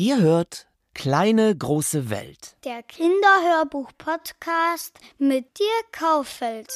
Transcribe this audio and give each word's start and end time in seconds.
Ihr 0.00 0.20
hört 0.20 0.68
Kleine 0.94 1.56
große 1.56 2.08
Welt. 2.08 2.56
Der 2.64 2.84
Kinderhörbuch-Podcast 2.84 4.96
mit 5.18 5.58
Dirk 5.58 5.90
Kauffeld. 5.90 6.68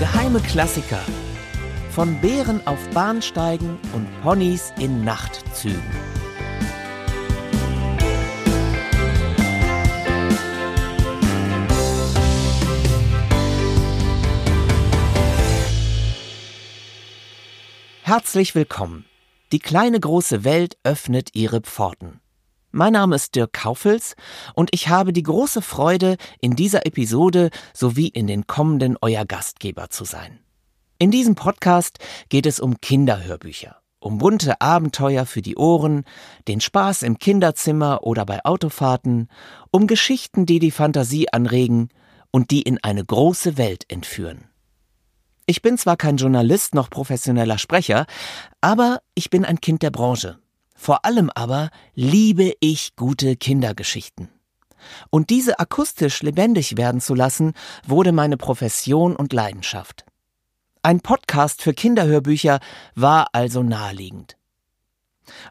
Geheime 0.00 0.40
Klassiker. 0.40 0.98
Von 1.94 2.18
Bären 2.22 2.66
auf 2.66 2.78
Bahnsteigen 2.94 3.78
und 3.92 4.08
Ponys 4.22 4.72
in 4.78 5.04
Nachtzügen. 5.04 5.82
Herzlich 18.00 18.54
willkommen. 18.54 19.04
Die 19.52 19.58
kleine 19.58 20.00
große 20.00 20.44
Welt 20.44 20.78
öffnet 20.84 21.34
ihre 21.34 21.60
Pforten. 21.60 22.20
Mein 22.70 22.94
Name 22.94 23.16
ist 23.16 23.34
Dirk 23.34 23.52
Kaufels 23.52 24.16
und 24.54 24.70
ich 24.72 24.88
habe 24.88 25.12
die 25.12 25.24
große 25.24 25.60
Freude, 25.60 26.16
in 26.40 26.56
dieser 26.56 26.86
Episode 26.86 27.50
sowie 27.74 28.08
in 28.08 28.26
den 28.26 28.46
kommenden 28.46 28.96
euer 29.02 29.26
Gastgeber 29.26 29.90
zu 29.90 30.06
sein. 30.06 30.38
In 31.02 31.10
diesem 31.10 31.34
Podcast 31.34 31.98
geht 32.28 32.46
es 32.46 32.60
um 32.60 32.80
Kinderhörbücher, 32.80 33.74
um 33.98 34.18
bunte 34.18 34.60
Abenteuer 34.60 35.26
für 35.26 35.42
die 35.42 35.56
Ohren, 35.56 36.04
den 36.46 36.60
Spaß 36.60 37.02
im 37.02 37.18
Kinderzimmer 37.18 38.04
oder 38.04 38.24
bei 38.24 38.44
Autofahrten, 38.44 39.26
um 39.72 39.88
Geschichten, 39.88 40.46
die 40.46 40.60
die 40.60 40.70
Fantasie 40.70 41.26
anregen 41.32 41.88
und 42.30 42.52
die 42.52 42.62
in 42.62 42.78
eine 42.84 43.04
große 43.04 43.58
Welt 43.58 43.82
entführen. 43.88 44.44
Ich 45.46 45.60
bin 45.60 45.76
zwar 45.76 45.96
kein 45.96 46.18
Journalist 46.18 46.72
noch 46.76 46.88
professioneller 46.88 47.58
Sprecher, 47.58 48.06
aber 48.60 49.00
ich 49.16 49.28
bin 49.28 49.44
ein 49.44 49.60
Kind 49.60 49.82
der 49.82 49.90
Branche. 49.90 50.38
Vor 50.76 51.04
allem 51.04 51.30
aber 51.34 51.70
liebe 51.96 52.52
ich 52.60 52.94
gute 52.94 53.34
Kindergeschichten. 53.34 54.28
Und 55.10 55.30
diese 55.30 55.58
akustisch 55.58 56.22
lebendig 56.22 56.76
werden 56.76 57.00
zu 57.00 57.16
lassen, 57.16 57.54
wurde 57.84 58.12
meine 58.12 58.36
Profession 58.36 59.16
und 59.16 59.32
Leidenschaft. 59.32 60.04
Ein 60.84 61.00
Podcast 61.00 61.62
für 61.62 61.74
Kinderhörbücher 61.74 62.58
war 62.96 63.28
also 63.32 63.62
naheliegend. 63.62 64.36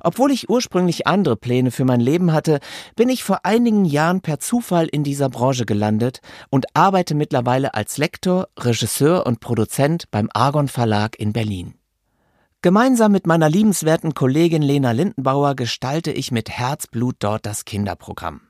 Obwohl 0.02 0.30
ich 0.30 0.50
ursprünglich 0.50 1.08
andere 1.08 1.38
Pläne 1.38 1.72
für 1.72 1.86
mein 1.86 2.02
Leben 2.02 2.34
hatte, 2.34 2.60
bin 2.98 3.08
ich 3.08 3.24
vor 3.24 3.46
einigen 3.46 3.86
Jahren 3.86 4.20
per 4.20 4.40
Zufall 4.40 4.88
in 4.88 5.06
dieser 5.06 5.30
Branche 5.30 5.66
gelandet 5.66 6.20
und 6.50 6.66
arbeite 6.76 7.16
mittlerweile 7.16 7.74
als 7.74 7.98
Lektor, 7.98 8.50
Regisseur 8.60 9.26
und 9.26 9.40
Produzent 9.40 10.12
beim 10.12 10.30
Argon 10.34 10.68
Verlag 10.68 11.18
in 11.18 11.32
Berlin. 11.32 11.76
Gemeinsam 12.62 13.14
mit 13.14 13.26
meiner 13.26 13.50
liebenswerten 13.50 14.14
Kollegin 14.14 14.62
Lena 14.62 14.92
Lindenbauer 14.92 15.56
gestalte 15.56 16.12
ich 16.12 16.34
mit 16.34 16.50
Herzblut 16.50 17.16
dort 17.20 17.46
das 17.46 17.64
Kinderprogramm. 17.64 18.42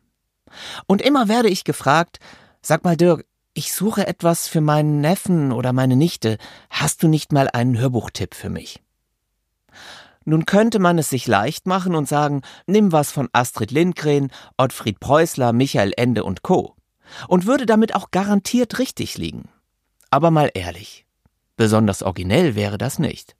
Und 0.87 1.03
immer 1.03 1.27
werde 1.27 1.47
ich 1.47 1.63
gefragt, 1.63 2.17
sag 2.63 2.83
mal 2.83 2.97
Dirk, 2.97 3.25
ich 3.53 3.73
suche 3.73 4.07
etwas 4.07 4.47
für 4.47 4.61
meinen 4.61 5.01
Neffen 5.01 5.51
oder 5.51 5.73
meine 5.73 5.95
Nichte, 5.95 6.37
hast 6.69 7.03
du 7.03 7.07
nicht 7.07 7.31
mal 7.31 7.49
einen 7.49 7.77
Hörbuchtipp 7.77 8.33
für 8.33 8.49
mich? 8.49 8.81
Nun 10.23 10.45
könnte 10.45 10.79
man 10.79 10.99
es 10.99 11.09
sich 11.09 11.27
leicht 11.27 11.65
machen 11.65 11.95
und 11.95 12.07
sagen, 12.07 12.43
nimm 12.67 12.91
was 12.91 13.11
von 13.11 13.27
Astrid 13.33 13.71
Lindgren, 13.71 14.31
Ottfried 14.57 14.99
Preußler, 14.99 15.51
Michael 15.51 15.93
Ende 15.97 16.23
und 16.23 16.43
Co. 16.43 16.75
Und 17.27 17.45
würde 17.45 17.65
damit 17.65 17.95
auch 17.95 18.11
garantiert 18.11 18.79
richtig 18.79 19.17
liegen. 19.17 19.49
Aber 20.11 20.31
mal 20.31 20.51
ehrlich, 20.53 21.05
besonders 21.57 22.03
originell 22.03 22.55
wäre 22.55 22.77
das 22.77 22.99
nicht. 22.99 23.35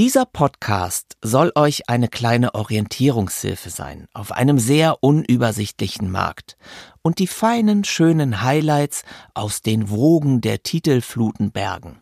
Dieser 0.00 0.26
Podcast 0.26 1.16
soll 1.22 1.52
euch 1.54 1.88
eine 1.88 2.08
kleine 2.08 2.56
Orientierungshilfe 2.56 3.70
sein 3.70 4.08
auf 4.12 4.32
einem 4.32 4.58
sehr 4.58 5.04
unübersichtlichen 5.04 6.10
Markt 6.10 6.56
und 7.02 7.20
die 7.20 7.28
feinen, 7.28 7.84
schönen 7.84 8.42
Highlights 8.42 9.04
aus 9.34 9.62
den 9.62 9.90
Wogen 9.90 10.40
der 10.40 10.64
Titelfluten 10.64 11.52
bergen. 11.52 12.00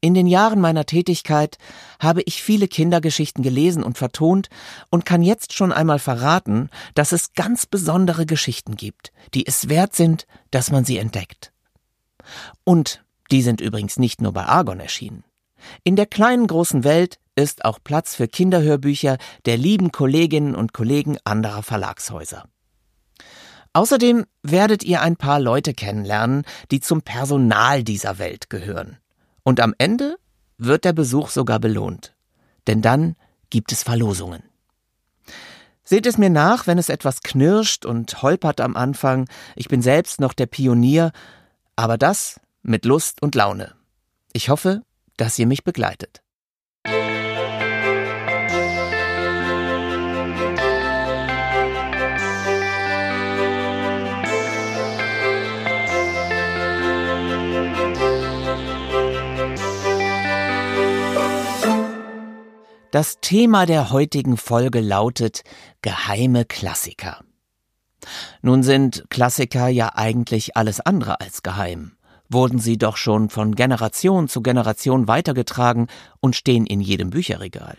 In 0.00 0.14
den 0.14 0.28
Jahren 0.28 0.60
meiner 0.60 0.86
Tätigkeit 0.86 1.58
habe 1.98 2.22
ich 2.22 2.40
viele 2.44 2.68
Kindergeschichten 2.68 3.42
gelesen 3.42 3.82
und 3.82 3.98
vertont 3.98 4.48
und 4.88 5.04
kann 5.04 5.24
jetzt 5.24 5.52
schon 5.52 5.72
einmal 5.72 5.98
verraten, 5.98 6.70
dass 6.94 7.10
es 7.10 7.32
ganz 7.32 7.66
besondere 7.66 8.24
Geschichten 8.24 8.76
gibt, 8.76 9.10
die 9.34 9.48
es 9.48 9.68
wert 9.68 9.96
sind, 9.96 10.28
dass 10.52 10.70
man 10.70 10.84
sie 10.84 10.98
entdeckt. 10.98 11.52
Und 12.62 13.04
die 13.32 13.42
sind 13.42 13.60
übrigens 13.60 13.98
nicht 13.98 14.20
nur 14.20 14.32
bei 14.32 14.44
Argon 14.44 14.78
erschienen. 14.78 15.24
In 15.84 15.96
der 15.96 16.06
kleinen 16.06 16.46
großen 16.46 16.84
Welt 16.84 17.18
ist 17.34 17.64
auch 17.64 17.78
Platz 17.82 18.14
für 18.14 18.28
Kinderhörbücher 18.28 19.18
der 19.44 19.56
lieben 19.56 19.92
Kolleginnen 19.92 20.54
und 20.54 20.72
Kollegen 20.72 21.18
anderer 21.24 21.62
Verlagshäuser. 21.62 22.44
Außerdem 23.72 24.24
werdet 24.42 24.84
ihr 24.84 25.02
ein 25.02 25.16
paar 25.16 25.38
Leute 25.38 25.74
kennenlernen, 25.74 26.44
die 26.70 26.80
zum 26.80 27.02
Personal 27.02 27.84
dieser 27.84 28.18
Welt 28.18 28.48
gehören. 28.48 28.96
Und 29.42 29.60
am 29.60 29.74
Ende 29.76 30.16
wird 30.56 30.86
der 30.86 30.94
Besuch 30.94 31.28
sogar 31.28 31.60
belohnt. 31.60 32.14
Denn 32.66 32.80
dann 32.80 33.16
gibt 33.50 33.72
es 33.72 33.82
Verlosungen. 33.82 34.42
Seht 35.84 36.06
es 36.06 36.18
mir 36.18 36.30
nach, 36.30 36.66
wenn 36.66 36.78
es 36.78 36.88
etwas 36.88 37.20
knirscht 37.20 37.84
und 37.84 38.22
holpert 38.22 38.60
am 38.60 38.76
Anfang. 38.76 39.28
Ich 39.54 39.68
bin 39.68 39.82
selbst 39.82 40.20
noch 40.20 40.32
der 40.32 40.46
Pionier, 40.46 41.12
aber 41.76 41.98
das 41.98 42.40
mit 42.62 42.84
Lust 42.84 43.22
und 43.22 43.34
Laune. 43.34 43.74
Ich 44.32 44.48
hoffe, 44.48 44.82
dass 45.16 45.38
ihr 45.38 45.46
mich 45.46 45.64
begleitet. 45.64 46.22
Das 62.92 63.20
Thema 63.20 63.66
der 63.66 63.90
heutigen 63.90 64.36
Folge 64.38 64.80
lautet 64.80 65.42
geheime 65.82 66.46
Klassiker. 66.46 67.20
Nun 68.40 68.62
sind 68.62 69.04
Klassiker 69.10 69.68
ja 69.68 69.96
eigentlich 69.96 70.56
alles 70.56 70.80
andere 70.80 71.20
als 71.20 71.42
geheim 71.42 71.95
wurden 72.28 72.58
sie 72.58 72.78
doch 72.78 72.96
schon 72.96 73.28
von 73.30 73.54
Generation 73.54 74.28
zu 74.28 74.42
Generation 74.42 75.08
weitergetragen 75.08 75.88
und 76.20 76.36
stehen 76.36 76.66
in 76.66 76.80
jedem 76.80 77.10
Bücherregal. 77.10 77.76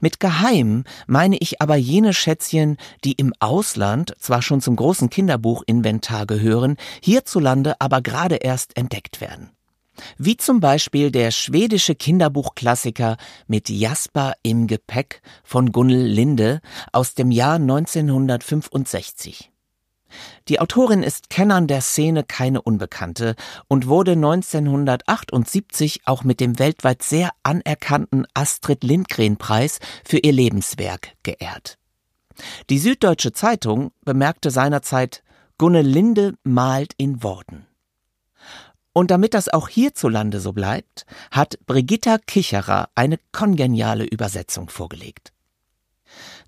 Mit 0.00 0.20
geheim 0.20 0.84
meine 1.06 1.36
ich 1.38 1.60
aber 1.60 1.76
jene 1.76 2.12
Schätzchen, 2.12 2.76
die 3.04 3.12
im 3.12 3.32
Ausland 3.38 4.14
zwar 4.18 4.42
schon 4.42 4.60
zum 4.60 4.76
großen 4.76 5.10
Kinderbuchinventar 5.10 6.26
gehören, 6.26 6.76
hierzulande 7.02 7.80
aber 7.80 8.00
gerade 8.00 8.36
erst 8.36 8.76
entdeckt 8.76 9.20
werden. 9.20 9.50
Wie 10.16 10.36
zum 10.36 10.60
Beispiel 10.60 11.10
der 11.10 11.30
schwedische 11.30 11.94
Kinderbuchklassiker 11.94 13.16
mit 13.46 13.68
Jasper 13.68 14.32
im 14.42 14.66
Gepäck 14.66 15.20
von 15.44 15.72
Gunnel 15.72 16.02
Linde 16.06 16.60
aus 16.92 17.14
dem 17.14 17.30
Jahr 17.30 17.56
1965. 17.56 19.50
Die 20.48 20.60
Autorin 20.60 21.02
ist 21.02 21.30
Kennern 21.30 21.66
der 21.66 21.80
Szene 21.80 22.24
keine 22.24 22.62
Unbekannte 22.62 23.36
und 23.68 23.86
wurde 23.86 24.12
1978 24.12 26.02
auch 26.06 26.24
mit 26.24 26.40
dem 26.40 26.58
weltweit 26.58 27.02
sehr 27.02 27.30
anerkannten 27.42 28.26
Astrid 28.34 28.84
Lindgren 28.84 29.36
Preis 29.36 29.78
für 30.04 30.18
ihr 30.18 30.32
Lebenswerk 30.32 31.12
geehrt. 31.22 31.78
Die 32.70 32.78
Süddeutsche 32.78 33.32
Zeitung 33.32 33.92
bemerkte 34.04 34.50
seinerzeit, 34.50 35.22
Gunne 35.58 35.82
Linde 35.82 36.34
malt 36.42 36.94
in 36.96 37.22
Worten. 37.22 37.66
Und 38.92 39.10
damit 39.10 39.34
das 39.34 39.48
auch 39.48 39.68
hierzulande 39.68 40.40
so 40.40 40.52
bleibt, 40.52 41.06
hat 41.30 41.58
Brigitta 41.66 42.18
Kicherer 42.18 42.88
eine 42.94 43.18
kongeniale 43.32 44.04
Übersetzung 44.04 44.68
vorgelegt. 44.68 45.32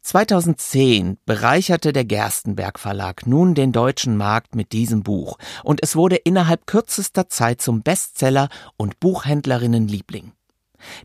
2010 0.03 1.19
bereicherte 1.27 1.93
der 1.93 2.05
Gerstenberg 2.05 2.79
Verlag 2.79 3.27
nun 3.27 3.55
den 3.55 3.73
deutschen 3.73 4.17
Markt 4.17 4.55
mit 4.55 4.73
diesem 4.73 5.03
Buch 5.03 5.39
und 5.63 5.83
es 5.83 5.95
wurde 5.95 6.17
innerhalb 6.17 6.67
kürzester 6.67 7.29
Zeit 7.29 7.63
zum 7.63 7.83
Bestseller 7.83 8.49
und 8.77 8.99
Buchhändlerinnenliebling. 9.01 10.33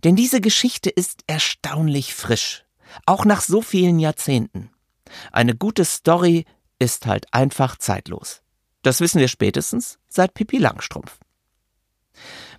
Denn 0.04 0.16
diese 0.16 0.42
Geschichte 0.42 0.90
ist 0.90 1.22
erstaunlich 1.28 2.16
frisch, 2.16 2.66
auch 3.06 3.24
nach 3.24 3.42
so 3.42 3.62
vielen 3.62 4.00
Jahrzehnten. 4.00 4.72
Eine 5.32 5.56
gute 5.56 5.86
Story 5.86 6.46
ist 6.80 7.06
halt 7.06 7.32
einfach 7.34 7.78
zeitlos. 7.78 8.42
Das 8.82 9.00
wissen 9.00 9.20
wir 9.20 9.28
spätestens 9.28 10.00
seit 10.08 10.34
Pippi 10.34 10.58
Langstrumpf. 10.58 11.20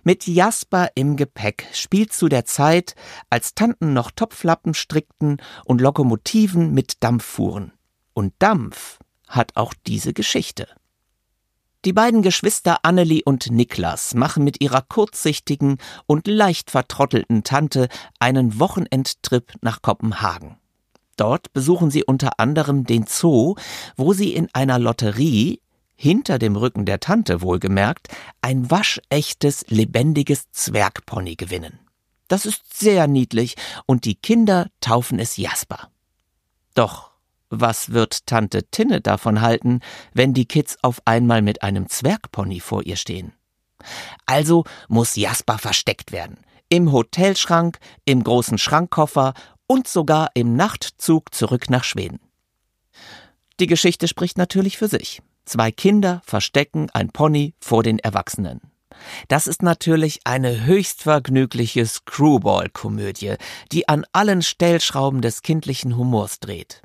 Mit 0.03 0.27
Jasper 0.27 0.89
im 0.95 1.15
Gepäck 1.17 1.67
spielt 1.73 2.13
zu 2.13 2.29
der 2.29 2.45
Zeit, 2.45 2.95
als 3.29 3.53
Tanten 3.53 3.93
noch 3.93 4.11
Topflappen 4.11 4.73
strickten 4.73 5.37
und 5.65 5.81
Lokomotiven 5.81 6.73
mit 6.73 7.03
Dampf 7.03 7.25
fuhren. 7.25 7.73
Und 8.13 8.33
Dampf 8.39 8.99
hat 9.27 9.55
auch 9.55 9.73
diese 9.85 10.13
Geschichte. 10.13 10.67
Die 11.85 11.93
beiden 11.93 12.21
Geschwister 12.21 12.79
Annelie 12.83 13.21
und 13.23 13.51
Niklas 13.51 14.13
machen 14.13 14.43
mit 14.43 14.61
ihrer 14.61 14.81
kurzsichtigen 14.81 15.77
und 16.07 16.27
leicht 16.27 16.71
vertrottelten 16.71 17.43
Tante 17.43 17.87
einen 18.19 18.59
Wochenendtrip 18.59 19.53
nach 19.61 19.81
Kopenhagen. 19.81 20.57
Dort 21.15 21.53
besuchen 21.53 21.89
sie 21.89 22.03
unter 22.03 22.39
anderem 22.39 22.85
den 22.85 23.05
Zoo, 23.07 23.55
wo 23.95 24.13
sie 24.13 24.33
in 24.33 24.49
einer 24.53 24.79
Lotterie 24.79 25.61
hinter 26.01 26.39
dem 26.39 26.55
Rücken 26.55 26.85
der 26.85 27.01
Tante 27.01 27.41
wohlgemerkt, 27.41 28.07
ein 28.41 28.71
waschechtes, 28.71 29.65
lebendiges 29.67 30.49
Zwergpony 30.51 31.35
gewinnen. 31.35 31.77
Das 32.29 32.45
ist 32.45 32.79
sehr 32.79 33.07
niedlich 33.07 33.55
und 33.85 34.05
die 34.05 34.15
Kinder 34.15 34.69
taufen 34.79 35.19
es 35.19 35.35
Jasper. 35.35 35.89
Doch 36.73 37.11
was 37.49 37.91
wird 37.91 38.27
Tante 38.27 38.63
Tinne 38.69 39.01
davon 39.01 39.41
halten, 39.41 39.81
wenn 40.13 40.33
die 40.33 40.45
Kids 40.45 40.77
auf 40.83 41.01
einmal 41.03 41.41
mit 41.41 41.63
einem 41.63 41.89
Zwergpony 41.89 42.61
vor 42.61 42.85
ihr 42.85 42.95
stehen? 42.95 43.33
Also 44.25 44.63
muss 44.87 45.17
Jasper 45.17 45.57
versteckt 45.57 46.13
werden. 46.13 46.37
Im 46.69 46.93
Hotelschrank, 46.93 47.77
im 48.05 48.23
großen 48.23 48.57
Schrankkoffer 48.57 49.33
und 49.67 49.87
sogar 49.87 50.29
im 50.33 50.55
Nachtzug 50.55 51.33
zurück 51.33 51.69
nach 51.69 51.83
Schweden. 51.83 52.21
Die 53.59 53.67
Geschichte 53.67 54.07
spricht 54.07 54.37
natürlich 54.37 54.77
für 54.77 54.87
sich. 54.87 55.21
Zwei 55.49 55.71
Kinder 55.71 56.21
verstecken 56.25 56.91
ein 56.91 57.09
Pony 57.09 57.55
vor 57.59 57.81
den 57.81 57.97
Erwachsenen. 57.97 58.61
Das 59.29 59.47
ist 59.47 59.63
natürlich 59.63 60.19
eine 60.23 60.63
höchst 60.65 61.01
vergnügliche 61.01 61.87
Screwball-Komödie, 61.87 63.33
die 63.71 63.89
an 63.89 64.05
allen 64.11 64.43
Stellschrauben 64.43 65.21
des 65.21 65.41
kindlichen 65.41 65.97
Humors 65.97 66.39
dreht. 66.39 66.83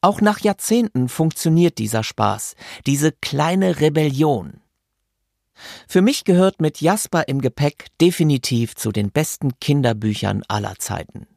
Auch 0.00 0.20
nach 0.20 0.40
Jahrzehnten 0.40 1.08
funktioniert 1.08 1.78
dieser 1.78 2.02
Spaß, 2.02 2.56
diese 2.86 3.12
kleine 3.12 3.78
Rebellion. 3.78 4.54
Für 5.86 6.02
mich 6.02 6.24
gehört 6.24 6.60
mit 6.60 6.80
Jasper 6.80 7.28
im 7.28 7.40
Gepäck 7.40 7.86
definitiv 8.00 8.74
zu 8.74 8.90
den 8.90 9.12
besten 9.12 9.60
Kinderbüchern 9.60 10.42
aller 10.48 10.74
Zeiten. 10.80 11.28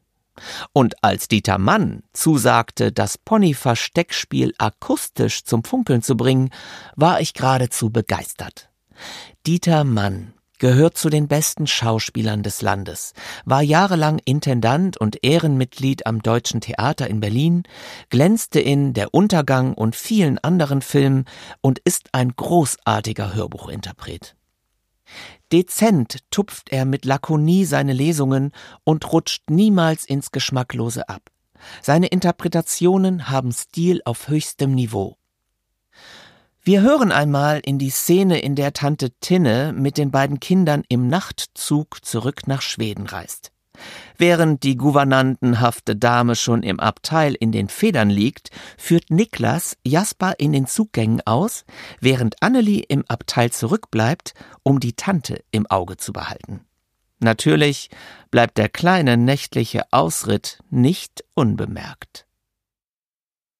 Und 0.72 1.02
als 1.02 1.28
Dieter 1.28 1.58
Mann 1.58 2.02
zusagte, 2.12 2.92
das 2.92 3.18
Pony-Versteckspiel 3.18 4.54
akustisch 4.58 5.44
zum 5.44 5.64
Funkeln 5.64 6.02
zu 6.02 6.16
bringen, 6.16 6.50
war 6.96 7.20
ich 7.20 7.34
geradezu 7.34 7.90
begeistert. 7.90 8.70
Dieter 9.46 9.84
Mann 9.84 10.34
gehört 10.60 10.96
zu 10.96 11.08
den 11.08 11.26
besten 11.26 11.66
Schauspielern 11.66 12.44
des 12.44 12.62
Landes, 12.62 13.14
war 13.44 13.62
jahrelang 13.62 14.20
Intendant 14.24 14.96
und 14.98 15.24
Ehrenmitglied 15.24 16.06
am 16.06 16.22
Deutschen 16.22 16.60
Theater 16.60 17.08
in 17.08 17.18
Berlin, 17.20 17.64
glänzte 18.10 18.60
in 18.60 18.92
Der 18.92 19.12
Untergang 19.12 19.74
und 19.74 19.96
vielen 19.96 20.38
anderen 20.38 20.82
Filmen 20.82 21.24
und 21.62 21.80
ist 21.80 22.10
ein 22.12 22.34
großartiger 22.36 23.34
Hörbuchinterpret. 23.34 24.36
Dezent 25.52 26.18
tupft 26.30 26.70
er 26.70 26.84
mit 26.84 27.04
Lakonie 27.04 27.64
seine 27.64 27.92
Lesungen 27.92 28.52
und 28.84 29.12
rutscht 29.12 29.50
niemals 29.50 30.04
ins 30.04 30.30
Geschmacklose 30.30 31.08
ab. 31.08 31.30
Seine 31.82 32.06
Interpretationen 32.06 33.28
haben 33.28 33.52
Stil 33.52 34.00
auf 34.04 34.28
höchstem 34.28 34.74
Niveau. 34.74 35.16
Wir 36.62 36.82
hören 36.82 37.10
einmal 37.10 37.60
in 37.64 37.78
die 37.78 37.90
Szene, 37.90 38.40
in 38.40 38.54
der 38.54 38.72
Tante 38.72 39.10
Tinne 39.20 39.72
mit 39.72 39.96
den 39.96 40.10
beiden 40.10 40.40
Kindern 40.40 40.84
im 40.88 41.08
Nachtzug 41.08 42.04
zurück 42.04 42.46
nach 42.46 42.62
Schweden 42.62 43.06
reist. 43.06 43.50
Während 44.18 44.62
die 44.62 44.76
gouvernantenhafte 44.76 45.96
Dame 45.96 46.36
schon 46.36 46.62
im 46.62 46.80
Abteil 46.80 47.34
in 47.34 47.52
den 47.52 47.68
Federn 47.68 48.10
liegt, 48.10 48.50
führt 48.76 49.10
Niklas 49.10 49.76
Jasper 49.84 50.34
in 50.38 50.52
den 50.52 50.66
Zuggängen 50.66 51.20
aus, 51.26 51.64
während 52.00 52.42
Annelie 52.42 52.84
im 52.88 53.04
Abteil 53.08 53.50
zurückbleibt, 53.50 54.34
um 54.62 54.80
die 54.80 54.94
Tante 54.94 55.42
im 55.50 55.66
Auge 55.66 55.96
zu 55.96 56.12
behalten. 56.12 56.60
Natürlich 57.20 57.90
bleibt 58.30 58.56
der 58.56 58.68
kleine 58.68 59.16
nächtliche 59.16 59.84
Ausritt 59.92 60.58
nicht 60.70 61.22
unbemerkt. 61.34 62.26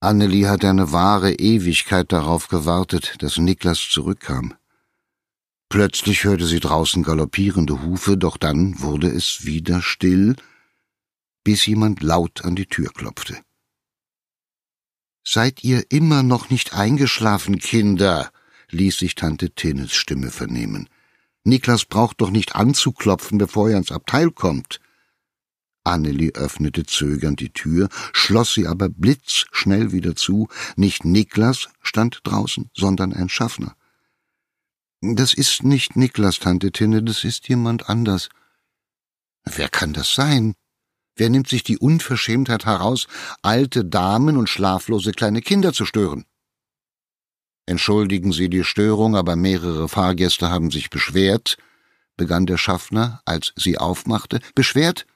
Annelie 0.00 0.48
hat 0.48 0.64
eine 0.64 0.92
wahre 0.92 1.32
Ewigkeit 1.34 2.10
darauf 2.10 2.48
gewartet, 2.48 3.16
dass 3.18 3.36
Niklas 3.36 3.86
zurückkam. 3.90 4.54
Plötzlich 5.70 6.24
hörte 6.24 6.46
sie 6.46 6.58
draußen 6.58 7.04
galoppierende 7.04 7.80
Hufe, 7.82 8.16
doch 8.16 8.36
dann 8.36 8.80
wurde 8.80 9.06
es 9.06 9.44
wieder 9.44 9.80
still, 9.82 10.34
bis 11.44 11.64
jemand 11.64 12.02
laut 12.02 12.44
an 12.44 12.56
die 12.56 12.66
Tür 12.66 12.90
klopfte. 12.92 13.38
Seid 15.24 15.62
ihr 15.62 15.84
immer 15.90 16.24
noch 16.24 16.50
nicht 16.50 16.74
eingeschlafen, 16.74 17.60
Kinder? 17.60 18.32
ließ 18.70 18.98
sich 18.98 19.14
Tante 19.14 19.50
Tinnes 19.50 19.92
Stimme 19.92 20.32
vernehmen. 20.32 20.88
Niklas 21.44 21.84
braucht 21.84 22.20
doch 22.20 22.30
nicht 22.30 22.56
anzuklopfen, 22.56 23.38
bevor 23.38 23.70
er 23.70 23.78
ins 23.78 23.92
Abteil 23.92 24.32
kommt. 24.32 24.80
Annelie 25.84 26.34
öffnete 26.34 26.84
zögernd 26.84 27.38
die 27.38 27.52
Tür, 27.52 27.88
schloss 28.12 28.54
sie 28.54 28.66
aber 28.66 28.88
blitzschnell 28.88 29.92
wieder 29.92 30.16
zu. 30.16 30.48
Nicht 30.74 31.04
Niklas 31.04 31.68
stand 31.80 32.22
draußen, 32.24 32.70
sondern 32.74 33.12
ein 33.12 33.28
Schaffner. 33.28 33.76
Das 35.02 35.32
ist 35.32 35.62
nicht 35.62 35.96
Niklas, 35.96 36.40
Tante 36.40 36.72
Tinne, 36.72 37.02
das 37.02 37.24
ist 37.24 37.48
jemand 37.48 37.88
anders. 37.88 38.28
Wer 39.44 39.70
kann 39.70 39.94
das 39.94 40.14
sein? 40.14 40.54
Wer 41.16 41.30
nimmt 41.30 41.48
sich 41.48 41.62
die 41.62 41.78
Unverschämtheit 41.78 42.66
heraus, 42.66 43.08
alte 43.40 43.84
Damen 43.84 44.36
und 44.36 44.48
schlaflose 44.48 45.12
kleine 45.12 45.40
Kinder 45.40 45.72
zu 45.72 45.86
stören? 45.86 46.26
Entschuldigen 47.64 48.32
Sie 48.32 48.50
die 48.50 48.64
Störung, 48.64 49.16
aber 49.16 49.36
mehrere 49.36 49.88
Fahrgäste 49.88 50.50
haben 50.50 50.70
sich 50.70 50.90
beschwert, 50.90 51.56
begann 52.16 52.44
der 52.44 52.58
Schaffner, 52.58 53.22
als 53.24 53.54
sie 53.56 53.78
aufmachte. 53.78 54.40
Beschwert? 54.54 55.06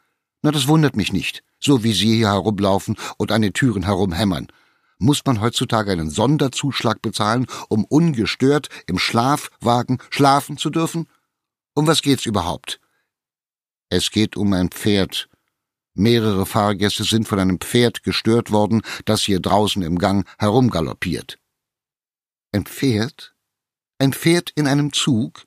Na, 0.41 0.51
das 0.51 0.69
wundert 0.69 0.97
mich 0.97 1.13
nicht. 1.13 1.43
So 1.61 1.85
wie 1.85 1.93
Sie 1.93 2.17
hier 2.17 2.29
herumlaufen 2.29 2.97
und 3.19 3.33
an 3.33 3.43
den 3.43 3.53
Türen 3.53 3.85
herumhämmern. 3.85 4.49
Muss 4.99 5.23
man 5.25 5.41
heutzutage 5.41 5.93
einen 5.93 6.11
Sonderzuschlag 6.11 7.03
bezahlen, 7.03 7.47
um 7.69 7.85
ungestört 7.85 8.69
im 8.87 8.99
Schlafwagen 8.99 9.99
schlafen 10.11 10.57
zu 10.57 10.71
dürfen? 10.71 11.09
Um 11.75 11.87
was 11.87 12.03
geht's 12.03 12.27
überhaupt? 12.27 12.81
Es 13.89 14.11
geht 14.11 14.37
um 14.37 14.53
ein 14.53 14.71
Pferd. 14.71 15.29
Mehrere 15.95 16.47
Fahrgäste 16.47 17.05
sind 17.05 17.29
von 17.29 17.39
einem 17.39 17.61
Pferd 17.61 18.03
gestört 18.03 18.51
worden, 18.51 18.83
das 19.05 19.23
hier 19.23 19.41
draußen 19.41 19.83
im 19.83 19.99
Gang 19.99 20.29
herumgaloppiert. 20.39 21.39
Ein 22.53 22.67
Pferd? 22.67 23.35
Ein 23.99 24.13
Pferd 24.13 24.51
in 24.55 24.67
einem 24.67 24.93
Zug? 24.93 25.45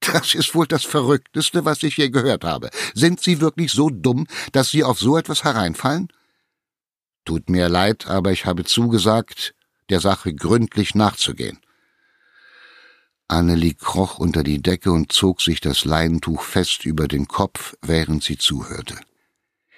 Das 0.00 0.34
ist 0.34 0.54
wohl 0.54 0.66
das 0.66 0.84
Verrückteste, 0.84 1.64
was 1.64 1.82
ich 1.82 1.98
je 1.98 2.08
gehört 2.08 2.44
habe. 2.44 2.70
Sind 2.94 3.20
Sie 3.20 3.40
wirklich 3.40 3.72
so 3.72 3.90
dumm, 3.90 4.26
dass 4.52 4.70
Sie 4.70 4.82
auf 4.82 4.98
so 4.98 5.18
etwas 5.18 5.44
hereinfallen? 5.44 6.08
Tut 7.30 7.48
mir 7.48 7.68
leid, 7.68 8.08
aber 8.08 8.32
ich 8.32 8.44
habe 8.44 8.64
zugesagt, 8.64 9.54
der 9.88 10.00
Sache 10.00 10.34
gründlich 10.34 10.96
nachzugehen. 10.96 11.60
Annelie 13.28 13.74
kroch 13.74 14.18
unter 14.18 14.42
die 14.42 14.60
Decke 14.60 14.90
und 14.90 15.12
zog 15.12 15.40
sich 15.40 15.60
das 15.60 15.84
Leintuch 15.84 16.42
fest 16.42 16.84
über 16.84 17.06
den 17.06 17.28
Kopf, 17.28 17.76
während 17.82 18.24
sie 18.24 18.36
zuhörte. 18.36 18.98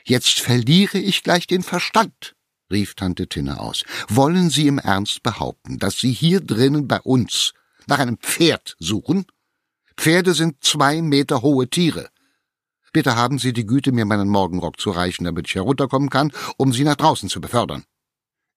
Jetzt 0.03 0.41
verliere 0.41 0.97
ich 0.97 1.23
gleich 1.23 1.47
den 1.47 1.63
Verstand, 1.63 2.37
rief 2.71 2.95
Tante 2.95 3.29
Tinne 3.29 3.61
aus. 3.61 3.85
Wollen 4.09 4.49
Sie 4.49 4.67
im 4.67 4.79
Ernst 4.79 5.23
behaupten, 5.23 5.79
dass 5.79 6.01
Sie 6.01 6.13
hier 6.13 6.41
drinnen 6.41 6.89
bei 6.89 7.03
uns 7.03 7.53
nach 7.87 7.99
einem 7.99 8.17
Pferd 8.17 8.77
suchen? 8.79 9.27
Pferde 9.99 10.33
sind 10.33 10.65
zwei 10.65 11.03
Meter 11.03 11.43
hohe 11.43 11.69
Tiere. 11.69 12.09
Bitte 12.93 13.17
haben 13.17 13.39
Sie 13.39 13.53
die 13.53 13.67
Güte, 13.67 13.91
mir 13.93 14.05
meinen 14.05 14.29
Morgenrock 14.29 14.79
zu 14.79 14.91
reichen, 14.91 15.25
damit 15.25 15.49
ich 15.49 15.55
herunterkommen 15.55 16.11
kann, 16.11 16.33
um 16.59 16.73
Sie 16.73 16.85
nach 16.85 16.97
draußen 16.97 17.29
zu 17.29 17.41
befördern. 17.41 17.85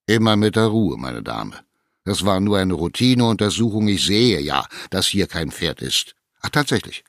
Immer 0.07 0.35
mit 0.35 0.55
der 0.55 0.65
Ruhe, 0.65 0.97
meine 0.97 1.23
Dame. 1.23 1.61
Das 2.03 2.25
war 2.25 2.39
nur 2.39 2.59
eine 2.59 2.73
Routineuntersuchung. 2.73 3.87
Ich 3.87 4.05
sehe 4.05 4.39
ja, 4.39 4.67
dass 4.91 5.07
hier 5.07 5.27
kein 5.27 5.51
Pferd 5.51 5.81
ist. 5.81 6.15
Ach, 6.41 6.49
tatsächlich. 6.49 7.03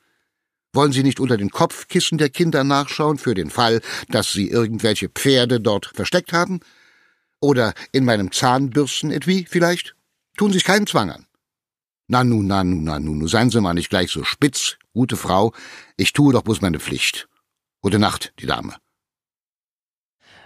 Wollen 0.73 0.92
Sie 0.92 1.02
nicht 1.02 1.21
unter 1.21 1.37
den 1.37 1.50
Kopfkissen 1.50 2.16
der 2.16 2.30
Kinder 2.30 2.64
nachschauen, 2.64 3.18
für 3.18 3.35
den 3.35 3.50
Fall, 3.50 3.80
dass 4.09 4.33
Sie 4.33 4.49
irgendwelche 4.49 5.09
Pferde 5.09 5.61
dort 5.61 5.87
versteckt 5.95 6.33
haben? 6.33 6.61
Oder 7.40 7.75
in 7.92 8.04
meinem 8.04 8.30
Zahnbürstenetui 8.30 9.47
vielleicht? 9.49 9.95
Tun 10.37 10.52
sich 10.52 10.64
keinen 10.64 10.87
Zwang 10.87 11.11
an. 11.11 11.26
Na 12.09 12.23
nu, 12.25 12.42
na 12.42 12.62
nu, 12.62 12.76
na 12.76 12.99
nu, 12.99 13.14
nu, 13.14 13.26
seien 13.26 13.50
Sie 13.50 13.61
mal 13.61 13.75
nicht 13.75 13.90
gleich 13.90 14.11
so 14.11 14.23
spitz, 14.23 14.76
gute 14.97 15.17
Frau. 15.17 15.53
Ich 15.97 16.12
tue 16.12 16.33
doch 16.33 16.43
bloß 16.43 16.61
meine 16.62 16.81
Pflicht. 16.81 17.29
Gute 17.83 18.00
Nacht, 18.00 18.33
die 18.41 18.47
Dame. 18.47 18.75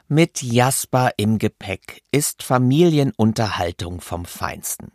Mit 0.08 0.42
Jasper 0.42 1.12
im 1.16 1.38
Gepäck 1.38 2.02
ist 2.10 2.42
Familienunterhaltung 2.42 4.00
vom 4.00 4.24
Feinsten. 4.24 4.92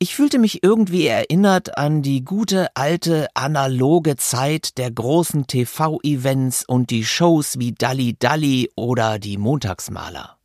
Ich 0.00 0.16
fühlte 0.16 0.40
mich 0.40 0.64
irgendwie 0.64 1.06
erinnert 1.06 1.78
an 1.78 2.02
die 2.02 2.24
gute 2.24 2.74
alte 2.74 3.28
analoge 3.34 4.16
Zeit 4.16 4.76
der 4.78 4.90
großen 4.90 5.46
TV-Events 5.46 6.64
und 6.66 6.90
die 6.90 7.04
Shows 7.04 7.60
wie 7.60 7.72
Dalli 7.72 8.16
Dalli 8.18 8.72
oder 8.74 9.20
die 9.20 9.38
Montagsmaler. 9.38 10.41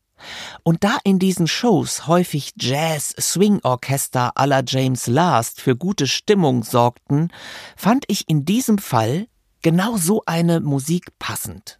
Und 0.63 0.83
da 0.83 0.97
in 1.03 1.19
diesen 1.19 1.47
Shows 1.47 2.07
häufig 2.07 2.53
Jazz-Swing-Orchester 2.57 4.33
la 4.35 4.61
James 4.65 5.07
Last 5.07 5.61
für 5.61 5.75
gute 5.75 6.07
Stimmung 6.07 6.63
sorgten, 6.63 7.31
fand 7.75 8.05
ich 8.07 8.29
in 8.29 8.45
diesem 8.45 8.77
Fall 8.77 9.27
genau 9.61 9.97
so 9.97 10.23
eine 10.25 10.59
Musik 10.59 11.17
passend. 11.19 11.79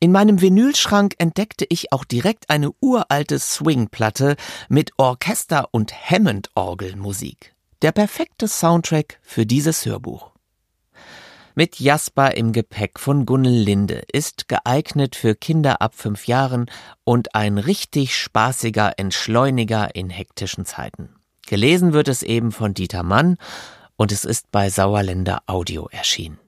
In 0.00 0.12
meinem 0.12 0.42
Vinylschrank 0.42 1.14
entdeckte 1.18 1.64
ich 1.68 1.92
auch 1.92 2.04
direkt 2.04 2.50
eine 2.50 2.72
uralte 2.80 3.38
Swing-Platte 3.38 4.36
mit 4.68 4.92
Orchester- 4.98 5.68
und 5.70 5.94
Hammond-Orgelmusik. 6.10 7.54
Der 7.80 7.92
perfekte 7.92 8.46
Soundtrack 8.48 9.18
für 9.22 9.46
dieses 9.46 9.86
Hörbuch. 9.86 10.33
Mit 11.56 11.78
Jasper 11.78 12.36
im 12.36 12.50
Gepäck 12.50 12.98
von 12.98 13.26
Gunnel 13.26 13.52
Linde 13.52 14.02
ist 14.12 14.48
geeignet 14.48 15.14
für 15.14 15.36
Kinder 15.36 15.80
ab 15.80 15.94
fünf 15.94 16.26
Jahren 16.26 16.68
und 17.04 17.36
ein 17.36 17.58
richtig 17.58 18.16
spaßiger 18.16 18.94
Entschleuniger 18.96 19.94
in 19.94 20.10
hektischen 20.10 20.64
Zeiten. 20.64 21.10
Gelesen 21.46 21.92
wird 21.92 22.08
es 22.08 22.24
eben 22.24 22.50
von 22.50 22.74
Dieter 22.74 23.04
Mann 23.04 23.36
und 23.94 24.10
es 24.10 24.24
ist 24.24 24.50
bei 24.50 24.68
Sauerländer 24.68 25.42
Audio 25.46 25.86
erschienen. 25.92 26.40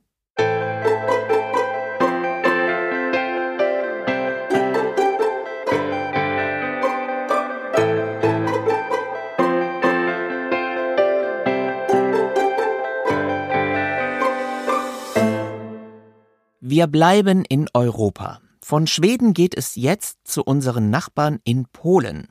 Wir 16.69 16.89
bleiben 16.89 17.45
in 17.45 17.69
Europa. 17.75 18.41
Von 18.61 18.89
Schweden 18.89 19.35
geht 19.35 19.57
es 19.57 19.77
jetzt 19.77 20.27
zu 20.27 20.43
unseren 20.43 20.91
Nachbarn 20.91 21.39
in 21.45 21.67
Polen. 21.67 22.27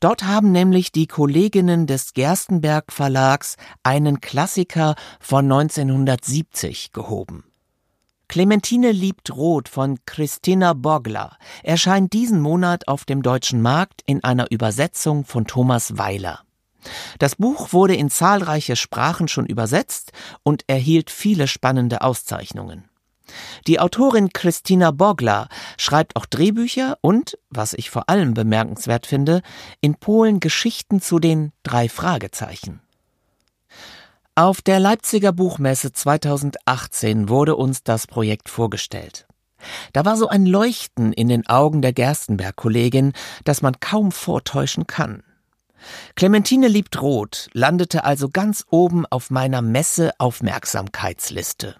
Dort 0.00 0.24
haben 0.24 0.50
nämlich 0.50 0.92
die 0.92 1.06
Kolleginnen 1.06 1.86
des 1.86 2.14
Gerstenberg 2.14 2.90
Verlags 2.90 3.56
einen 3.82 4.22
Klassiker 4.22 4.94
von 5.20 5.44
1970 5.44 6.92
gehoben. 6.92 7.44
Clementine 8.28 8.92
liebt 8.92 9.36
Rot 9.36 9.68
von 9.68 9.98
Christina 10.06 10.72
Bogler 10.72 11.36
erscheint 11.62 12.14
diesen 12.14 12.40
Monat 12.40 12.88
auf 12.88 13.04
dem 13.04 13.20
deutschen 13.20 13.60
Markt 13.60 14.00
in 14.06 14.24
einer 14.24 14.50
Übersetzung 14.50 15.26
von 15.26 15.46
Thomas 15.46 15.98
Weiler. 15.98 16.40
Das 17.18 17.36
Buch 17.36 17.74
wurde 17.74 17.94
in 17.94 18.08
zahlreiche 18.08 18.74
Sprachen 18.74 19.28
schon 19.28 19.44
übersetzt 19.44 20.12
und 20.42 20.64
erhielt 20.66 21.10
viele 21.10 21.46
spannende 21.46 22.00
Auszeichnungen. 22.00 22.88
Die 23.66 23.80
Autorin 23.80 24.30
Christina 24.32 24.90
Bogler 24.90 25.48
schreibt 25.76 26.16
auch 26.16 26.26
Drehbücher 26.26 26.98
und, 27.00 27.38
was 27.50 27.72
ich 27.72 27.90
vor 27.90 28.08
allem 28.08 28.34
bemerkenswert 28.34 29.06
finde, 29.06 29.42
in 29.80 29.96
Polen 29.96 30.40
Geschichten 30.40 31.00
zu 31.00 31.18
den 31.18 31.52
drei 31.62 31.88
Fragezeichen. 31.88 32.80
Auf 34.34 34.60
der 34.60 34.80
Leipziger 34.80 35.32
Buchmesse 35.32 35.92
2018 35.92 37.30
wurde 37.30 37.56
uns 37.56 37.82
das 37.82 38.06
Projekt 38.06 38.50
vorgestellt. 38.50 39.26
Da 39.92 40.04
war 40.04 40.16
so 40.16 40.28
ein 40.28 40.44
Leuchten 40.44 41.12
in 41.12 41.28
den 41.28 41.48
Augen 41.48 41.80
der 41.80 41.94
Gerstenberg-Kollegin, 41.94 43.14
das 43.44 43.62
man 43.62 43.80
kaum 43.80 44.12
vortäuschen 44.12 44.86
kann. 44.86 45.22
Clementine 46.16 46.68
liebt 46.68 47.00
Rot 47.00 47.48
landete 47.52 48.04
also 48.04 48.28
ganz 48.28 48.66
oben 48.70 49.06
auf 49.06 49.30
meiner 49.30 49.62
Messe-Aufmerksamkeitsliste 49.62 51.76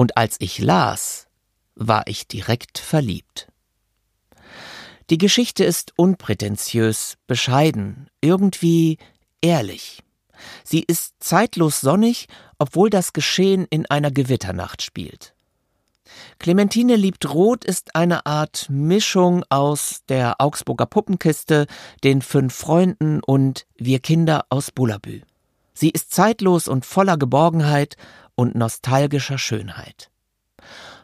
und 0.00 0.16
als 0.16 0.36
ich 0.38 0.58
las, 0.60 1.26
war 1.74 2.06
ich 2.06 2.26
direkt 2.26 2.78
verliebt. 2.78 3.48
Die 5.10 5.18
Geschichte 5.18 5.62
ist 5.62 5.92
unprätentiös, 5.94 7.18
bescheiden, 7.26 8.08
irgendwie 8.22 8.96
ehrlich. 9.42 10.02
Sie 10.64 10.80
ist 10.80 11.16
zeitlos 11.20 11.82
sonnig, 11.82 12.28
obwohl 12.58 12.88
das 12.88 13.12
Geschehen 13.12 13.66
in 13.68 13.84
einer 13.90 14.10
Gewitternacht 14.10 14.80
spielt. 14.80 15.34
Clementine 16.38 16.96
liebt 16.96 17.28
Rot 17.28 17.66
ist 17.66 17.94
eine 17.94 18.24
Art 18.24 18.68
Mischung 18.70 19.44
aus 19.50 20.00
der 20.08 20.36
Augsburger 20.40 20.86
Puppenkiste, 20.86 21.66
den 22.04 22.22
fünf 22.22 22.54
Freunden 22.54 23.22
und 23.22 23.66
Wir 23.76 23.98
Kinder 23.98 24.46
aus 24.48 24.70
Bullabü. 24.70 25.20
Sie 25.74 25.90
ist 25.90 26.10
zeitlos 26.10 26.68
und 26.68 26.86
voller 26.86 27.18
Geborgenheit 27.18 27.96
und 28.40 28.54
nostalgischer 28.54 29.36
Schönheit. 29.36 30.10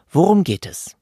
Worum 0.09 0.43
geht 0.43 0.65
es? 0.65 0.95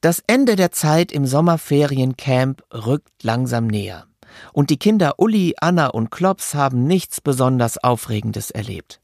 Das 0.00 0.20
Ende 0.26 0.56
der 0.56 0.72
Zeit 0.72 1.12
im 1.12 1.26
Sommerferiencamp 1.26 2.64
rückt 2.74 3.22
langsam 3.22 3.68
näher. 3.68 4.06
Und 4.52 4.70
die 4.70 4.78
Kinder 4.78 5.20
Uli, 5.20 5.54
Anna 5.60 5.86
und 5.86 6.10
Klops 6.10 6.56
haben 6.56 6.88
nichts 6.88 7.20
besonders 7.20 7.78
Aufregendes 7.78 8.50
erlebt. 8.50 9.00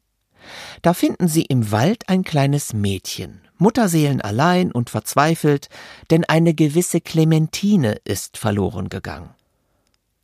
Da 0.83 0.93
finden 0.93 1.29
sie 1.29 1.43
im 1.43 1.71
Wald 1.71 2.09
ein 2.09 2.25
kleines 2.25 2.73
Mädchen, 2.73 3.41
Mutterseelen 3.57 4.21
allein 4.21 4.73
und 4.73 4.91
verzweifelt, 4.91 5.69
denn 6.11 6.25
eine 6.25 6.53
gewisse 6.53 7.01
Clementine 7.01 8.01
ist 8.03 8.39
verloren 8.39 8.89
gegangen. 8.89 9.31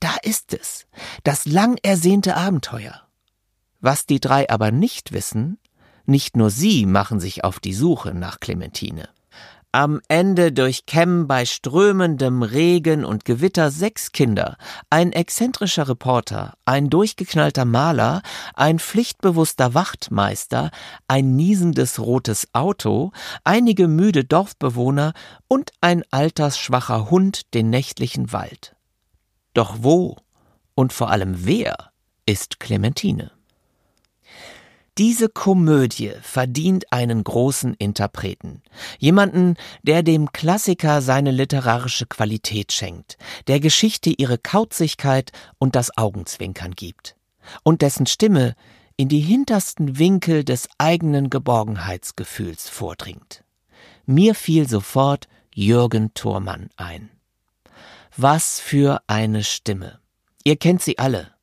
Da 0.00 0.16
ist 0.24 0.54
es, 0.54 0.88
das 1.22 1.46
lang 1.46 1.78
ersehnte 1.84 2.36
Abenteuer. 2.36 3.02
Was 3.80 4.06
die 4.06 4.18
drei 4.18 4.50
aber 4.50 4.72
nicht 4.72 5.12
wissen, 5.12 5.58
nicht 6.06 6.36
nur 6.36 6.50
sie 6.50 6.86
machen 6.86 7.20
sich 7.20 7.44
auf 7.44 7.60
die 7.60 7.74
Suche 7.74 8.14
nach 8.14 8.40
Clementine. 8.40 9.08
Am 9.74 10.00
Ende 10.06 10.52
durchkämmen 10.52 11.26
bei 11.26 11.44
strömendem 11.44 12.44
Regen 12.44 13.04
und 13.04 13.24
Gewitter 13.24 13.72
sechs 13.72 14.12
Kinder, 14.12 14.56
ein 14.88 15.10
exzentrischer 15.10 15.88
Reporter, 15.88 16.54
ein 16.64 16.90
durchgeknallter 16.90 17.64
Maler, 17.64 18.22
ein 18.54 18.78
pflichtbewusster 18.78 19.74
Wachtmeister, 19.74 20.70
ein 21.08 21.34
niesendes 21.34 21.98
rotes 21.98 22.46
Auto, 22.52 23.10
einige 23.42 23.88
müde 23.88 24.24
Dorfbewohner 24.24 25.12
und 25.48 25.72
ein 25.80 26.04
altersschwacher 26.12 27.10
Hund 27.10 27.52
den 27.52 27.68
nächtlichen 27.68 28.32
Wald. 28.32 28.76
Doch 29.54 29.78
wo 29.80 30.18
und 30.76 30.92
vor 30.92 31.10
allem 31.10 31.46
wer 31.46 31.90
ist 32.26 32.60
Clementine? 32.60 33.33
Diese 34.96 35.28
Komödie 35.28 36.12
verdient 36.22 36.92
einen 36.92 37.24
großen 37.24 37.74
Interpreten. 37.74 38.62
Jemanden, 39.00 39.56
der 39.82 40.04
dem 40.04 40.30
Klassiker 40.30 41.02
seine 41.02 41.32
literarische 41.32 42.06
Qualität 42.06 42.70
schenkt, 42.70 43.18
der 43.48 43.58
Geschichte 43.58 44.10
ihre 44.10 44.38
Kauzigkeit 44.38 45.32
und 45.58 45.74
das 45.74 45.96
Augenzwinkern 45.96 46.72
gibt. 46.72 47.16
Und 47.64 47.82
dessen 47.82 48.06
Stimme 48.06 48.54
in 48.96 49.08
die 49.08 49.20
hintersten 49.20 49.98
Winkel 49.98 50.44
des 50.44 50.68
eigenen 50.78 51.28
Geborgenheitsgefühls 51.28 52.68
vordringt. 52.68 53.42
Mir 54.06 54.36
fiel 54.36 54.68
sofort 54.68 55.26
Jürgen 55.52 56.14
Thormann 56.14 56.70
ein. 56.76 57.10
Was 58.16 58.60
für 58.60 59.02
eine 59.08 59.42
Stimme. 59.42 59.98
Ihr 60.44 60.56
kennt 60.56 60.82
sie 60.82 60.98
alle 60.98 61.33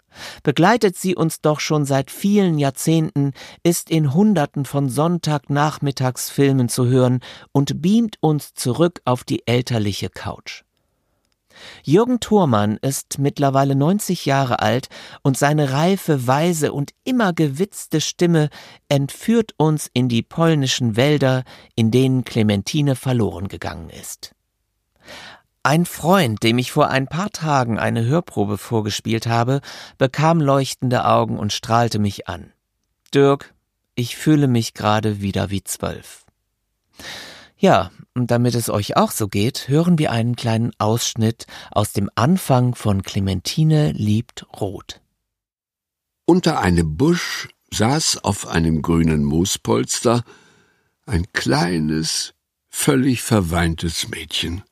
begleitet 0.43 0.97
sie 0.97 1.15
uns 1.15 1.41
doch 1.41 1.59
schon 1.59 1.85
seit 1.85 2.11
vielen 2.11 2.59
Jahrzehnten, 2.59 3.33
ist 3.63 3.89
in 3.89 4.13
Hunderten 4.13 4.65
von 4.65 4.89
Sonntagnachmittagsfilmen 4.89 6.69
zu 6.69 6.85
hören 6.85 7.19
und 7.51 7.81
beamt 7.81 8.17
uns 8.21 8.53
zurück 8.53 9.01
auf 9.05 9.23
die 9.23 9.47
elterliche 9.47 10.09
Couch. 10.09 10.63
Jürgen 11.83 12.19
Thurmann 12.19 12.77
ist 12.81 13.19
mittlerweile 13.19 13.75
90 13.75 14.25
Jahre 14.25 14.59
alt 14.59 14.87
und 15.21 15.37
seine 15.37 15.71
reife, 15.71 16.27
weise 16.27 16.73
und 16.73 16.91
immer 17.03 17.33
gewitzte 17.33 18.01
Stimme 18.01 18.49
entführt 18.89 19.53
uns 19.57 19.89
in 19.93 20.09
die 20.09 20.23
polnischen 20.23 20.95
Wälder, 20.95 21.43
in 21.75 21.91
denen 21.91 22.23
Clementine 22.23 22.95
verloren 22.95 23.47
gegangen 23.47 23.89
ist. 23.89 24.33
Ein 25.63 25.85
Freund, 25.85 26.41
dem 26.41 26.57
ich 26.57 26.71
vor 26.71 26.89
ein 26.89 27.07
paar 27.07 27.29
Tagen 27.29 27.77
eine 27.77 28.03
Hörprobe 28.03 28.57
vorgespielt 28.57 29.27
habe, 29.27 29.61
bekam 29.99 30.41
leuchtende 30.41 31.05
Augen 31.05 31.37
und 31.37 31.53
strahlte 31.53 31.99
mich 31.99 32.27
an. 32.27 32.51
Dirk, 33.13 33.53
ich 33.93 34.17
fühle 34.17 34.47
mich 34.47 34.73
gerade 34.73 35.21
wieder 35.21 35.51
wie 35.51 35.63
zwölf. 35.63 36.25
Ja, 37.57 37.91
und 38.15 38.31
damit 38.31 38.55
es 38.55 38.71
euch 38.71 38.97
auch 38.97 39.11
so 39.11 39.27
geht, 39.27 39.67
hören 39.67 39.99
wir 39.99 40.11
einen 40.11 40.35
kleinen 40.35 40.71
Ausschnitt 40.79 41.45
aus 41.69 41.93
dem 41.93 42.09
Anfang 42.15 42.73
von 42.73 43.03
Clementine 43.03 43.91
liebt 43.91 44.47
Rot. 44.59 44.99
Unter 46.25 46.59
einem 46.59 46.97
Busch 46.97 47.49
saß 47.71 48.23
auf 48.23 48.47
einem 48.47 48.81
grünen 48.81 49.23
Moospolster 49.23 50.23
ein 51.05 51.31
kleines, 51.33 52.33
völlig 52.67 53.21
verweintes 53.21 54.07
Mädchen. 54.07 54.63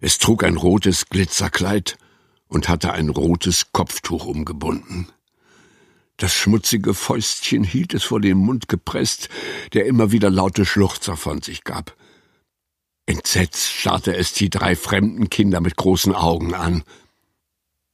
Es 0.00 0.18
trug 0.18 0.44
ein 0.44 0.56
rotes 0.56 1.08
Glitzerkleid 1.08 1.98
und 2.46 2.68
hatte 2.68 2.92
ein 2.92 3.08
rotes 3.08 3.72
Kopftuch 3.72 4.26
umgebunden. 4.26 5.08
Das 6.16 6.32
schmutzige 6.34 6.94
Fäustchen 6.94 7.64
hielt 7.64 7.94
es 7.94 8.04
vor 8.04 8.20
den 8.20 8.38
Mund 8.38 8.68
gepresst, 8.68 9.28
der 9.72 9.86
immer 9.86 10.10
wieder 10.10 10.30
laute 10.30 10.64
Schluchzer 10.64 11.16
von 11.16 11.42
sich 11.42 11.64
gab. 11.64 11.96
Entsetzt 13.06 13.72
starrte 13.72 14.16
es 14.16 14.32
die 14.32 14.50
drei 14.50 14.76
fremden 14.76 15.30
Kinder 15.30 15.60
mit 15.60 15.76
großen 15.76 16.14
Augen 16.14 16.54
an. 16.54 16.82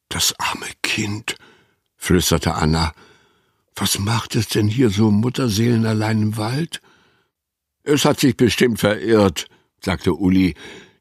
Das 0.09 0.35
arme 0.39 0.67
Kind, 0.83 1.37
flüsterte 1.97 2.55
Anna. 2.55 2.95
Was 3.77 3.99
macht 3.99 4.37
es 4.37 4.49
denn 4.49 4.69
hier 4.69 4.91
so 4.91 5.11
mutterseelenallein 5.11 6.23
im 6.23 6.37
Wald? 6.37 6.81
Es 7.83 8.05
hat 8.05 8.21
sich 8.21 8.37
bestimmt 8.37 8.81
verirrt, 8.81 9.49
sagte 9.81 10.15
Uli, 10.15 10.55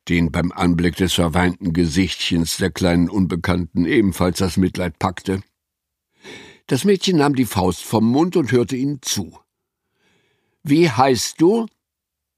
den 0.10 0.32
beim 0.32 0.52
Anblick 0.52 0.96
des 0.96 1.14
verweinten 1.14 1.74
Gesichtchens 1.74 2.58
der 2.58 2.72
kleinen 2.72 3.10
Unbekannten 3.10 3.86
ebenfalls 3.86 4.40
das 4.40 4.58
Mitleid 4.58 5.00
packte. 5.00 5.42
Das 6.68 6.86
Mädchen 6.86 7.18
nahm 7.18 7.36
die 7.36 7.46
Faust 7.46 7.84
vom 7.84 8.06
Mund 8.06 8.36
und 8.36 8.52
hörte 8.52 8.76
ihnen 8.76 9.02
zu. 9.02 9.38
Wie 10.64 10.90
heißt 10.90 11.40
du? 11.42 11.68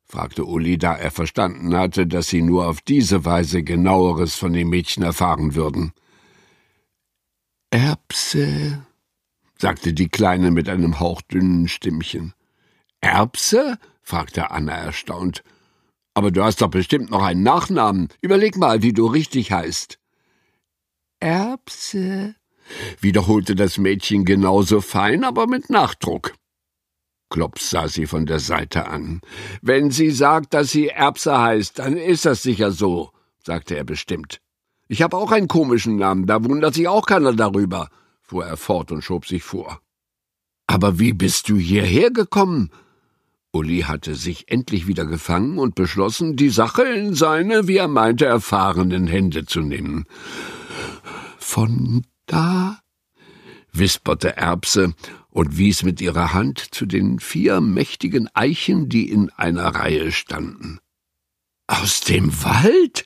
fragte 0.07 0.45
Uli, 0.45 0.77
da 0.77 0.95
er 0.95 1.12
verstanden 1.12 1.75
hatte, 1.75 2.07
dass 2.07 2.27
sie 2.27 2.41
nur 2.41 2.67
auf 2.67 2.81
diese 2.81 3.25
Weise 3.25 3.63
genaueres 3.63 4.36
von 4.36 4.53
dem 4.53 4.69
Mädchen 4.69 5.03
erfahren 5.03 5.55
würden. 5.55 5.93
Erbse, 7.72 8.86
sagte 9.57 9.93
die 9.93 10.10
Kleine 10.10 10.51
mit 10.51 10.69
einem 10.69 11.00
hauchdünnen 11.00 11.67
Stimmchen. 11.67 12.34
Erbse? 13.01 13.77
fragte 14.01 14.51
Anna 14.51 14.74
erstaunt. 14.74 15.43
Aber 16.15 16.31
du 16.31 16.43
hast 16.43 16.62
doch 16.62 16.69
bestimmt 16.69 17.12
noch 17.12 17.24
einen 17.24 17.43
Nachnamen. 17.43 18.07
Überleg 18.22 18.57
mal, 18.57 18.81
wie 18.81 18.93
du 18.93 19.05
richtig 19.05 19.51
heißt. 19.51 20.00
Erbse, 21.19 22.36
wiederholte 23.00 23.53
das 23.53 23.77
Mädchen 23.77 24.25
genauso 24.25 24.81
fein, 24.81 25.24
aber 25.24 25.45
mit 25.45 25.69
Nachdruck. 25.69 26.34
Klops 27.29 27.69
sah 27.69 27.88
sie 27.88 28.05
von 28.05 28.25
der 28.25 28.39
Seite 28.39 28.88
an. 28.88 29.22
Wenn 29.62 29.91
sie 29.91 30.12
sagt, 30.12 30.53
dass 30.53 30.72
sie 30.72 30.88
Erbse 30.88 31.38
heißt, 31.38 31.79
dann 31.79 31.98
ist 31.98 32.25
das 32.25 32.43
sicher 32.43 32.72
so, 32.72 33.12
sagte 33.43 33.75
er 33.75 33.84
bestimmt. 33.84 34.39
Ich 34.88 35.01
habe 35.01 35.17
auch 35.17 35.31
einen 35.31 35.48
komischen 35.48 35.98
Namen, 35.98 36.27
da 36.27 36.43
wundert 36.43 36.75
sich 36.75 36.88
auch 36.88 37.05
keiner 37.05 37.34
darüber, 37.34 37.89
fuhr 38.22 38.45
er 38.45 38.57
fort 38.57 38.91
und 38.91 39.03
schob 39.03 39.25
sich 39.25 39.43
vor. 39.43 39.81
Aber 40.67 41.00
wie 41.00 41.13
bist 41.13 41.50
du 41.50 41.57
hierher 41.57 42.12
gekommen? 42.12 42.72
Uli 43.55 43.83
hatte 43.83 44.15
sich 44.15 44.51
endlich 44.51 44.85
wieder 44.85 45.05
gefangen 45.05 45.59
und 45.59 45.75
beschlossen, 45.75 46.35
die 46.35 46.50
Sache 46.50 46.83
in 46.83 47.15
seine, 47.15 47.69
wie 47.69 47.77
er 47.77 47.88
meinte, 47.88 48.25
erfahrenen 48.25 49.07
Hände 49.07 49.45
zu 49.45 49.62
nehmen. 49.62 50.05
Von 51.38 52.05
da, 52.25 52.81
wisperte 53.71 54.35
Erbse 54.35 54.93
und 55.29 55.57
wies 55.57 55.83
mit 55.83 56.01
ihrer 56.01 56.33
Hand 56.33 56.59
zu 56.59 56.85
den 56.85 57.19
vier 57.19 57.62
mächtigen 57.62 58.29
Eichen, 58.33 58.89
die 58.89 59.09
in 59.09 59.29
einer 59.29 59.67
Reihe 59.67 60.12
standen. 60.12 60.79
Aus 61.67 62.01
dem 62.01 62.43
Wald? 62.43 63.05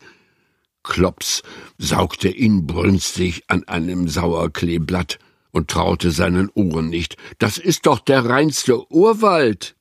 Klops 0.81 1.43
saugte 1.77 2.27
inbrünstig 2.27 3.43
an 3.47 3.67
einem 3.67 4.07
Sauerkleeblatt 4.07 5.19
und 5.51 5.69
traute 5.69 6.09
seinen 6.09 6.49
Ohren 6.55 6.89
nicht. 6.89 7.17
Das 7.37 7.59
ist 7.59 7.85
doch 7.85 7.99
der 7.99 8.25
reinste 8.25 8.91
Urwald. 8.91 9.75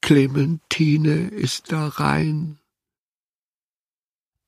Clementine 0.00 1.28
ist 1.28 1.72
da 1.72 1.88
rein, 1.88 2.58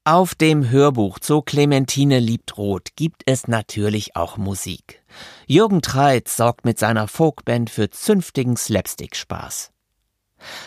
auf 0.06 0.34
dem 0.34 0.70
Hörbuch 0.70 1.18
zu 1.18 1.42
Clementine 1.42 2.20
liebt 2.20 2.56
Rot 2.56 2.96
gibt 2.96 3.22
es 3.26 3.48
natürlich 3.48 4.16
auch 4.16 4.38
Musik. 4.38 5.02
Jürgen 5.46 5.82
Treitz 5.82 6.38
sorgt 6.38 6.64
mit 6.64 6.78
seiner 6.78 7.06
Folkband 7.06 7.68
für 7.68 7.90
zünftigen 7.90 8.56
Slapstick-Spaß. 8.56 9.72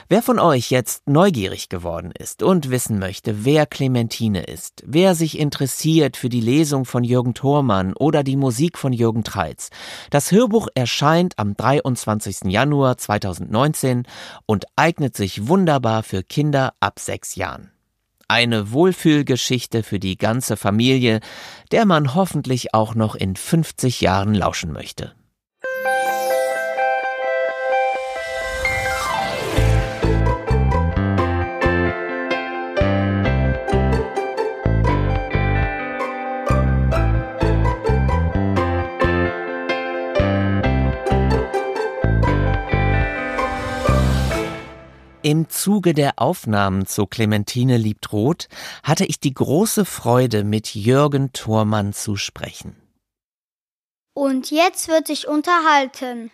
Wer 0.10 0.22
von 0.22 0.40
euch 0.40 0.70
jetzt 0.70 1.08
neugierig 1.08 1.70
geworden 1.70 2.12
ist 2.18 2.44
und 2.44 2.70
wissen 2.70 3.00
möchte, 3.00 3.46
wer 3.46 3.66
Clementine 3.66 4.44
ist, 4.44 4.84
wer 4.86 5.16
sich 5.16 5.40
interessiert 5.40 6.18
für 6.18 6.30
die 6.30 6.42
Lesung 6.42 6.86
von 6.86 7.04
Jürgen 7.04 7.34
Thormann 7.34 7.94
oder 7.94 8.24
die 8.24 8.36
Musik 8.36 8.78
von 8.78 8.94
Jürgen 8.94 9.24
Treitz, 9.24 9.70
das 10.10 10.32
Hörbuch 10.32 10.68
erscheint 10.76 11.38
am 11.38 11.56
23. 11.56 12.52
Januar 12.52 12.98
2019 12.98 14.04
und 14.46 14.66
eignet 14.76 15.16
sich 15.16 15.48
wunderbar 15.48 16.04
für 16.04 16.24
Kinder 16.24 16.74
ab 16.80 17.00
sechs 17.00 17.36
Jahren. 17.36 17.72
Eine 18.28 18.72
Wohlfühlgeschichte 18.72 19.84
für 19.84 20.00
die 20.00 20.18
ganze 20.18 20.58
Familie, 20.58 21.20
der 21.72 21.86
man 21.86 22.16
hoffentlich 22.16 22.74
auch 22.74 22.96
noch 22.96 23.16
in 23.16 23.36
50 23.36 24.02
Jahren 24.02 24.34
lauschen 24.34 24.72
möchte. 24.72 25.14
Im 45.26 45.48
Zuge 45.48 45.94
der 45.94 46.20
Aufnahmen 46.20 46.86
zu 46.86 47.06
Clementine 47.06 47.78
liebt 47.78 48.12
Rot 48.12 48.50
hatte 48.84 49.06
ich 49.06 49.22
die 49.22 49.34
große 49.34 49.86
Freude, 49.86 50.44
mit 50.44 50.76
Jürgen 50.76 51.32
Thormann 51.32 51.94
zu 51.94 52.18
sprechen. 52.18 52.76
Und 54.14 54.52
jetzt 54.52 54.90
wird 54.90 55.08
sich 55.08 55.30
unterhalten. 55.30 56.30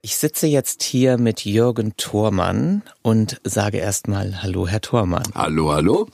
Ich 0.00 0.16
sitze 0.16 0.46
jetzt 0.46 0.82
hier 0.82 1.18
mit 1.18 1.44
Jürgen 1.44 1.98
Thormann 1.98 2.82
und 3.02 3.42
sage 3.44 3.76
erstmal 3.76 4.42
Hallo, 4.42 4.66
Herr 4.66 4.80
Thormann. 4.80 5.30
Hallo, 5.34 5.70
hallo. 5.70 6.08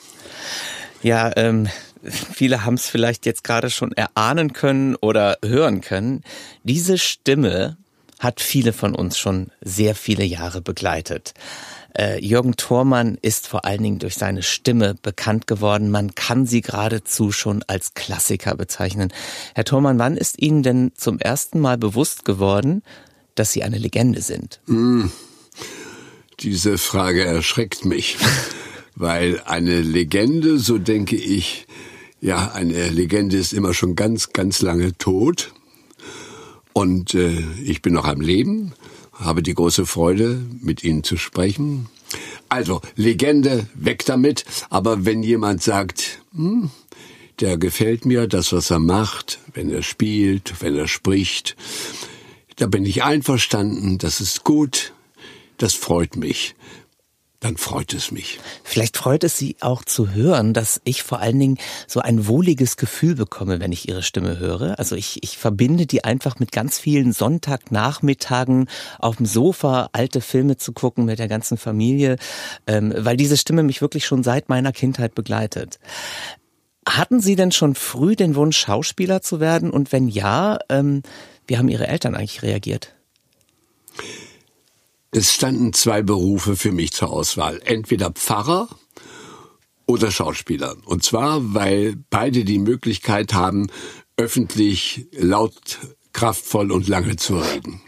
Ja, 1.01 1.31
ähm, 1.37 1.69
viele 2.03 2.65
haben 2.65 2.75
es 2.75 2.89
vielleicht 2.89 3.25
jetzt 3.25 3.45
gerade 3.45 3.71
schon 3.71 3.93
erahnen 3.93 4.53
können 4.53 4.97
oder 4.97 5.39
hören 5.45 5.81
können. 5.81 6.25
Diese 6.65 6.99
Stimme, 6.99 7.77
hat 8.19 8.41
viele 8.41 8.73
von 8.73 8.95
uns 8.95 9.19
schon 9.19 9.49
sehr 9.61 9.95
viele 9.95 10.25
Jahre 10.25 10.63
begleitet. 10.63 11.35
Äh, 11.99 12.23
Jürgen 12.25 12.57
Thormann 12.57 13.17
ist 13.23 13.47
vor 13.47 13.65
allen 13.65 13.83
Dingen 13.83 13.99
durch 13.99 14.17
seine 14.17 14.43
Stimme 14.43 14.95
bekannt 15.01 15.47
geworden. 15.47 15.91
Man 15.91 16.15
kann 16.15 16.47
sie 16.47 16.61
geradezu 16.61 17.33
schon 17.33 17.63
als 17.67 17.95
Klassiker 17.95 18.55
bezeichnen. 18.55 19.13
Herr 19.55 19.65
Thormann, 19.65 19.99
wann 19.99 20.17
ist 20.17 20.41
Ihnen 20.41 20.63
denn 20.63 20.93
zum 20.95 21.19
ersten 21.19 21.61
Mal 21.61 21.79
bewusst 21.79 22.25
geworden, 22.25 22.83
dass 23.35 23.53
Sie 23.53 23.63
eine 23.63 23.79
Legende 23.79 24.21
sind? 24.21 24.61
Mm, 24.67 25.07
diese 26.41 26.77
Frage 26.77 27.25
erschreckt 27.25 27.85
mich, 27.85 28.19
weil 28.95 29.41
eine 29.47 29.81
Legende, 29.81 30.59
so 30.59 30.77
denke 30.79 31.17
ich, 31.17 31.67
ja, 32.21 32.53
eine 32.53 32.89
Legende 32.91 33.37
ist 33.37 33.53
immer 33.53 33.73
schon 33.73 33.95
ganz, 33.95 34.33
ganz 34.33 34.61
lange 34.61 34.97
tot. 34.99 35.53
Und 36.77 37.15
äh, 37.15 37.43
ich 37.65 37.81
bin 37.81 37.95
noch 37.95 38.05
am 38.05 38.21
Leben, 38.21 38.75
habe 39.15 39.43
die 39.43 39.55
große 39.55 39.87
Freude, 39.87 40.43
mit 40.61 40.85
Ihnen 40.85 41.05
zu 41.05 41.17
sprechen. 41.17 41.89
Also, 42.51 42.83
Legende, 42.97 43.67
weg 43.73 44.05
damit. 44.05 44.45
Aber 44.69 45.07
wenn 45.07 45.23
jemand 45.23 45.63
sagt, 45.63 46.21
hm, 46.35 46.69
der 47.41 47.57
gefällt 47.57 48.05
mir, 48.05 48.27
das, 48.27 48.53
was 48.53 48.71
er 48.71 48.79
macht, 48.79 49.39
wenn 49.55 49.71
er 49.71 49.83
spielt, 49.83 50.61
wenn 50.61 50.77
er 50.77 50.87
spricht, 50.87 51.57
da 52.57 52.67
bin 52.67 52.85
ich 52.85 53.03
einverstanden, 53.03 53.97
das 53.97 54.21
ist 54.21 54.45
gut, 54.45 54.93
das 55.57 55.73
freut 55.73 56.17
mich 56.17 56.55
dann 57.41 57.57
freut 57.57 57.93
es 57.93 58.11
mich. 58.11 58.41
Vielleicht 58.65 58.97
freut 58.97 59.23
es 59.25 59.37
Sie 59.37 59.57
auch 59.61 59.85
zu 59.85 60.11
hören, 60.11 60.55
dass 60.55 60.81
ich 60.85 61.03
vor 61.03 61.21
allen 61.21 61.39
Dingen 61.39 61.59
so 61.87 62.01
ein 62.01 62.27
wohliges 62.27 62.77
Gefühl 62.77 63.15
bekomme, 63.15 63.61
wenn 63.61 63.73
ich 63.73 63.89
Ihre 63.89 64.03
Stimme 64.03 64.39
höre. 64.39 64.79
Also 64.79 64.97
ich, 64.97 65.23
ich 65.23 65.37
verbinde 65.37 65.87
die 65.87 66.05
einfach 66.05 66.39
mit 66.39 66.53
ganz 66.53 66.79
vielen 66.79 67.13
Sonntagnachmittagen 67.13 68.69
auf 68.99 69.17
dem 69.17 69.27
Sofa 69.27 69.91
alte 69.93 70.21
Filme 70.21 70.57
zu 70.57 70.73
gucken 70.73 71.05
mit 71.05 71.19
der 71.19 71.29
ganzen 71.29 71.59
Familie, 71.59 72.17
ähm, 72.67 72.93
weil 72.97 73.17
diese 73.17 73.37
Stimme 73.37 73.63
mich 73.63 73.81
wirklich 73.81 74.07
schon 74.07 74.23
seit 74.23 74.49
meiner 74.49 74.73
Kindheit 74.73 75.15
begleitet. 75.15 75.79
Hatten 76.89 77.21
Sie 77.21 77.37
denn 77.37 77.53
schon 77.53 77.75
früh 77.75 78.17
den 78.17 78.37
Wunsch, 78.37 78.57
Schauspieler 78.57 79.21
zu 79.21 79.41
werden? 79.41 79.71
Und 79.71 79.93
wenn 79.93 80.09
ja, 80.09 80.59
ähm, 80.69 81.03
wie 81.47 81.59
haben 81.59 81.69
Ihre 81.69 81.89
Eltern 81.89 82.15
eigentlich 82.15 82.43
reagiert? 82.43 82.95
Es 85.17 85.33
standen 85.33 85.73
zwei 85.73 86.03
Berufe 86.03 86.57
für 86.57 86.73
mich 86.73 86.93
zur 86.93 87.09
Auswahl. 87.09 87.63
Entweder 87.65 88.11
Pfarrer 88.11 88.69
oder 89.87 90.11
Schauspieler. 90.11 90.77
Und 90.85 91.05
zwar, 91.05 91.55
weil 91.55 91.97
beide 92.11 92.45
die 92.45 92.59
Möglichkeit 92.59 93.33
haben, 93.33 93.69
öffentlich 94.19 95.07
laut, 95.13 95.79
kraftvoll 96.13 96.71
und 96.71 96.87
lange 96.87 97.17
zu 97.17 97.39
reden. 97.39 97.81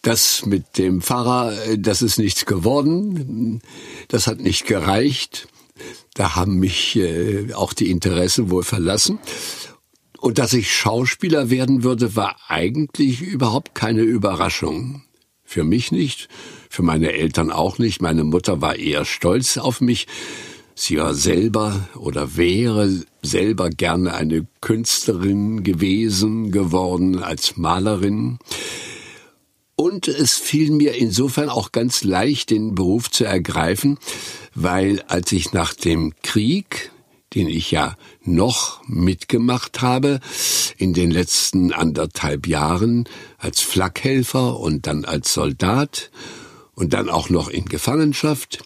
Das 0.00 0.46
mit 0.46 0.78
dem 0.78 1.02
Pfarrer, 1.02 1.76
das 1.76 2.00
ist 2.00 2.18
nichts 2.18 2.46
geworden. 2.46 3.60
Das 4.08 4.26
hat 4.26 4.40
nicht 4.40 4.64
gereicht. 4.64 5.46
Da 6.14 6.34
haben 6.36 6.54
mich 6.54 6.96
äh, 6.96 7.52
auch 7.52 7.74
die 7.74 7.90
Interessen 7.90 8.48
wohl 8.48 8.64
verlassen. 8.64 9.18
Und 10.16 10.38
dass 10.38 10.54
ich 10.54 10.74
Schauspieler 10.74 11.50
werden 11.50 11.82
würde, 11.82 12.16
war 12.16 12.38
eigentlich 12.48 13.20
überhaupt 13.20 13.74
keine 13.74 14.00
Überraschung. 14.00 15.02
Für 15.50 15.64
mich 15.64 15.92
nicht, 15.92 16.28
für 16.68 16.82
meine 16.82 17.14
Eltern 17.14 17.50
auch 17.50 17.78
nicht. 17.78 18.02
Meine 18.02 18.22
Mutter 18.22 18.60
war 18.60 18.76
eher 18.76 19.06
stolz 19.06 19.56
auf 19.56 19.80
mich. 19.80 20.06
Sie 20.74 20.98
war 20.98 21.14
selber 21.14 21.88
oder 21.94 22.36
wäre 22.36 23.02
selber 23.22 23.70
gerne 23.70 24.12
eine 24.12 24.46
Künstlerin 24.60 25.64
gewesen, 25.64 26.52
geworden 26.52 27.22
als 27.22 27.56
Malerin. 27.56 28.38
Und 29.74 30.06
es 30.06 30.34
fiel 30.34 30.70
mir 30.70 30.96
insofern 30.96 31.48
auch 31.48 31.72
ganz 31.72 32.04
leicht, 32.04 32.50
den 32.50 32.74
Beruf 32.74 33.10
zu 33.10 33.24
ergreifen, 33.24 33.96
weil 34.54 35.02
als 35.08 35.32
ich 35.32 35.54
nach 35.54 35.72
dem 35.72 36.12
Krieg 36.22 36.90
den 37.34 37.48
ich 37.48 37.70
ja 37.70 37.96
noch 38.22 38.82
mitgemacht 38.86 39.82
habe 39.82 40.20
in 40.76 40.94
den 40.94 41.10
letzten 41.10 41.72
anderthalb 41.72 42.46
Jahren 42.46 43.08
als 43.36 43.60
Flakhelfer 43.60 44.58
und 44.58 44.86
dann 44.86 45.04
als 45.04 45.34
Soldat 45.34 46.10
und 46.74 46.92
dann 46.92 47.08
auch 47.08 47.28
noch 47.28 47.48
in 47.48 47.66
Gefangenschaft. 47.66 48.64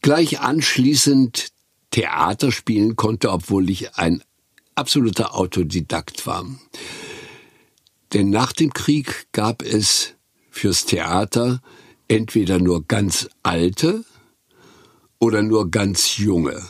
Gleich 0.00 0.40
anschließend 0.40 1.48
Theater 1.90 2.50
spielen 2.50 2.96
konnte, 2.96 3.30
obwohl 3.30 3.68
ich 3.70 3.94
ein 3.94 4.22
absoluter 4.74 5.34
Autodidakt 5.34 6.26
war. 6.26 6.46
Denn 8.12 8.30
nach 8.30 8.52
dem 8.52 8.72
Krieg 8.72 9.26
gab 9.32 9.62
es 9.62 10.14
fürs 10.50 10.84
Theater 10.86 11.60
entweder 12.08 12.58
nur 12.58 12.86
ganz 12.86 13.28
alte 13.42 14.04
oder 15.18 15.42
nur 15.42 15.70
ganz 15.70 16.16
junge 16.16 16.62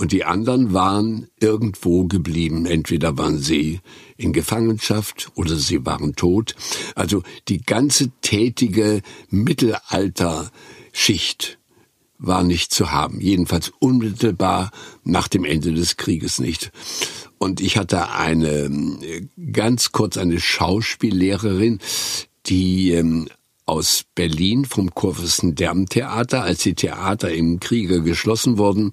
und 0.00 0.10
die 0.12 0.24
anderen 0.24 0.72
waren 0.72 1.26
irgendwo 1.40 2.06
geblieben. 2.06 2.64
Entweder 2.64 3.18
waren 3.18 3.38
sie 3.38 3.80
in 4.16 4.32
Gefangenschaft 4.32 5.30
oder 5.34 5.56
sie 5.56 5.84
waren 5.84 6.16
tot. 6.16 6.54
Also 6.94 7.22
die 7.48 7.60
ganze 7.60 8.10
tätige 8.22 9.02
Mittelalterschicht 9.28 11.58
war 12.16 12.42
nicht 12.44 12.72
zu 12.72 12.92
haben. 12.92 13.20
Jedenfalls 13.20 13.74
unmittelbar 13.78 14.70
nach 15.04 15.28
dem 15.28 15.44
Ende 15.44 15.74
des 15.74 15.98
Krieges 15.98 16.38
nicht. 16.38 16.72
Und 17.36 17.60
ich 17.60 17.76
hatte 17.76 18.10
eine, 18.10 18.70
ganz 19.52 19.92
kurz 19.92 20.16
eine 20.16 20.40
Schauspiellehrerin, 20.40 21.78
die 22.46 22.92
ähm, 22.92 23.28
aus 23.70 24.02
Berlin 24.16 24.64
vom 24.64 24.92
Kurfürstendamm-Theater, 24.92 26.42
als 26.42 26.64
die 26.64 26.74
Theater 26.74 27.32
im 27.32 27.60
Kriege 27.60 28.02
geschlossen 28.02 28.58
wurden, 28.58 28.92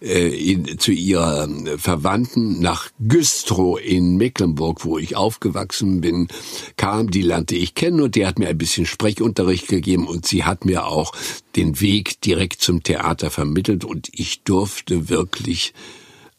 äh, 0.00 0.28
in, 0.28 0.78
zu 0.78 0.92
ihrer 0.92 1.48
Verwandten 1.76 2.60
nach 2.60 2.88
Güstrow 3.00 3.80
in 3.80 4.16
Mecklenburg, 4.16 4.84
wo 4.84 4.96
ich 4.96 5.16
aufgewachsen 5.16 6.00
bin, 6.00 6.28
kam. 6.76 7.10
Die 7.10 7.22
lernte 7.22 7.56
ich 7.56 7.74
kennen 7.74 8.00
und 8.00 8.14
die 8.14 8.26
hat 8.26 8.38
mir 8.38 8.48
ein 8.48 8.58
bisschen 8.58 8.86
Sprechunterricht 8.86 9.66
gegeben 9.66 10.06
und 10.06 10.24
sie 10.24 10.44
hat 10.44 10.64
mir 10.64 10.86
auch 10.86 11.12
den 11.56 11.80
Weg 11.80 12.20
direkt 12.20 12.62
zum 12.62 12.84
Theater 12.84 13.30
vermittelt 13.30 13.84
und 13.84 14.08
ich 14.12 14.44
durfte 14.44 15.08
wirklich 15.08 15.74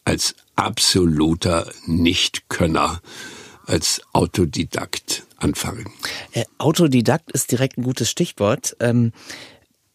als 0.05 0.35
absoluter 0.55 1.69
Nichtkönner, 1.85 3.01
als 3.65 4.01
Autodidakt 4.13 5.26
anfangen. 5.37 5.89
Äh, 6.31 6.45
Autodidakt 6.57 7.31
ist 7.31 7.51
direkt 7.51 7.77
ein 7.77 7.83
gutes 7.83 8.09
Stichwort. 8.09 8.75
Ähm 8.79 9.11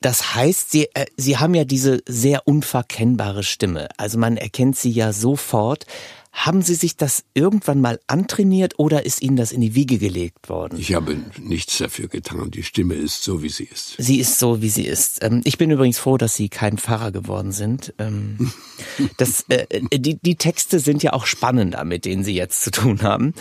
das 0.02 0.34
heißt, 0.34 0.70
Sie, 0.72 0.88
äh, 0.94 1.06
Sie 1.16 1.38
haben 1.38 1.54
ja 1.54 1.64
diese 1.64 2.02
sehr 2.06 2.46
unverkennbare 2.46 3.44
Stimme. 3.44 3.88
Also 3.96 4.18
man 4.18 4.36
erkennt 4.36 4.76
Sie 4.76 4.90
ja 4.90 5.12
sofort. 5.12 5.86
Haben 6.32 6.62
Sie 6.62 6.74
sich 6.74 6.96
das 6.96 7.24
irgendwann 7.34 7.80
mal 7.80 8.00
antrainiert 8.06 8.78
oder 8.78 9.04
ist 9.04 9.22
Ihnen 9.22 9.36
das 9.36 9.52
in 9.52 9.60
die 9.60 9.74
Wiege 9.74 9.98
gelegt 9.98 10.48
worden? 10.48 10.78
Ich 10.78 10.94
habe 10.94 11.16
nichts 11.38 11.78
dafür 11.78 12.08
getan. 12.08 12.50
Die 12.50 12.62
Stimme 12.62 12.94
ist 12.94 13.22
so, 13.22 13.42
wie 13.42 13.50
sie 13.50 13.64
ist. 13.64 13.94
Sie 13.98 14.18
ist 14.18 14.38
so, 14.38 14.62
wie 14.62 14.70
sie 14.70 14.86
ist. 14.86 15.22
Ähm, 15.22 15.42
ich 15.44 15.58
bin 15.58 15.70
übrigens 15.70 15.98
froh, 15.98 16.16
dass 16.16 16.34
Sie 16.34 16.48
kein 16.48 16.78
Pfarrer 16.78 17.12
geworden 17.12 17.52
sind. 17.52 17.94
Ähm, 17.98 18.50
das, 19.18 19.44
äh, 19.50 19.66
die, 19.92 20.18
die 20.20 20.36
Texte 20.36 20.80
sind 20.80 21.02
ja 21.02 21.12
auch 21.12 21.26
spannender, 21.26 21.84
mit 21.84 22.06
denen 22.06 22.24
Sie 22.24 22.34
jetzt 22.34 22.64
zu 22.64 22.70
tun 22.70 23.02
haben. 23.02 23.34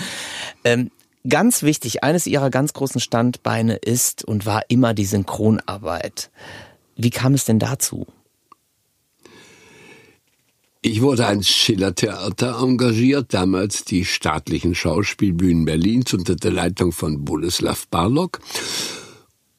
Ähm, 0.66 0.92
Ganz 1.28 1.62
wichtig, 1.62 2.04
eines 2.04 2.26
ihrer 2.26 2.50
ganz 2.50 2.74
großen 2.74 3.00
Standbeine 3.00 3.76
ist 3.76 4.26
und 4.26 4.46
war 4.46 4.64
immer 4.70 4.94
die 4.94 5.06
Synchronarbeit. 5.06 6.32
Wie 6.96 7.12
kam 7.12 7.36
es 7.36 7.46
denn 7.46 7.60
dazu? 7.60 8.08
Ich 10.84 11.02
wurde 11.02 11.28
ans 11.28 11.48
Schillertheater 11.48 12.60
engagiert, 12.60 13.36
damals 13.36 13.86
die 13.86 14.04
staatlichen 14.04 14.74
Schauspielbühnen 14.74 15.64
Berlins 15.64 16.12
unter 16.16 16.36
der 16.36 16.52
Leitung 16.52 16.92
von 16.92 17.24
Boleslav 17.24 17.88
Barlock 17.90 18.40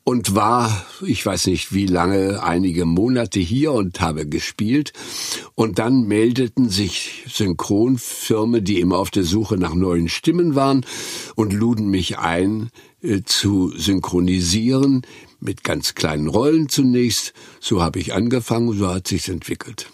und 0.05 0.35
war, 0.35 0.85
ich 1.07 1.25
weiß 1.25 1.47
nicht 1.47 1.73
wie 1.73 1.87
lange, 1.87 2.43
einige 2.43 2.85
Monate 2.85 3.39
hier 3.39 3.73
und 3.73 4.01
habe 4.01 4.27
gespielt. 4.27 4.93
Und 5.55 5.79
dann 5.79 6.09
meldeten 6.09 6.69
sich 6.69 7.25
Synchronfirmen, 7.29 8.65
die 8.65 8.81
immer 8.81 8.99
auf 8.99 9.11
der 9.11 9.25
Suche 9.25 9.57
nach 9.57 9.75
neuen 9.75 10.09
Stimmen 10.09 10.55
waren 10.55 10.85
und 11.37 11.53
luden 11.53 11.89
mich 11.89 12.19
ein, 12.19 12.71
äh, 13.03 13.23
zu 13.25 13.73
synchronisieren, 13.77 15.03
mit 15.41 15.65
ganz 15.65 15.95
kleinen 15.95 16.29
Rollen 16.29 16.69
zunächst. 16.69 17.33
So 17.61 17.83
habe 17.83 17.99
ich 17.99 18.15
angefangen, 18.15 18.77
so 18.77 18.89
hat 18.89 19.09
sich's 19.09 19.29
entwickelt. 19.29 19.91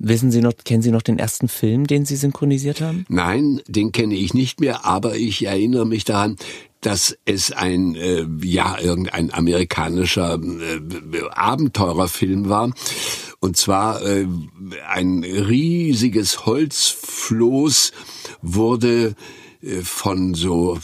Wissen 0.00 0.30
Sie 0.30 0.40
noch, 0.40 0.52
kennen 0.64 0.82
Sie 0.82 0.92
noch 0.92 1.02
den 1.02 1.18
ersten 1.18 1.48
Film, 1.48 1.88
den 1.88 2.04
Sie 2.04 2.14
synchronisiert 2.14 2.80
haben? 2.80 3.04
Nein, 3.08 3.60
den 3.66 3.90
kenne 3.90 4.14
ich 4.14 4.32
nicht 4.32 4.60
mehr, 4.60 4.84
aber 4.84 5.16
ich 5.16 5.44
erinnere 5.44 5.86
mich 5.86 6.04
daran, 6.04 6.36
dass 6.80 7.16
es 7.24 7.52
ein 7.52 7.94
äh, 7.96 8.26
ja 8.42 8.78
irgendein 8.78 9.32
amerikanischer 9.32 10.34
äh, 10.34 10.80
Abenteurerfilm 11.30 12.48
war 12.48 12.72
und 13.40 13.56
zwar 13.56 14.02
äh, 14.04 14.26
ein 14.88 15.24
riesiges 15.24 16.46
Holzfloß 16.46 17.92
wurde 18.42 19.14
äh, 19.62 19.80
von 19.82 20.34
so 20.34 20.78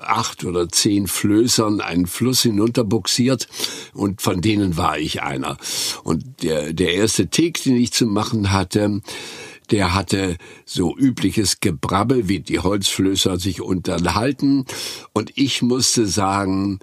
acht 0.00 0.44
oder 0.44 0.68
zehn 0.68 1.06
Flößern 1.06 1.80
einen 1.80 2.06
Fluss 2.06 2.42
hinunterbuxiert 2.42 3.48
und 3.92 4.22
von 4.22 4.40
denen 4.40 4.76
war 4.76 4.98
ich 4.98 5.22
einer. 5.22 5.56
Und 6.04 6.42
der, 6.42 6.72
der 6.72 6.94
erste 6.94 7.28
Take, 7.28 7.62
den 7.62 7.76
ich 7.76 7.92
zu 7.92 8.06
machen 8.06 8.50
hatte, 8.50 9.00
der 9.70 9.94
hatte 9.94 10.36
so 10.64 10.96
übliches 10.96 11.60
Gebrabbel, 11.60 12.28
wie 12.28 12.40
die 12.40 12.58
Holzflößer 12.58 13.38
sich 13.38 13.60
unterhalten. 13.60 14.64
Und 15.12 15.32
ich 15.36 15.62
musste 15.62 16.06
sagen, 16.06 16.80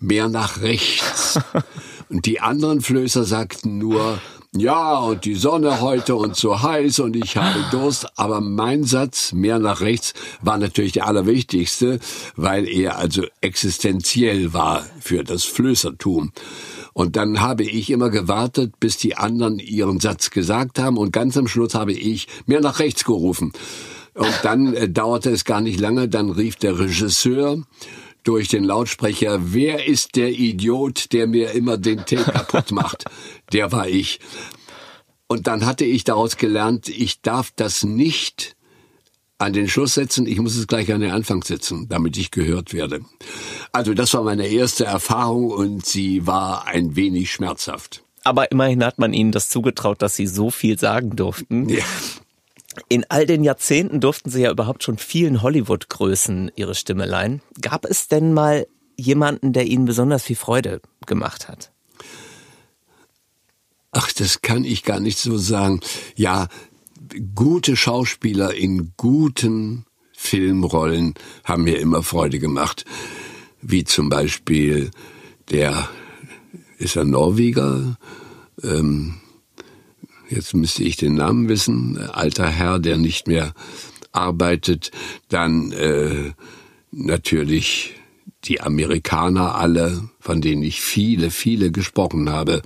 mehr 0.00 0.28
nach 0.28 0.60
rechts. 0.60 1.40
Und 2.08 2.24
die 2.24 2.40
anderen 2.40 2.80
Flößer 2.80 3.24
sagten 3.24 3.76
nur, 3.76 4.18
ja, 4.56 4.96
und 4.96 5.26
die 5.26 5.34
Sonne 5.34 5.82
heute 5.82 6.16
und 6.16 6.34
so 6.34 6.62
heiß 6.62 7.00
und 7.00 7.16
ich 7.16 7.36
habe 7.36 7.66
Durst. 7.70 8.18
Aber 8.18 8.40
mein 8.40 8.84
Satz, 8.84 9.32
mehr 9.34 9.58
nach 9.58 9.82
rechts, 9.82 10.14
war 10.40 10.56
natürlich 10.56 10.92
der 10.92 11.06
allerwichtigste, 11.06 12.00
weil 12.34 12.66
er 12.66 12.96
also 12.96 13.24
existenziell 13.42 14.54
war 14.54 14.86
für 15.00 15.22
das 15.22 15.44
Flößertum. 15.44 16.32
Und 16.98 17.14
dann 17.14 17.40
habe 17.40 17.62
ich 17.62 17.90
immer 17.90 18.10
gewartet, 18.10 18.80
bis 18.80 18.96
die 18.96 19.14
anderen 19.14 19.60
ihren 19.60 20.00
Satz 20.00 20.30
gesagt 20.30 20.80
haben 20.80 20.96
und 20.96 21.12
ganz 21.12 21.36
am 21.36 21.46
Schluss 21.46 21.76
habe 21.76 21.92
ich 21.92 22.26
mehr 22.46 22.60
nach 22.60 22.80
rechts 22.80 23.04
gerufen. 23.04 23.52
Und 24.14 24.34
dann 24.42 24.74
äh, 24.74 24.88
dauerte 24.88 25.30
es 25.30 25.44
gar 25.44 25.60
nicht 25.60 25.78
lange, 25.78 26.08
dann 26.08 26.28
rief 26.28 26.56
der 26.56 26.76
Regisseur 26.76 27.62
durch 28.24 28.48
den 28.48 28.64
Lautsprecher, 28.64 29.52
wer 29.52 29.86
ist 29.86 30.16
der 30.16 30.30
Idiot, 30.30 31.12
der 31.12 31.28
mir 31.28 31.52
immer 31.52 31.78
den 31.78 32.04
Tee 32.04 32.16
kaputt 32.24 32.72
macht? 32.72 33.04
Der 33.52 33.70
war 33.70 33.86
ich. 33.86 34.18
Und 35.28 35.46
dann 35.46 35.66
hatte 35.66 35.84
ich 35.84 36.02
daraus 36.02 36.36
gelernt, 36.36 36.88
ich 36.88 37.22
darf 37.22 37.52
das 37.54 37.84
nicht 37.84 38.56
an 39.38 39.52
den 39.52 39.68
Schluss 39.68 39.94
setzen, 39.94 40.26
ich 40.26 40.38
muss 40.40 40.56
es 40.56 40.66
gleich 40.66 40.92
an 40.92 41.00
den 41.00 41.12
Anfang 41.12 41.42
setzen, 41.42 41.88
damit 41.88 42.16
ich 42.16 42.30
gehört 42.30 42.72
werde. 42.72 43.00
Also 43.72 43.94
das 43.94 44.12
war 44.14 44.24
meine 44.24 44.48
erste 44.48 44.84
Erfahrung 44.84 45.50
und 45.50 45.86
sie 45.86 46.26
war 46.26 46.66
ein 46.66 46.96
wenig 46.96 47.30
schmerzhaft. 47.30 48.02
Aber 48.24 48.50
immerhin 48.50 48.84
hat 48.84 48.98
man 48.98 49.12
ihnen 49.12 49.32
das 49.32 49.48
zugetraut, 49.48 50.02
dass 50.02 50.16
sie 50.16 50.26
so 50.26 50.50
viel 50.50 50.78
sagen 50.78 51.16
durften. 51.16 51.68
Ja. 51.68 51.84
In 52.88 53.04
all 53.08 53.26
den 53.26 53.44
Jahrzehnten 53.44 54.00
durften 54.00 54.30
sie 54.30 54.42
ja 54.42 54.50
überhaupt 54.50 54.82
schon 54.82 54.98
vielen 54.98 55.42
Hollywood-Größen 55.42 56.52
ihre 56.54 56.74
Stimme 56.74 57.06
leihen. 57.06 57.40
Gab 57.60 57.84
es 57.84 58.08
denn 58.08 58.34
mal 58.34 58.66
jemanden, 58.96 59.52
der 59.52 59.66
ihnen 59.66 59.84
besonders 59.84 60.24
viel 60.24 60.36
Freude 60.36 60.80
gemacht 61.06 61.48
hat? 61.48 61.70
Ach, 63.90 64.12
das 64.12 64.42
kann 64.42 64.64
ich 64.64 64.84
gar 64.84 65.00
nicht 65.00 65.18
so 65.18 65.38
sagen. 65.38 65.80
Ja, 66.14 66.48
gute 67.34 67.76
Schauspieler 67.76 68.54
in 68.54 68.92
guten 68.96 69.84
Filmrollen 70.12 71.14
haben 71.44 71.64
mir 71.64 71.78
immer 71.78 72.02
Freude 72.02 72.38
gemacht. 72.38 72.84
Wie 73.62 73.84
zum 73.84 74.08
Beispiel 74.08 74.90
der, 75.50 75.88
ist 76.78 76.96
er 76.96 77.04
Norweger? 77.04 77.96
Ähm, 78.62 79.14
jetzt 80.28 80.54
müsste 80.54 80.82
ich 80.82 80.96
den 80.96 81.14
Namen 81.14 81.48
wissen, 81.48 81.98
alter 81.98 82.48
Herr, 82.48 82.78
der 82.78 82.96
nicht 82.96 83.28
mehr 83.28 83.54
arbeitet, 84.12 84.90
dann 85.28 85.72
äh, 85.72 86.32
natürlich 86.90 87.94
die 88.44 88.60
Amerikaner 88.60 89.54
alle, 89.56 90.08
von 90.20 90.40
denen 90.40 90.62
ich 90.62 90.80
viele, 90.80 91.30
viele 91.30 91.70
gesprochen 91.70 92.30
habe, 92.30 92.62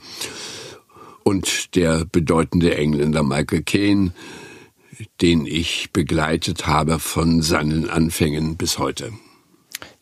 und 1.25 1.75
der 1.77 2.05
bedeutende 2.05 2.77
Engländer 2.77 3.23
Michael 3.23 3.63
Caine, 3.63 4.13
den 5.21 5.47
ich 5.47 5.91
begleitet 5.93 6.67
habe 6.67 6.99
von 6.99 7.43
seinen 7.43 7.89
Anfängen 7.89 8.57
bis 8.57 8.79
heute. 8.79 9.13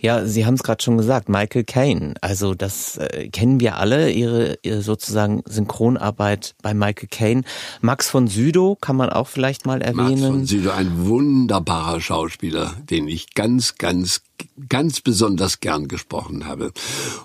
Ja, 0.00 0.24
Sie 0.24 0.46
haben 0.46 0.54
es 0.54 0.62
gerade 0.62 0.82
schon 0.82 0.96
gesagt, 0.96 1.28
Michael 1.28 1.64
Caine. 1.64 2.14
Also 2.22 2.54
das 2.54 2.96
äh, 2.96 3.28
kennen 3.28 3.60
wir 3.60 3.76
alle, 3.76 4.10
ihre, 4.10 4.58
ihre 4.62 4.80
sozusagen 4.80 5.42
Synchronarbeit 5.46 6.54
bei 6.62 6.72
Michael 6.72 7.08
Caine. 7.10 7.42
Max 7.82 8.08
von 8.08 8.26
Südow 8.26 8.78
kann 8.80 8.96
man 8.96 9.10
auch 9.10 9.28
vielleicht 9.28 9.66
mal 9.66 9.82
erwähnen. 9.82 10.20
Max 10.20 10.20
von 10.22 10.46
Südow, 10.46 10.72
ein 10.72 11.06
wunderbarer 11.06 12.00
Schauspieler, 12.00 12.74
den 12.88 13.08
ich 13.08 13.34
ganz, 13.34 13.74
ganz, 13.76 14.22
ganz 14.70 15.02
besonders 15.02 15.60
gern 15.60 15.86
gesprochen 15.86 16.46
habe. 16.46 16.72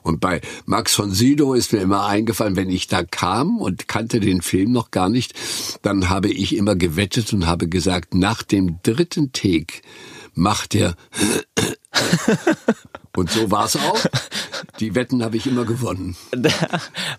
Und 0.03 0.19
bei 0.19 0.41
Max 0.65 0.93
von 0.93 1.11
Südow 1.11 1.55
ist 1.55 1.71
mir 1.71 1.79
immer 1.79 2.05
eingefallen, 2.05 2.57
wenn 2.57 2.69
ich 2.69 2.87
da 2.87 3.03
kam 3.03 3.59
und 3.59 3.87
kannte 3.87 4.19
den 4.19 4.41
Film 4.41 4.73
noch 4.73 4.91
gar 4.91 5.07
nicht, 5.07 5.33
dann 5.81 6.09
habe 6.09 6.29
ich 6.29 6.57
immer 6.57 6.75
gewettet 6.75 7.31
und 7.31 7.47
habe 7.47 7.69
gesagt, 7.69 8.13
nach 8.13 8.43
dem 8.43 8.79
dritten 8.83 9.31
Take 9.31 9.81
macht 10.35 10.75
er 10.75 10.95
und 13.15 13.29
so 13.31 13.49
war 13.49 13.65
es 13.65 13.75
auch. 13.77 14.05
Die 14.79 14.93
Wetten 14.93 15.23
habe 15.23 15.37
ich 15.37 15.47
immer 15.47 15.63
gewonnen. 15.63 16.17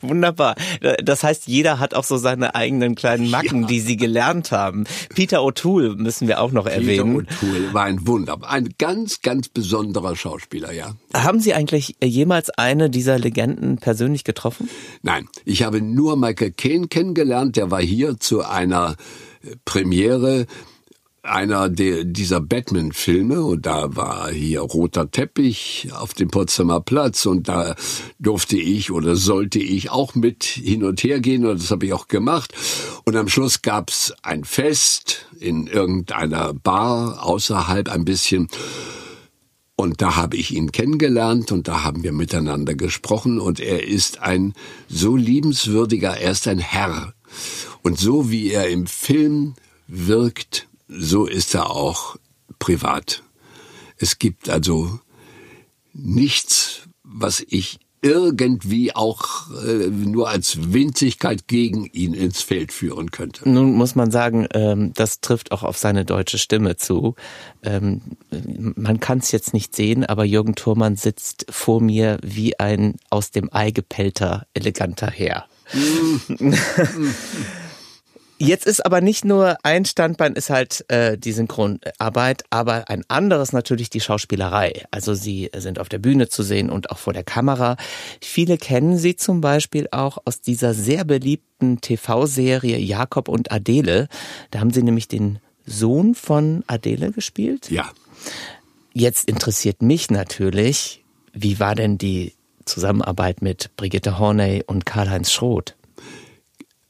Wunderbar. 0.02 0.56
Das 1.02 1.22
heißt, 1.22 1.46
jeder 1.46 1.78
hat 1.78 1.94
auch 1.94 2.04
so 2.04 2.18
seine 2.18 2.54
eigenen 2.54 2.94
kleinen 2.94 3.30
Macken, 3.30 3.62
ja. 3.62 3.66
die 3.66 3.80
sie 3.80 3.96
gelernt 3.96 4.52
haben. 4.52 4.84
Peter 5.14 5.38
O'Toole 5.38 5.96
müssen 5.96 6.28
wir 6.28 6.40
auch 6.40 6.52
noch 6.52 6.64
Peter 6.64 6.76
erwähnen. 6.76 7.26
Peter 7.26 7.46
O'Toole 7.46 7.74
war 7.74 7.84
ein 7.84 8.06
Wunder, 8.06 8.38
ein 8.42 8.68
ganz, 8.78 9.22
ganz 9.22 9.48
besonderer 9.48 10.16
Schauspieler, 10.16 10.72
ja. 10.72 10.96
Haben 11.14 11.40
Sie 11.40 11.54
eigentlich 11.54 11.96
jemals 12.02 12.50
eine 12.50 12.90
dieser 12.90 13.18
Legenden 13.18 13.78
persönlich 13.78 14.24
getroffen? 14.24 14.68
Nein, 15.02 15.28
ich 15.46 15.62
habe 15.62 15.80
nur 15.80 16.16
Michael 16.16 16.52
Caine 16.52 16.88
kennengelernt. 16.88 17.56
Der 17.56 17.70
war 17.70 17.80
hier 17.80 18.18
zu 18.18 18.44
einer 18.44 18.96
Premiere 19.64 20.46
einer 21.26 21.68
der, 21.68 22.04
dieser 22.04 22.40
Batman-Filme 22.40 23.42
und 23.42 23.66
da 23.66 23.94
war 23.96 24.30
hier 24.30 24.60
roter 24.60 25.10
Teppich 25.10 25.88
auf 25.92 26.14
dem 26.14 26.28
Potsdamer 26.28 26.80
Platz 26.80 27.26
und 27.26 27.48
da 27.48 27.74
durfte 28.18 28.56
ich 28.56 28.90
oder 28.90 29.16
sollte 29.16 29.58
ich 29.58 29.90
auch 29.90 30.14
mit 30.14 30.44
hin 30.44 30.84
und 30.84 31.02
her 31.02 31.20
gehen 31.20 31.44
und 31.44 31.60
das 31.60 31.70
habe 31.70 31.86
ich 31.86 31.92
auch 31.92 32.08
gemacht. 32.08 32.52
Und 33.04 33.16
am 33.16 33.28
Schluss 33.28 33.62
gab's 33.62 34.12
ein 34.22 34.44
Fest 34.44 35.26
in 35.38 35.66
irgendeiner 35.66 36.54
Bar 36.54 37.24
außerhalb 37.24 37.88
ein 37.88 38.04
bisschen. 38.04 38.48
Und 39.76 40.00
da 40.00 40.16
habe 40.16 40.38
ich 40.38 40.54
ihn 40.54 40.72
kennengelernt 40.72 41.52
und 41.52 41.68
da 41.68 41.84
haben 41.84 42.02
wir 42.02 42.12
miteinander 42.12 42.74
gesprochen 42.74 43.38
und 43.38 43.60
er 43.60 43.86
ist 43.86 44.22
ein 44.22 44.54
so 44.88 45.16
liebenswürdiger, 45.16 46.16
er 46.16 46.32
ist 46.32 46.48
ein 46.48 46.58
Herr. 46.58 47.12
Und 47.82 47.98
so 47.98 48.30
wie 48.30 48.50
er 48.50 48.68
im 48.68 48.86
Film 48.86 49.54
wirkt, 49.86 50.66
so 50.88 51.26
ist 51.26 51.54
er 51.54 51.70
auch 51.70 52.16
privat. 52.58 53.22
Es 53.98 54.18
gibt 54.18 54.48
also 54.48 55.00
nichts, 55.92 56.82
was 57.02 57.44
ich 57.48 57.78
irgendwie 58.02 58.94
auch 58.94 59.50
äh, 59.64 59.88
nur 59.88 60.28
als 60.28 60.72
Winzigkeit 60.72 61.48
gegen 61.48 61.86
ihn 61.86 62.14
ins 62.14 62.42
Feld 62.42 62.70
führen 62.70 63.10
könnte. 63.10 63.48
Nun 63.48 63.72
muss 63.72 63.94
man 63.94 64.10
sagen, 64.10 64.46
ähm, 64.52 64.92
das 64.94 65.20
trifft 65.20 65.50
auch 65.50 65.62
auf 65.62 65.78
seine 65.78 66.04
deutsche 66.04 66.38
Stimme 66.38 66.76
zu. 66.76 67.16
Ähm, 67.62 68.02
man 68.76 69.00
kann 69.00 69.18
es 69.18 69.32
jetzt 69.32 69.54
nicht 69.54 69.74
sehen, 69.74 70.04
aber 70.04 70.24
Jürgen 70.24 70.54
Thurmann 70.54 70.96
sitzt 70.96 71.46
vor 71.48 71.80
mir 71.80 72.18
wie 72.22 72.60
ein 72.60 72.96
aus 73.10 73.30
dem 73.30 73.52
Ei 73.52 73.70
gepellter, 73.70 74.46
eleganter 74.54 75.10
Herr. 75.10 75.46
Mm. 75.72 76.54
Jetzt 78.38 78.66
ist 78.66 78.84
aber 78.84 79.00
nicht 79.00 79.24
nur 79.24 79.56
ein 79.62 79.86
Standbein 79.86 80.34
ist 80.34 80.50
halt 80.50 80.84
äh, 80.88 81.16
die 81.16 81.32
Synchronarbeit, 81.32 82.44
aber 82.50 82.90
ein 82.90 83.02
anderes 83.08 83.52
natürlich 83.52 83.88
die 83.88 84.00
Schauspielerei. 84.00 84.84
Also 84.90 85.14
sie 85.14 85.50
sind 85.56 85.78
auf 85.78 85.88
der 85.88 85.98
Bühne 85.98 86.28
zu 86.28 86.42
sehen 86.42 86.68
und 86.68 86.90
auch 86.90 86.98
vor 86.98 87.14
der 87.14 87.24
Kamera. 87.24 87.76
Viele 88.20 88.58
kennen 88.58 88.98
sie 88.98 89.16
zum 89.16 89.40
Beispiel 89.40 89.88
auch 89.90 90.18
aus 90.26 90.42
dieser 90.42 90.74
sehr 90.74 91.04
beliebten 91.04 91.80
TV-Serie 91.80 92.78
Jakob 92.78 93.28
und 93.28 93.50
Adele. 93.50 94.08
Da 94.50 94.60
haben 94.60 94.72
sie 94.72 94.82
nämlich 94.82 95.08
den 95.08 95.38
Sohn 95.64 96.14
von 96.14 96.62
Adele 96.66 97.12
gespielt. 97.12 97.70
Ja. 97.70 97.90
Jetzt 98.92 99.28
interessiert 99.28 99.80
mich 99.80 100.10
natürlich, 100.10 101.04
wie 101.32 101.58
war 101.58 101.74
denn 101.74 101.96
die 101.96 102.34
Zusammenarbeit 102.66 103.40
mit 103.40 103.70
Brigitte 103.76 104.18
Horney 104.18 104.62
und 104.66 104.84
Karl-Heinz 104.84 105.32
Schroth? 105.32 105.75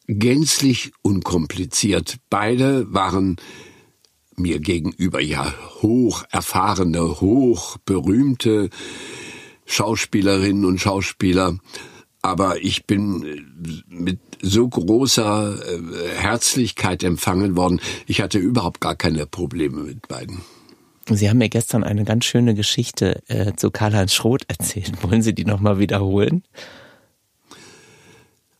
Gänzlich 0.06 0.92
unkompliziert. 1.02 2.16
Beide 2.30 2.92
waren 2.92 3.36
mir 4.36 4.60
gegenüber 4.60 5.20
ja 5.20 5.52
hoch 5.82 6.24
erfahrene, 6.30 7.20
hoch 7.20 7.78
berühmte 7.84 8.70
Schauspielerinnen 9.64 10.64
und 10.64 10.78
Schauspieler. 10.78 11.58
Aber 12.22 12.62
ich 12.62 12.86
bin 12.86 13.82
mit 13.88 14.18
so 14.42 14.68
großer 14.68 15.58
äh, 15.58 16.08
Herzlichkeit 16.16 17.02
empfangen 17.02 17.56
worden. 17.56 17.80
Ich 18.06 18.20
hatte 18.20 18.38
überhaupt 18.38 18.80
gar 18.80 18.96
keine 18.96 19.26
Probleme 19.26 19.82
mit 19.82 20.08
beiden. 20.08 20.40
Sie 21.08 21.30
haben 21.30 21.38
mir 21.38 21.48
gestern 21.48 21.84
eine 21.84 22.04
ganz 22.04 22.24
schöne 22.24 22.54
Geschichte 22.54 23.22
äh, 23.28 23.52
zu 23.54 23.70
Karl-Heinz 23.70 24.12
Schroth 24.12 24.44
erzählt. 24.48 24.92
Wollen 25.02 25.22
Sie 25.22 25.34
die 25.34 25.44
nochmal 25.44 25.78
wiederholen? 25.78 26.42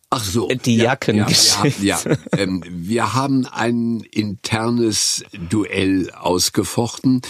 Ach 0.09 0.23
so. 0.23 0.47
Die 0.47 0.77
Jacken. 0.77 1.17
Ja, 1.17 1.27
ja, 1.27 1.65
ja, 1.65 1.99
ja. 2.05 2.17
Ähm, 2.31 2.63
wir 2.65 3.13
haben 3.13 3.45
ein 3.45 3.99
internes 4.11 5.25
Duell 5.49 6.11
ausgefochten. 6.11 7.21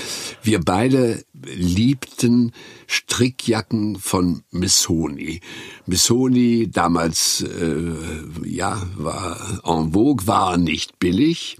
Wir 0.43 0.59
beide 0.59 1.25
liebten 1.33 2.51
Strickjacken 2.85 3.97
von 3.97 4.43
Missoni. 4.51 5.41
Missoni 5.87 6.69
damals, 6.71 7.41
äh, 7.41 8.47
ja, 8.47 8.83
war 8.95 9.59
en 9.65 9.93
vogue, 9.93 10.27
war 10.27 10.57
nicht 10.57 10.99
billig. 10.99 11.57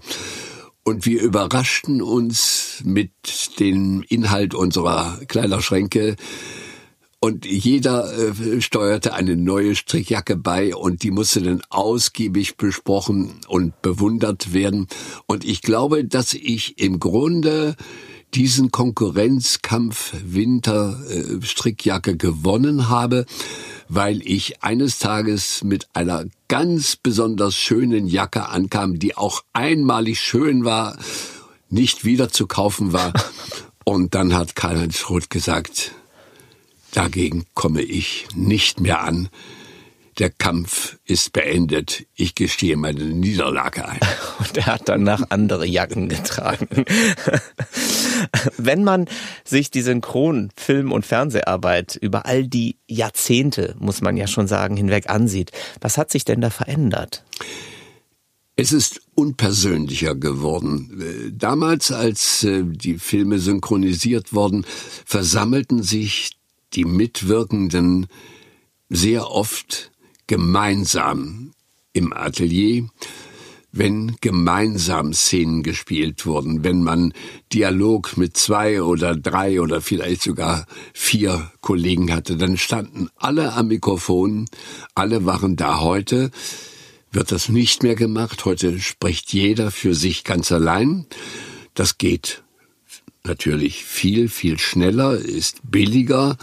Und 0.84 1.04
wir 1.04 1.20
überraschten 1.20 2.00
uns 2.00 2.80
mit 2.84 3.10
dem 3.58 4.04
Inhalt 4.08 4.54
unserer 4.54 5.18
Kleiderschränke 5.26 6.16
und 7.20 7.44
jeder 7.44 8.12
äh, 8.16 8.60
steuerte 8.60 9.12
eine 9.12 9.36
neue 9.36 9.74
Strickjacke 9.74 10.36
bei 10.36 10.74
und 10.74 11.02
die 11.02 11.10
musste 11.10 11.42
dann 11.42 11.62
ausgiebig 11.68 12.56
besprochen 12.56 13.40
und 13.48 13.80
bewundert 13.82 14.52
werden. 14.52 14.86
Und 15.26 15.44
ich 15.44 15.62
glaube, 15.62 16.04
dass 16.04 16.32
ich 16.34 16.78
im 16.78 17.00
Grunde 17.00 17.74
diesen 18.34 18.70
Konkurrenzkampf 18.70 20.14
Winter 20.24 21.00
äh, 21.08 21.42
Strickjacke 21.44 22.16
gewonnen 22.16 22.88
habe, 22.88 23.26
weil 23.88 24.22
ich 24.22 24.62
eines 24.62 24.98
Tages 24.98 25.64
mit 25.64 25.88
einer 25.94 26.24
ganz 26.46 26.96
besonders 26.96 27.56
schönen 27.56 28.06
Jacke 28.06 28.48
ankam, 28.48 28.98
die 28.98 29.16
auch 29.16 29.42
einmalig 29.52 30.20
schön 30.20 30.64
war, 30.64 30.96
nicht 31.70 32.04
wieder 32.04 32.28
zu 32.28 32.46
kaufen 32.46 32.92
war. 32.92 33.12
Und 33.84 34.14
dann 34.14 34.34
hat 34.34 34.54
Karl-Heinz 34.54 34.98
Schroth 34.98 35.30
gesagt, 35.30 35.92
Dagegen 36.92 37.44
komme 37.54 37.82
ich 37.82 38.26
nicht 38.34 38.80
mehr 38.80 39.02
an. 39.02 39.28
Der 40.18 40.30
Kampf 40.30 40.98
ist 41.04 41.32
beendet. 41.32 42.04
Ich 42.16 42.34
gestehe 42.34 42.76
meine 42.76 43.04
Niederlage 43.04 43.86
ein. 43.88 44.00
Und 44.40 44.56
er 44.56 44.66
hat 44.66 44.88
danach 44.88 45.22
andere 45.28 45.64
Jacken 45.64 46.08
getragen. 46.08 46.66
Wenn 48.56 48.82
man 48.82 49.06
sich 49.44 49.70
die 49.70 49.82
Synchron-, 49.82 50.50
Film- 50.56 50.90
und 50.90 51.06
Fernseharbeit 51.06 51.94
über 51.94 52.26
all 52.26 52.48
die 52.48 52.78
Jahrzehnte, 52.88 53.76
muss 53.78 54.00
man 54.00 54.16
ja 54.16 54.26
schon 54.26 54.48
sagen, 54.48 54.76
hinweg 54.76 55.08
ansieht, 55.08 55.52
was 55.80 55.98
hat 55.98 56.10
sich 56.10 56.24
denn 56.24 56.40
da 56.40 56.50
verändert? 56.50 57.22
Es 58.56 58.72
ist 58.72 59.00
unpersönlicher 59.14 60.16
geworden. 60.16 61.30
Damals, 61.32 61.92
als 61.92 62.42
äh, 62.42 62.64
die 62.64 62.98
Filme 62.98 63.38
synchronisiert 63.38 64.32
wurden, 64.32 64.66
versammelten 65.04 65.84
sich 65.84 66.37
die 66.74 66.84
Mitwirkenden 66.84 68.06
sehr 68.88 69.30
oft 69.30 69.90
gemeinsam 70.26 71.52
im 71.92 72.12
Atelier, 72.12 72.88
wenn 73.70 74.16
gemeinsam 74.20 75.12
Szenen 75.12 75.62
gespielt 75.62 76.26
wurden, 76.26 76.64
wenn 76.64 76.82
man 76.82 77.12
Dialog 77.52 78.16
mit 78.16 78.36
zwei 78.36 78.82
oder 78.82 79.14
drei 79.14 79.60
oder 79.60 79.80
vielleicht 79.80 80.22
sogar 80.22 80.66
vier 80.94 81.52
Kollegen 81.60 82.12
hatte, 82.12 82.36
dann 82.36 82.56
standen 82.56 83.08
alle 83.16 83.52
am 83.52 83.68
Mikrofon, 83.68 84.46
alle 84.94 85.26
waren 85.26 85.56
da 85.56 85.80
heute. 85.80 86.30
wird 87.10 87.32
das 87.32 87.48
nicht 87.48 87.82
mehr 87.82 87.94
gemacht. 87.94 88.44
Heute 88.44 88.78
spricht 88.80 89.32
jeder 89.32 89.70
für 89.70 89.94
sich 89.94 90.24
ganz 90.24 90.52
allein. 90.52 91.06
Das 91.74 91.98
geht 91.98 92.42
natürlich 93.28 93.84
viel, 93.84 94.28
viel 94.28 94.58
schneller, 94.58 95.16
ist 95.16 95.60
billiger 95.70 96.36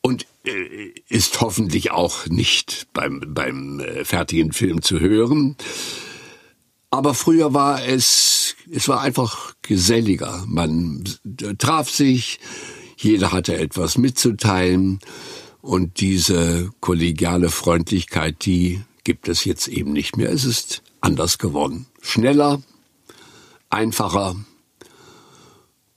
und 0.00 0.26
äh, 0.44 0.92
ist 1.08 1.40
hoffentlich 1.40 1.90
auch 1.90 2.26
nicht 2.26 2.88
beim, 2.92 3.22
beim 3.28 3.80
äh, 3.80 4.04
fertigen 4.04 4.52
Film 4.52 4.82
zu 4.82 5.00
hören. 5.00 5.56
Aber 6.90 7.14
früher 7.14 7.52
war 7.52 7.84
es, 7.84 8.56
es 8.70 8.88
war 8.88 9.00
einfach 9.00 9.54
geselliger. 9.62 10.44
Man 10.46 11.04
traf 11.58 11.90
sich, 11.90 12.40
jeder 12.96 13.32
hatte 13.32 13.56
etwas 13.56 13.98
mitzuteilen 13.98 15.00
und 15.60 16.00
diese 16.00 16.70
kollegiale 16.80 17.50
Freundlichkeit, 17.50 18.46
die 18.46 18.82
gibt 19.04 19.28
es 19.28 19.44
jetzt 19.44 19.68
eben 19.68 19.92
nicht 19.92 20.16
mehr. 20.16 20.30
Es 20.30 20.44
ist 20.44 20.82
anders 21.00 21.38
geworden. 21.38 21.86
Schneller, 22.00 22.62
einfacher, 23.68 24.36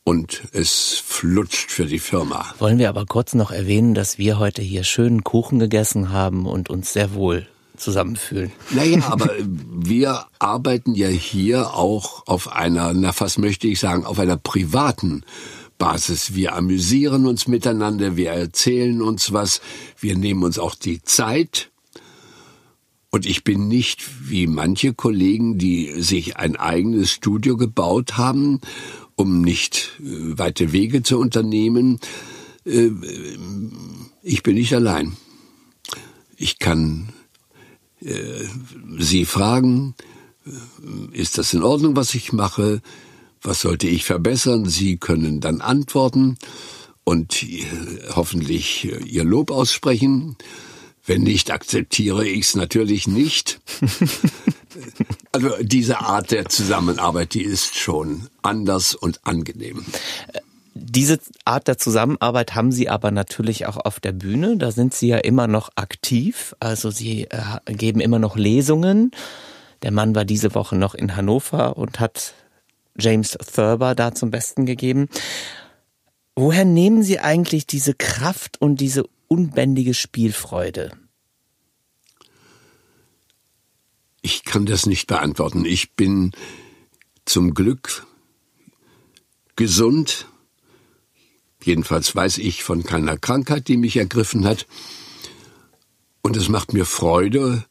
und 0.09 0.41
es 0.53 1.03
flutscht 1.05 1.69
für 1.69 1.85
die 1.85 1.99
Firma. 1.99 2.55
Wollen 2.57 2.79
wir 2.79 2.89
aber 2.89 3.05
kurz 3.05 3.35
noch 3.35 3.51
erwähnen, 3.51 3.93
dass 3.93 4.17
wir 4.17 4.39
heute 4.39 4.63
hier 4.63 4.83
schönen 4.83 5.23
Kuchen 5.23 5.59
gegessen 5.59 6.11
haben 6.11 6.47
und 6.47 6.67
uns 6.71 6.93
sehr 6.93 7.13
wohl 7.13 7.45
zusammenfühlen. 7.77 8.51
Naja, 8.71 9.03
aber 9.11 9.29
wir 9.37 10.25
arbeiten 10.39 10.95
ja 10.95 11.09
hier 11.09 11.75
auch 11.75 12.25
auf 12.25 12.51
einer, 12.51 12.91
na 12.95 13.13
fast 13.13 13.37
möchte 13.37 13.67
ich 13.67 13.79
sagen, 13.79 14.03
auf 14.03 14.17
einer 14.17 14.37
privaten 14.37 15.23
Basis. 15.77 16.33
Wir 16.33 16.55
amüsieren 16.55 17.27
uns 17.27 17.47
miteinander, 17.47 18.17
wir 18.17 18.31
erzählen 18.31 19.03
uns 19.03 19.31
was, 19.31 19.61
wir 19.99 20.17
nehmen 20.17 20.43
uns 20.43 20.57
auch 20.57 20.73
die 20.73 21.03
Zeit. 21.03 21.69
Und 23.11 23.27
ich 23.27 23.43
bin 23.43 23.67
nicht 23.67 24.03
wie 24.27 24.47
manche 24.47 24.95
Kollegen, 24.95 25.59
die 25.59 26.01
sich 26.01 26.37
ein 26.37 26.55
eigenes 26.55 27.11
Studio 27.11 27.57
gebaut 27.57 28.17
haben 28.17 28.59
um 29.19 29.41
nicht 29.41 29.91
äh, 29.99 30.37
weite 30.37 30.71
Wege 30.71 31.03
zu 31.03 31.19
unternehmen. 31.19 31.99
Äh, 32.65 32.91
ich 34.23 34.43
bin 34.43 34.55
nicht 34.55 34.73
allein. 34.73 35.17
Ich 36.37 36.57
kann 36.57 37.09
äh, 38.01 38.13
Sie 38.97 39.25
fragen, 39.25 39.93
ist 41.11 41.37
das 41.37 41.53
in 41.53 41.63
Ordnung, 41.63 41.97
was 41.97 42.15
ich 42.15 42.31
mache? 42.31 42.81
Was 43.41 43.61
sollte 43.61 43.87
ich 43.87 44.05
verbessern? 44.05 44.65
Sie 44.65 44.97
können 44.97 45.41
dann 45.41 45.61
antworten 45.61 46.37
und 47.03 47.45
hoffentlich 48.15 48.89
Ihr 49.05 49.25
Lob 49.25 49.51
aussprechen. 49.51 50.37
Wenn 51.05 51.21
nicht, 51.21 51.51
akzeptiere 51.51 52.25
ich 52.27 52.45
es 52.45 52.55
natürlich 52.55 53.05
nicht. 53.05 53.59
Also 55.31 55.51
diese 55.61 55.99
Art 56.01 56.31
der 56.31 56.49
Zusammenarbeit, 56.49 57.35
die 57.35 57.43
ist 57.43 57.75
schon 57.75 58.29
anders 58.41 58.95
und 58.95 59.19
angenehm. 59.25 59.85
Diese 60.73 61.19
Art 61.45 61.67
der 61.67 61.77
Zusammenarbeit 61.77 62.55
haben 62.55 62.71
Sie 62.71 62.89
aber 62.89 63.11
natürlich 63.11 63.67
auch 63.67 63.77
auf 63.77 63.99
der 63.99 64.11
Bühne. 64.11 64.57
Da 64.57 64.71
sind 64.71 64.93
Sie 64.93 65.07
ja 65.07 65.17
immer 65.17 65.47
noch 65.47 65.69
aktiv. 65.75 66.55
Also 66.59 66.89
Sie 66.89 67.25
äh, 67.25 67.73
geben 67.73 67.99
immer 67.99 68.17
noch 68.17 68.37
Lesungen. 68.37 69.11
Der 69.83 69.91
Mann 69.91 70.15
war 70.15 70.25
diese 70.25 70.55
Woche 70.55 70.75
noch 70.75 70.95
in 70.95 71.15
Hannover 71.15 71.77
und 71.77 71.99
hat 71.99 72.33
James 72.97 73.37
Thurber 73.53 73.95
da 73.95 74.13
zum 74.13 74.31
Besten 74.31 74.65
gegeben. 74.65 75.09
Woher 76.35 76.65
nehmen 76.65 77.03
Sie 77.03 77.19
eigentlich 77.19 77.67
diese 77.67 77.93
Kraft 77.93 78.61
und 78.61 78.77
diese 78.77 79.03
unbändige 79.27 79.93
Spielfreude? 79.93 80.91
Ich 84.21 84.43
kann 84.43 84.65
das 84.65 84.85
nicht 84.85 85.07
beantworten. 85.07 85.65
Ich 85.65 85.93
bin 85.93 86.31
zum 87.25 87.53
Glück 87.53 88.05
gesund. 89.55 90.27
Jedenfalls 91.63 92.15
weiß 92.15 92.37
ich 92.39 92.63
von 92.63 92.83
keiner 92.83 93.17
Krankheit, 93.17 93.67
die 93.67 93.77
mich 93.77 93.97
ergriffen 93.97 94.45
hat. 94.45 94.65
Und 96.21 96.37
es 96.37 96.49
macht 96.49 96.73
mir 96.73 96.85
Freude 96.85 97.65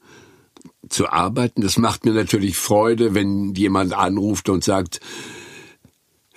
zu 0.89 1.09
arbeiten. 1.09 1.63
Es 1.63 1.77
macht 1.77 2.05
mir 2.05 2.15
natürlich 2.15 2.57
Freude, 2.57 3.15
wenn 3.15 3.55
jemand 3.55 3.93
anruft 3.93 4.49
und 4.49 4.65
sagt, 4.65 5.01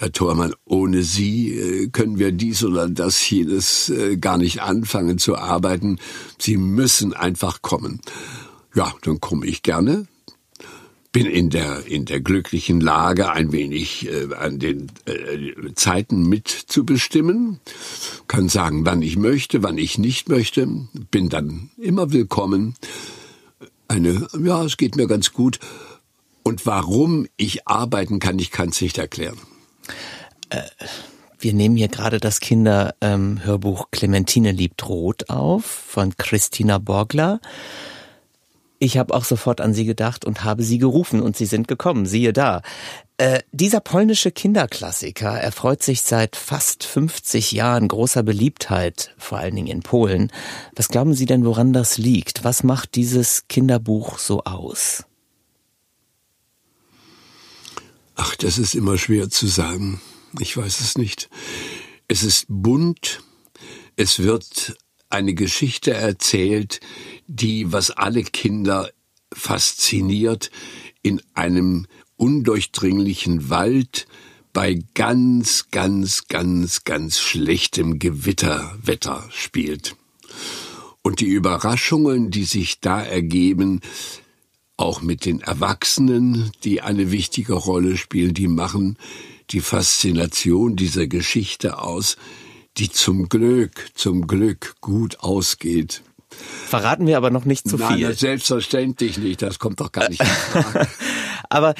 Herr 0.02 0.12
Thormann, 0.12 0.56
ohne 0.66 1.04
Sie 1.04 1.54
äh, 1.54 1.90
können 1.90 2.18
wir 2.18 2.32
dies 2.32 2.64
oder 2.64 2.90
das, 2.90 3.30
jenes 3.30 3.90
äh, 3.90 4.18
gar 4.18 4.40
nicht 4.40 4.60
anfangen 4.60 5.20
zu 5.20 5.38
arbeiten. 5.38 6.00
Sie 6.40 6.58
müssen 6.58 7.14
einfach 7.14 7.62
kommen. 7.62 8.02
Ja, 8.76 8.94
dann 9.04 9.20
komme 9.20 9.46
ich 9.46 9.64
gerne. 9.64 10.08
Bin 11.12 11.26
in 11.26 11.50
der, 11.50 11.86
in 11.88 12.06
der 12.06 12.22
glücklichen 12.22 12.80
Lage, 12.80 13.32
ein 13.32 13.52
wenig 13.52 14.08
äh, 14.08 14.34
an 14.34 14.60
den 14.60 14.90
äh, 15.06 15.74
Zeiten 15.76 16.24
mitzubestimmen. 16.30 17.60
Kann 18.28 18.48
sagen, 18.48 18.86
wann 18.86 19.02
ich 19.02 19.18
möchte, 19.18 19.62
wann 19.62 19.78
ich 19.78 19.98
nicht 19.98 20.30
möchte. 20.30 20.66
Bin 21.12 21.28
dann 21.28 21.70
immer 21.78 22.14
willkommen. 22.14 22.76
Eine, 23.90 24.28
ja, 24.42 24.64
es 24.64 24.78
geht 24.78 24.96
mir 24.96 25.08
ganz 25.08 25.34
gut. 25.34 25.60
Und 26.44 26.66
warum 26.66 27.28
ich 27.36 27.68
arbeiten 27.68 28.20
kann, 28.20 28.40
ich 28.40 28.52
kann 28.52 28.70
es 28.70 28.80
nicht 28.80 28.98
erklären. 28.98 29.38
Äh, 30.50 30.62
wir 31.40 31.54
nehmen 31.54 31.76
hier 31.76 31.90
gerade 31.90 32.20
das 32.20 32.40
Kinderhörbuch 32.40 33.82
ähm, 33.82 33.88
Clementine 33.92 34.52
liebt 34.52 34.88
Rot 34.88 35.30
auf 35.30 35.66
von 35.66 36.16
Christina 36.16 36.78
Borgler. 36.78 37.42
Ich 38.84 38.98
habe 38.98 39.14
auch 39.14 39.26
sofort 39.26 39.62
an 39.62 39.76
Sie 39.76 39.86
gedacht 39.86 40.26
und 40.26 40.44
habe 40.44 40.64
Sie 40.64 40.80
gerufen 40.80 41.22
und 41.22 41.38
Sie 41.38 41.46
sind 41.46 41.68
gekommen. 41.68 42.08
Siehe 42.08 42.34
da. 42.34 42.64
Äh, 43.18 43.44
dieser 43.52 43.80
polnische 43.80 44.32
Kinderklassiker 44.32 45.40
erfreut 45.40 45.84
sich 45.84 46.02
seit 46.02 46.36
fast 46.36 46.84
50 46.86 47.52
Jahren 47.52 47.88
großer 47.88 48.24
Beliebtheit, 48.24 49.14
vor 49.20 49.38
allen 49.38 49.56
Dingen 49.56 49.68
in 49.68 49.82
Polen. 49.82 50.32
Was 50.76 50.88
glauben 50.88 51.14
Sie 51.14 51.28
denn, 51.28 51.46
woran 51.46 51.74
das 51.74 52.00
liegt? 52.00 52.44
Was 52.44 52.64
macht 52.64 52.96
dieses 52.96 53.48
Kinderbuch 53.48 54.18
so 54.18 54.46
aus? 54.46 55.06
Ach, 58.16 58.36
das 58.38 58.58
ist 58.58 58.74
immer 58.74 58.98
schwer 58.98 59.30
zu 59.30 59.46
sagen. 59.46 60.02
Ich 60.40 60.58
weiß 60.58 60.80
es 60.80 60.98
nicht. 60.98 61.30
Es 62.08 62.24
ist 62.24 62.48
bunt. 62.50 63.22
Es 63.96 64.18
wird 64.24 64.76
eine 65.12 65.34
Geschichte 65.34 65.94
erzählt, 65.94 66.80
die, 67.28 67.72
was 67.72 67.92
alle 67.92 68.24
Kinder 68.24 68.92
fasziniert, 69.34 70.52
in 71.02 71.22
einem 71.34 71.88
undurchdringlichen 72.18 73.50
Wald 73.50 74.08
bei 74.54 74.80
ganz, 74.94 75.68
ganz, 75.72 76.28
ganz, 76.28 76.84
ganz 76.84 77.20
schlechtem 77.20 78.00
Gewitterwetter 78.00 79.28
spielt. 79.32 79.96
Und 81.02 81.20
die 81.20 81.28
Überraschungen, 81.28 82.30
die 82.30 82.44
sich 82.44 82.80
da 82.80 83.02
ergeben, 83.02 83.82
auch 84.78 85.02
mit 85.02 85.26
den 85.26 85.42
Erwachsenen, 85.42 86.52
die 86.64 86.82
eine 86.82 87.12
wichtige 87.12 87.54
Rolle 87.54 87.98
spielen, 87.98 88.34
die 88.34 88.48
machen 88.48 88.98
die 89.52 89.62
Faszination 89.62 90.76
dieser 90.76 91.08
Geschichte 91.08 91.80
aus, 91.80 92.18
die 92.78 92.90
zum 92.90 93.30
Glück, 93.30 93.90
zum 93.96 94.28
Glück 94.28 94.76
gut 94.82 95.20
ausgeht. 95.20 96.04
Verraten 96.66 97.08
wir 97.08 97.18
aber 97.18 97.30
noch 97.30 97.46
nicht 97.46 97.68
zu 97.68 97.78
Nein, 97.78 97.96
viel. 97.96 98.08
Nein, 98.08 98.16
selbstverständlich 98.16 99.18
nicht. 99.18 99.42
Das 99.42 99.60
kommt 99.60 99.80
doch 99.80 99.92
gar 99.92 100.10
nicht 100.10 100.22
in 100.22 100.28
Frage. 100.28 100.88
aber 101.50 101.74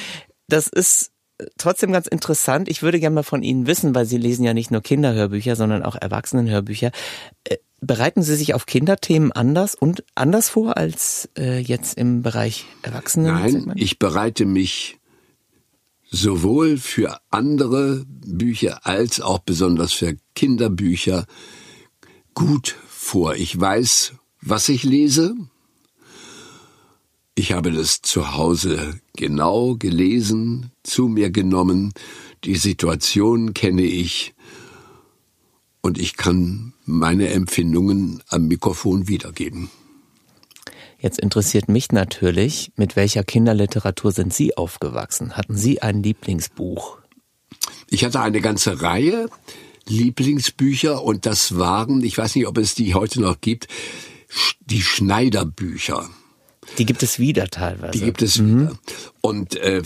das 0.48 0.68
ist 0.68 1.12
trotzdem 1.58 1.92
ganz 1.92 2.06
interessant. 2.06 2.68
Ich 2.68 2.82
würde 2.82 3.00
gerne 3.00 3.14
mal 3.14 3.22
von 3.22 3.42
Ihnen 3.42 3.66
wissen, 3.66 3.94
weil 3.94 4.06
Sie 4.06 4.18
lesen 4.18 4.44
ja 4.44 4.54
nicht 4.54 4.70
nur 4.70 4.82
Kinderhörbücher, 4.82 5.56
sondern 5.56 5.82
auch 5.82 5.96
Erwachsenenhörbücher. 5.96 6.90
Äh, 7.44 7.56
bereiten 7.80 8.22
Sie 8.22 8.36
sich 8.36 8.54
auf 8.54 8.66
Kinderthemen 8.66 9.32
anders 9.32 9.74
und 9.74 10.04
anders 10.14 10.48
vor 10.48 10.76
als 10.76 11.28
äh, 11.36 11.58
jetzt 11.58 11.96
im 11.98 12.22
Bereich 12.22 12.66
Erwachsenen? 12.82 13.34
Nein, 13.34 13.72
ich 13.76 13.98
bereite 13.98 14.44
mich 14.44 14.98
sowohl 16.10 16.76
für 16.76 17.18
andere 17.30 18.04
Bücher 18.06 18.86
als 18.86 19.20
auch 19.20 19.38
besonders 19.40 19.92
für 19.92 20.16
Kinderbücher 20.34 21.26
gut 22.34 22.76
vor. 22.88 23.34
Ich 23.34 23.58
weiß, 23.58 24.12
was 24.42 24.68
ich 24.68 24.82
lese. 24.82 25.34
Ich 27.34 27.52
habe 27.52 27.72
das 27.72 28.02
zu 28.02 28.34
Hause 28.34 29.00
genau 29.16 29.76
gelesen, 29.76 30.70
zu 30.82 31.08
mir 31.08 31.30
genommen. 31.30 31.94
Die 32.44 32.56
Situation 32.56 33.54
kenne 33.54 33.82
ich 33.82 34.34
und 35.80 35.98
ich 35.98 36.16
kann 36.16 36.74
meine 36.84 37.28
Empfindungen 37.28 38.22
am 38.28 38.48
Mikrofon 38.48 39.08
wiedergeben. 39.08 39.70
Jetzt 40.98 41.18
interessiert 41.18 41.68
mich 41.68 41.90
natürlich, 41.90 42.70
mit 42.76 42.94
welcher 42.94 43.24
Kinderliteratur 43.24 44.12
sind 44.12 44.32
Sie 44.34 44.56
aufgewachsen? 44.56 45.36
Hatten 45.36 45.56
Sie 45.56 45.82
ein 45.82 46.02
Lieblingsbuch? 46.02 46.98
Ich 47.88 48.04
hatte 48.04 48.20
eine 48.20 48.40
ganze 48.40 48.82
Reihe 48.82 49.28
Lieblingsbücher 49.88 51.02
und 51.02 51.26
das 51.26 51.58
waren, 51.58 52.04
ich 52.04 52.16
weiß 52.16 52.36
nicht, 52.36 52.46
ob 52.46 52.58
es 52.58 52.74
die 52.74 52.94
heute 52.94 53.20
noch 53.20 53.40
gibt, 53.40 53.66
die 54.60 54.82
Schneiderbücher. 54.82 56.08
Die 56.78 56.86
gibt 56.86 57.02
es 57.02 57.18
wieder 57.18 57.48
teilweise. 57.48 57.98
Die 57.98 58.04
gibt 58.04 58.22
es 58.22 58.38
mhm. 58.38 58.60
wieder. 58.60 58.78
Und 59.20 59.56
äh, 59.56 59.82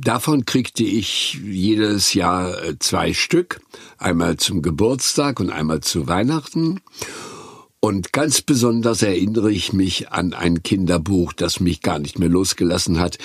davon 0.00 0.44
kriegte 0.44 0.84
ich 0.84 1.34
jedes 1.44 2.14
Jahr 2.14 2.62
äh, 2.62 2.78
zwei 2.78 3.12
Stück. 3.12 3.60
Einmal 3.98 4.36
zum 4.36 4.62
Geburtstag 4.62 5.40
und 5.40 5.50
einmal 5.50 5.80
zu 5.80 6.06
Weihnachten. 6.06 6.80
Und 7.80 8.12
ganz 8.12 8.42
besonders 8.42 9.02
erinnere 9.02 9.50
ich 9.50 9.72
mich 9.72 10.10
an 10.10 10.34
ein 10.34 10.62
Kinderbuch, 10.62 11.32
das 11.32 11.60
mich 11.60 11.80
gar 11.80 11.98
nicht 11.98 12.18
mehr 12.18 12.28
losgelassen 12.28 13.00
hat. 13.00 13.18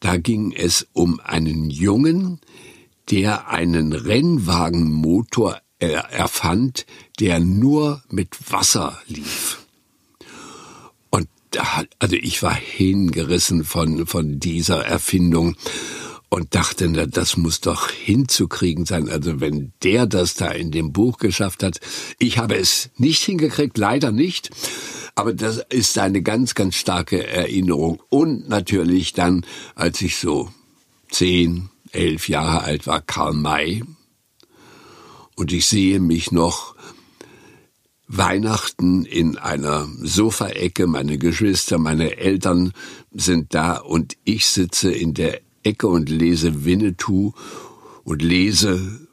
Da 0.00 0.16
ging 0.16 0.52
es 0.52 0.88
um 0.92 1.20
einen 1.20 1.70
Jungen, 1.70 2.40
der 3.10 3.48
einen 3.48 3.92
Rennwagenmotor 3.92 5.60
erfand, 5.78 6.86
der 7.18 7.40
nur 7.40 8.02
mit 8.10 8.52
Wasser 8.52 9.00
lief. 9.06 9.59
Also 11.98 12.16
ich 12.16 12.42
war 12.42 12.54
hingerissen 12.54 13.64
von, 13.64 14.06
von 14.06 14.38
dieser 14.38 14.84
Erfindung 14.84 15.56
und 16.28 16.54
dachte, 16.54 16.88
na, 16.88 17.06
das 17.06 17.36
muss 17.36 17.60
doch 17.60 17.90
hinzukriegen 17.90 18.86
sein. 18.86 19.08
Also 19.08 19.40
wenn 19.40 19.72
der 19.82 20.06
das 20.06 20.34
da 20.34 20.48
in 20.48 20.70
dem 20.70 20.92
Buch 20.92 21.18
geschafft 21.18 21.62
hat, 21.62 21.80
ich 22.18 22.38
habe 22.38 22.56
es 22.56 22.90
nicht 22.96 23.22
hingekriegt, 23.22 23.76
leider 23.76 24.12
nicht. 24.12 24.50
Aber 25.16 25.34
das 25.34 25.58
ist 25.68 25.98
eine 25.98 26.22
ganz, 26.22 26.54
ganz 26.54 26.76
starke 26.76 27.26
Erinnerung. 27.26 28.00
Und 28.08 28.48
natürlich 28.48 29.12
dann, 29.12 29.44
als 29.74 30.00
ich 30.02 30.16
so 30.16 30.50
zehn, 31.10 31.68
elf 31.90 32.28
Jahre 32.28 32.62
alt 32.62 32.86
war, 32.86 33.02
Karl 33.02 33.34
May. 33.34 33.82
Und 35.34 35.52
ich 35.52 35.66
sehe 35.66 35.98
mich 35.98 36.30
noch 36.30 36.76
Weihnachten 38.12 39.04
in 39.04 39.38
einer 39.38 39.88
Sofaecke, 40.00 40.88
meine 40.88 41.16
Geschwister, 41.16 41.78
meine 41.78 42.16
Eltern 42.16 42.72
sind 43.12 43.54
da 43.54 43.76
und 43.76 44.16
ich 44.24 44.46
sitze 44.48 44.90
in 44.90 45.14
der 45.14 45.40
Ecke 45.62 45.86
und 45.86 46.08
lese 46.08 46.64
Winnetou 46.64 47.34
und 48.02 48.20
lese 48.20 49.06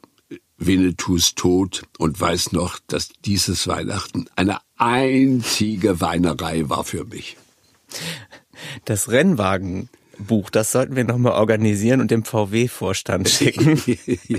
Winnetous 0.56 1.36
Tod 1.36 1.82
und 1.98 2.20
weiß 2.20 2.50
noch, 2.50 2.80
dass 2.88 3.10
dieses 3.24 3.68
Weihnachten 3.68 4.26
eine 4.34 4.58
einzige 4.76 6.00
Weinerei 6.00 6.68
war 6.68 6.82
für 6.82 7.04
mich. 7.04 7.36
Das 8.84 9.10
Rennwagen 9.10 9.88
Buch. 10.18 10.50
Das 10.50 10.72
sollten 10.72 10.96
wir 10.96 11.04
nochmal 11.04 11.34
organisieren 11.34 12.00
und 12.00 12.10
dem 12.10 12.24
VW-Vorstand 12.24 13.28
schicken. 13.28 13.80
ja. 14.26 14.38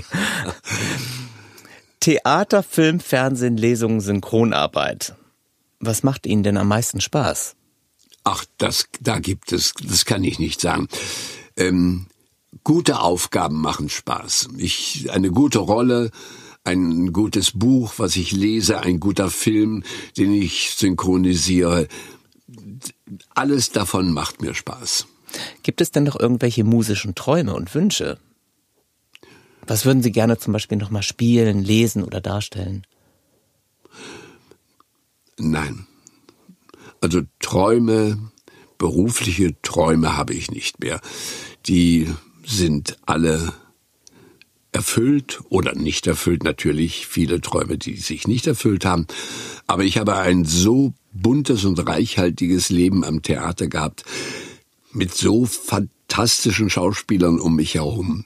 Theater, 2.00 2.62
Film, 2.62 2.98
Fernsehen, 2.98 3.58
Lesungen, 3.58 4.00
Synchronarbeit. 4.00 5.14
Was 5.80 6.02
macht 6.02 6.26
Ihnen 6.26 6.42
denn 6.42 6.56
am 6.56 6.68
meisten 6.68 7.00
Spaß? 7.00 7.56
Ach, 8.24 8.44
das, 8.56 8.86
da 9.00 9.18
gibt 9.18 9.52
es, 9.52 9.74
das 9.86 10.06
kann 10.06 10.24
ich 10.24 10.38
nicht 10.38 10.62
sagen. 10.62 10.88
Ähm, 11.56 12.06
gute 12.64 13.00
Aufgaben 13.00 13.60
machen 13.60 13.90
Spaß. 13.90 14.48
Ich, 14.56 15.10
eine 15.10 15.30
gute 15.30 15.58
Rolle, 15.58 16.10
ein 16.64 17.12
gutes 17.12 17.52
Buch, 17.52 17.94
was 17.98 18.16
ich 18.16 18.32
lese, 18.32 18.80
ein 18.80 18.98
guter 18.98 19.30
Film, 19.30 19.82
den 20.16 20.32
ich 20.32 20.70
synchronisiere. 20.76 21.86
Alles 23.34 23.72
davon 23.72 24.12
macht 24.12 24.40
mir 24.40 24.54
Spaß. 24.54 25.06
Gibt 25.62 25.80
es 25.80 25.90
denn 25.90 26.04
noch 26.04 26.18
irgendwelche 26.18 26.64
musischen 26.64 27.14
Träume 27.14 27.54
und 27.54 27.74
Wünsche? 27.74 28.18
Was 29.70 29.84
würden 29.84 30.02
Sie 30.02 30.10
gerne 30.10 30.36
zum 30.36 30.52
Beispiel 30.52 30.78
nochmal 30.78 31.04
spielen, 31.04 31.62
lesen 31.62 32.02
oder 32.02 32.20
darstellen? 32.20 32.84
Nein. 35.38 35.86
Also 37.00 37.20
Träume, 37.38 38.32
berufliche 38.78 39.54
Träume 39.62 40.16
habe 40.16 40.34
ich 40.34 40.50
nicht 40.50 40.80
mehr. 40.80 41.00
Die 41.66 42.08
sind 42.44 42.98
alle 43.06 43.52
erfüllt 44.72 45.38
oder 45.50 45.76
nicht 45.76 46.08
erfüllt. 46.08 46.42
Natürlich 46.42 47.06
viele 47.06 47.40
Träume, 47.40 47.78
die 47.78 47.94
sich 47.94 48.26
nicht 48.26 48.48
erfüllt 48.48 48.84
haben. 48.84 49.06
Aber 49.68 49.84
ich 49.84 49.98
habe 49.98 50.16
ein 50.16 50.44
so 50.44 50.94
buntes 51.12 51.64
und 51.64 51.78
reichhaltiges 51.86 52.70
Leben 52.70 53.04
am 53.04 53.22
Theater 53.22 53.68
gehabt, 53.68 54.02
mit 54.90 55.14
so 55.14 55.46
fantastischen 55.46 56.70
Schauspielern 56.70 57.38
um 57.38 57.54
mich 57.54 57.74
herum. 57.76 58.24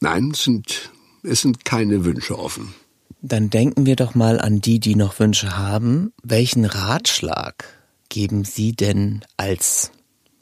Nein, 0.00 0.30
es 0.32 0.44
sind, 0.44 0.90
es 1.22 1.40
sind 1.40 1.64
keine 1.64 2.04
Wünsche 2.04 2.38
offen. 2.38 2.74
Dann 3.22 3.50
denken 3.50 3.86
wir 3.86 3.96
doch 3.96 4.14
mal 4.14 4.40
an 4.40 4.60
die, 4.60 4.78
die 4.78 4.94
noch 4.94 5.18
Wünsche 5.18 5.56
haben. 5.56 6.12
Welchen 6.22 6.64
Ratschlag 6.64 7.64
geben 8.08 8.44
Sie 8.44 8.72
denn 8.72 9.24
als, 9.36 9.90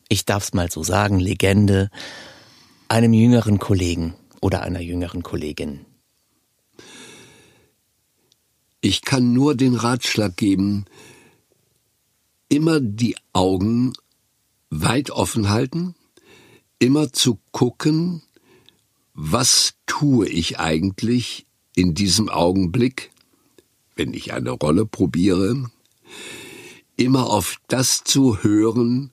ich 0.08 0.24
darf 0.24 0.44
es 0.44 0.54
mal 0.54 0.70
so 0.70 0.82
sagen, 0.82 1.18
Legende, 1.18 1.90
einem 2.88 3.12
jüngeren 3.12 3.58
Kollegen 3.58 4.14
oder 4.40 4.62
einer 4.62 4.80
jüngeren 4.80 5.22
Kollegin? 5.22 5.86
Ich 8.80 9.00
kann 9.02 9.32
nur 9.32 9.54
den 9.54 9.76
Ratschlag 9.76 10.36
geben, 10.36 10.84
immer 12.50 12.80
die 12.80 13.16
Augen 13.32 13.94
weit 14.68 15.10
offen 15.10 15.48
halten, 15.48 15.94
immer 16.78 17.12
zu 17.12 17.38
gucken, 17.50 18.22
was 19.14 19.74
tue 19.86 20.28
ich 20.28 20.58
eigentlich 20.58 21.46
in 21.74 21.94
diesem 21.94 22.28
Augenblick, 22.28 23.10
wenn 23.96 24.12
ich 24.12 24.32
eine 24.32 24.50
Rolle 24.50 24.86
probiere, 24.86 25.70
immer 26.96 27.30
auf 27.30 27.58
das 27.68 28.04
zu 28.04 28.42
hören, 28.42 29.10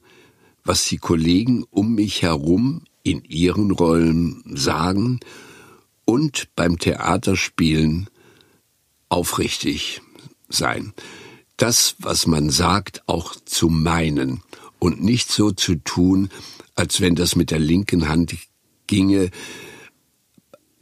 was 0.64 0.86
die 0.86 0.98
Kollegen 0.98 1.64
um 1.70 1.96
mich 1.96 2.22
herum 2.22 2.84
in 3.04 3.24
ihren 3.24 3.72
Rollen 3.72 4.44
sagen 4.46 5.20
und 6.06 6.50
beim 6.56 6.78
Theaterspielen 6.78 8.10
aufrichtig 9.10 10.02
sein. 10.50 10.94
Das, 11.58 11.96
was 12.00 12.28
man 12.28 12.50
sagt, 12.50 13.08
auch 13.08 13.36
zu 13.46 13.70
meinen 13.70 14.42
und 14.80 15.04
nicht 15.04 15.32
so 15.32 15.52
zu 15.52 15.76
tun, 15.76 16.30
als 16.76 17.02
wenn 17.02 17.16
das 17.16 17.36
mit 17.36 17.52
der 17.52 17.60
linken 17.60 18.08
Hand 18.08 18.36
ginge. 18.88 19.30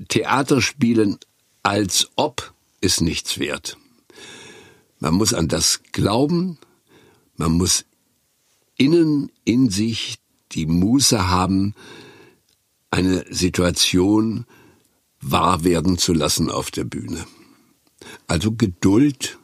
Theaterspielen 0.07 1.19
als 1.63 2.09
ob 2.15 2.53
ist 2.81 3.01
nichts 3.01 3.39
wert. 3.39 3.77
Man 4.99 5.13
muss 5.13 5.33
an 5.33 5.47
das 5.47 5.81
glauben, 5.91 6.57
man 7.35 7.51
muss 7.53 7.85
innen 8.77 9.31
in 9.43 9.69
sich 9.69 10.19
die 10.51 10.65
Muße 10.65 11.27
haben, 11.27 11.75
eine 12.91 13.25
Situation 13.29 14.45
wahr 15.21 15.63
werden 15.63 15.97
zu 15.97 16.13
lassen 16.13 16.49
auf 16.49 16.71
der 16.71 16.85
Bühne. 16.85 17.25
Also 18.27 18.51
Geduld 18.53 19.37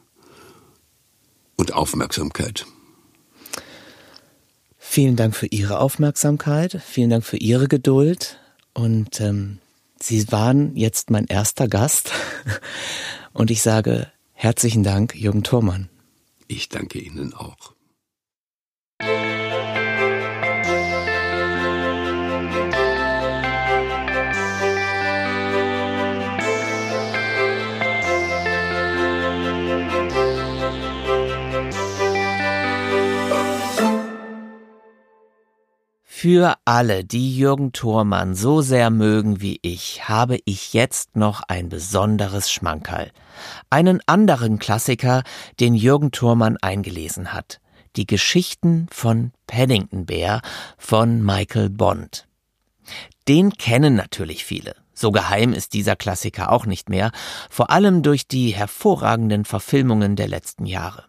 und 1.56 1.72
Aufmerksamkeit. 1.72 2.66
Vielen 4.78 5.16
Dank 5.16 5.36
für 5.36 5.46
Ihre 5.46 5.78
Aufmerksamkeit, 5.78 6.80
vielen 6.84 7.10
Dank 7.10 7.24
für 7.24 7.36
Ihre 7.36 7.68
Geduld 7.68 8.38
und 8.72 9.20
ähm, 9.20 9.58
Sie 10.00 10.30
waren 10.30 10.76
jetzt 10.76 11.10
mein 11.10 11.26
erster 11.26 11.68
Gast 11.68 12.12
und 13.32 13.50
ich 13.50 13.62
sage 13.62 14.10
herzlichen 14.32 14.82
Dank, 14.82 15.14
Jürgen 15.14 15.42
Thurmann. 15.42 15.88
Ich 16.48 16.68
danke 16.68 16.98
Ihnen 16.98 17.34
auch. 17.34 17.75
Für 36.26 36.56
alle, 36.64 37.04
die 37.04 37.38
Jürgen 37.38 37.70
Thormann 37.70 38.34
so 38.34 38.60
sehr 38.60 38.90
mögen 38.90 39.40
wie 39.40 39.60
ich, 39.62 40.08
habe 40.08 40.40
ich 40.44 40.72
jetzt 40.72 41.14
noch 41.14 41.42
ein 41.46 41.68
besonderes 41.68 42.50
Schmankerl. 42.50 43.12
Einen 43.70 44.00
anderen 44.06 44.58
Klassiker, 44.58 45.22
den 45.60 45.76
Jürgen 45.76 46.10
Thormann 46.10 46.56
eingelesen 46.56 47.32
hat. 47.32 47.60
Die 47.94 48.06
Geschichten 48.06 48.88
von 48.90 49.30
Paddington 49.46 50.04
Bear 50.04 50.42
von 50.76 51.24
Michael 51.24 51.70
Bond. 51.70 52.26
Den 53.28 53.52
kennen 53.52 53.94
natürlich 53.94 54.44
viele. 54.44 54.74
So 54.94 55.12
geheim 55.12 55.52
ist 55.52 55.74
dieser 55.74 55.94
Klassiker 55.94 56.50
auch 56.50 56.66
nicht 56.66 56.88
mehr, 56.88 57.12
vor 57.50 57.70
allem 57.70 58.02
durch 58.02 58.26
die 58.26 58.50
hervorragenden 58.50 59.44
Verfilmungen 59.44 60.16
der 60.16 60.26
letzten 60.26 60.66
Jahre. 60.66 61.04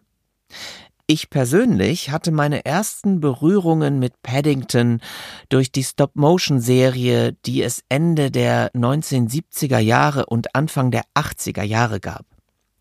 Ich 1.10 1.30
persönlich 1.30 2.10
hatte 2.10 2.30
meine 2.30 2.66
ersten 2.66 3.18
Berührungen 3.20 3.98
mit 3.98 4.20
Paddington 4.22 5.00
durch 5.48 5.72
die 5.72 5.82
Stop-Motion-Serie, 5.82 7.32
die 7.46 7.62
es 7.62 7.82
Ende 7.88 8.30
der 8.30 8.70
1970er 8.74 9.78
Jahre 9.78 10.26
und 10.26 10.54
Anfang 10.54 10.90
der 10.90 11.04
80er 11.14 11.62
Jahre 11.62 11.98
gab. 11.98 12.26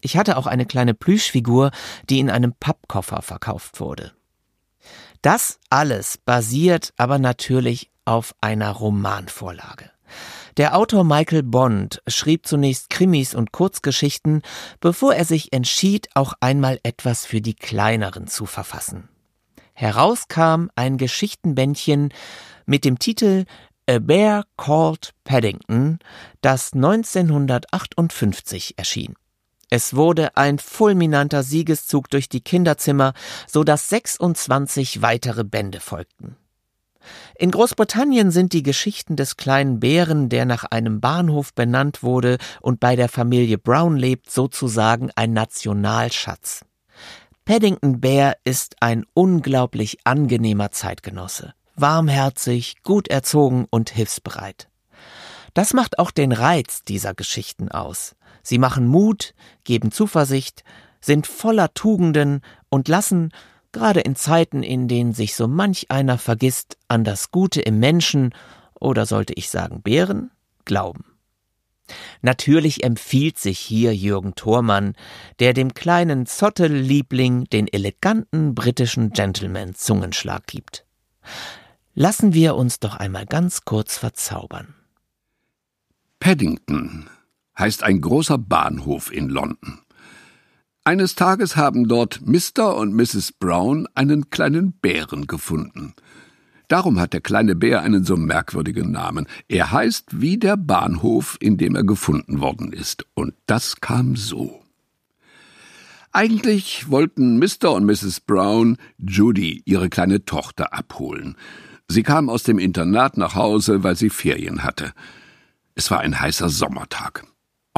Ich 0.01 0.17
hatte 0.17 0.35
auch 0.35 0.45
eine 0.45 0.65
kleine 0.65 0.93
Plüschfigur, 0.93 1.71
die 2.09 2.19
in 2.19 2.29
einem 2.29 2.51
Pappkoffer 2.51 3.21
verkauft 3.21 3.79
wurde. 3.79 4.11
Das 5.21 5.57
alles 5.69 6.17
basiert 6.17 6.93
aber 6.97 7.19
natürlich 7.19 7.91
auf 8.03 8.35
einer 8.41 8.71
Romanvorlage. 8.71 9.89
Der 10.57 10.75
Autor 10.75 11.03
Michael 11.03 11.43
Bond 11.43 12.01
schrieb 12.07 12.47
zunächst 12.47 12.89
Krimis 12.89 13.35
und 13.35 13.51
Kurzgeschichten, 13.51 14.41
bevor 14.79 15.13
er 15.13 15.23
sich 15.23 15.53
entschied, 15.53 16.09
auch 16.15 16.33
einmal 16.39 16.79
etwas 16.81 17.27
für 17.27 17.41
die 17.41 17.53
kleineren 17.53 18.25
zu 18.25 18.47
verfassen. 18.47 19.07
Herauskam 19.73 20.69
ein 20.73 20.97
Geschichtenbändchen 20.97 22.11
mit 22.65 22.85
dem 22.85 22.97
Titel 22.97 23.45
A 23.87 23.99
Bear 23.99 24.45
Called 24.57 25.13
Paddington, 25.23 25.99
das 26.41 26.73
1958 26.73 28.79
erschien. 28.79 29.13
Es 29.69 29.95
wurde 29.95 30.37
ein 30.37 30.57
fulminanter 30.57 31.43
Siegeszug 31.43 32.09
durch 32.09 32.29
die 32.29 32.41
Kinderzimmer, 32.41 33.13
so 33.45 33.63
dass 33.63 33.89
26 33.89 35.03
weitere 35.03 35.43
Bände 35.43 35.79
folgten. 35.79 36.35
In 37.37 37.51
Großbritannien 37.51 38.31
sind 38.31 38.53
die 38.53 38.63
Geschichten 38.63 39.15
des 39.15 39.37
kleinen 39.37 39.79
Bären, 39.79 40.29
der 40.29 40.45
nach 40.45 40.63
einem 40.63 40.99
Bahnhof 40.99 41.53
benannt 41.53 42.03
wurde 42.03 42.37
und 42.61 42.79
bei 42.79 42.95
der 42.95 43.09
Familie 43.09 43.57
Brown 43.57 43.97
lebt, 43.97 44.31
sozusagen 44.31 45.11
ein 45.15 45.33
Nationalschatz. 45.33 46.61
Paddington 47.45 48.01
Bear 48.01 48.35
ist 48.43 48.75
ein 48.81 49.05
unglaublich 49.13 49.99
angenehmer 50.03 50.71
Zeitgenosse 50.71 51.53
warmherzig, 51.77 52.77
gut 52.83 53.07
erzogen 53.07 53.65
und 53.69 53.89
hilfsbereit. 53.89 54.67
Das 55.53 55.73
macht 55.73 55.99
auch 55.99 56.11
den 56.11 56.31
Reiz 56.31 56.83
dieser 56.83 57.13
Geschichten 57.13 57.69
aus. 57.69 58.15
Sie 58.43 58.57
machen 58.57 58.87
Mut, 58.87 59.33
geben 59.63 59.91
Zuversicht, 59.91 60.63
sind 60.99 61.27
voller 61.27 61.73
Tugenden 61.73 62.41
und 62.69 62.87
lassen, 62.87 63.31
gerade 63.77 63.99
in 64.01 64.15
Zeiten, 64.15 64.63
in 64.63 64.87
denen 64.87 65.13
sich 65.13 65.35
so 65.35 65.47
manch 65.47 65.91
einer 65.91 66.17
vergisst, 66.17 66.77
an 66.87 67.03
das 67.03 67.31
Gute 67.31 67.61
im 67.61 67.79
Menschen, 67.79 68.33
oder 68.79 69.05
sollte 69.05 69.33
ich 69.33 69.49
sagen 69.49 69.81
Bären, 69.81 70.31
glauben. 70.65 71.05
Natürlich 72.21 72.83
empfiehlt 72.83 73.37
sich 73.37 73.59
hier 73.59 73.95
Jürgen 73.95 74.35
Thormann, 74.35 74.93
der 75.39 75.53
dem 75.53 75.73
kleinen 75.73 76.25
Zottel-Liebling 76.25 77.45
den 77.45 77.67
eleganten 77.67 78.55
britischen 78.55 79.11
Gentleman 79.11 79.73
Zungenschlag 79.73 80.47
gibt. 80.47 80.85
Lassen 81.93 82.33
wir 82.33 82.55
uns 82.55 82.79
doch 82.79 82.95
einmal 82.95 83.25
ganz 83.25 83.61
kurz 83.63 83.97
verzaubern. 83.97 84.75
Paddington 86.19 87.09
heißt 87.57 87.83
ein 87.83 88.01
großer 88.01 88.37
Bahnhof 88.37 89.11
in 89.11 89.29
London. 89.29 89.79
Eines 90.87 91.15
Tages 91.15 91.57
haben 91.57 91.89
dort 91.89 92.21
Mr. 92.25 92.77
und 92.77 92.93
Mrs. 92.93 93.33
Brown 93.33 93.89
einen 93.93 94.29
kleinen 94.29 94.71
Bären 94.71 95.27
gefunden. 95.27 95.93
Darum 96.69 96.97
hat 96.97 97.11
der 97.11 97.19
kleine 97.19 97.55
Bär 97.55 97.81
einen 97.81 98.05
so 98.05 98.15
merkwürdigen 98.15 98.89
Namen. 98.89 99.27
Er 99.49 99.73
heißt 99.73 100.21
wie 100.21 100.37
der 100.37 100.55
Bahnhof, 100.55 101.35
in 101.41 101.57
dem 101.57 101.75
er 101.75 101.83
gefunden 101.83 102.39
worden 102.39 102.71
ist. 102.71 103.05
Und 103.15 103.33
das 103.47 103.81
kam 103.81 104.15
so. 104.15 104.63
Eigentlich 106.13 106.89
wollten 106.89 107.37
Mr. 107.37 107.73
und 107.73 107.85
Mrs. 107.85 108.21
Brown 108.21 108.77
Judy, 108.97 109.63
ihre 109.65 109.89
kleine 109.89 110.23
Tochter, 110.23 110.71
abholen. 110.71 111.35
Sie 111.89 112.03
kam 112.03 112.29
aus 112.29 112.43
dem 112.43 112.59
Internat 112.59 113.17
nach 113.17 113.35
Hause, 113.35 113.83
weil 113.83 113.97
sie 113.97 114.09
Ferien 114.09 114.63
hatte. 114.63 114.93
Es 115.75 115.91
war 115.91 115.99
ein 115.99 116.17
heißer 116.17 116.47
Sommertag. 116.47 117.25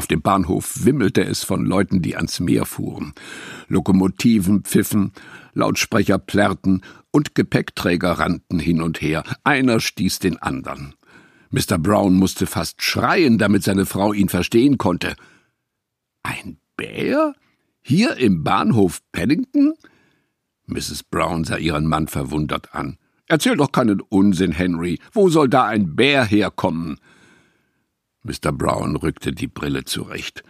Auf 0.00 0.06
dem 0.06 0.22
Bahnhof 0.22 0.86
wimmelte 0.86 1.22
es 1.22 1.44
von 1.44 1.66
Leuten, 1.66 2.00
die 2.00 2.16
ans 2.16 2.40
Meer 2.40 2.64
fuhren. 2.64 3.12
Lokomotiven 3.68 4.62
pfiffen, 4.62 5.12
Lautsprecher 5.52 6.18
plärrten 6.18 6.80
und 7.10 7.34
Gepäckträger 7.34 8.12
rannten 8.12 8.58
hin 8.58 8.80
und 8.80 9.02
her. 9.02 9.24
Einer 9.44 9.78
stieß 9.78 10.18
den 10.20 10.38
anderen. 10.38 10.94
Mr. 11.50 11.76
Brown 11.76 12.14
musste 12.14 12.46
fast 12.46 12.80
schreien, 12.80 13.36
damit 13.36 13.62
seine 13.62 13.84
Frau 13.84 14.14
ihn 14.14 14.30
verstehen 14.30 14.78
konnte. 14.78 15.16
Ein 16.22 16.56
Bär? 16.78 17.34
Hier 17.82 18.16
im 18.16 18.42
Bahnhof 18.42 19.02
Paddington? 19.12 19.74
Mrs. 20.64 21.02
Brown 21.02 21.44
sah 21.44 21.58
ihren 21.58 21.84
Mann 21.86 22.08
verwundert 22.08 22.74
an. 22.74 22.96
Erzähl 23.26 23.58
doch 23.58 23.70
keinen 23.70 24.00
Unsinn, 24.00 24.52
Henry. 24.52 24.98
Wo 25.12 25.28
soll 25.28 25.50
da 25.50 25.66
ein 25.66 25.94
Bär 25.94 26.24
herkommen? 26.24 26.96
Mr. 28.22 28.52
Brown 28.52 28.96
rückte 28.96 29.32
die 29.32 29.46
Brille 29.46 29.84
zurecht. 29.84 30.42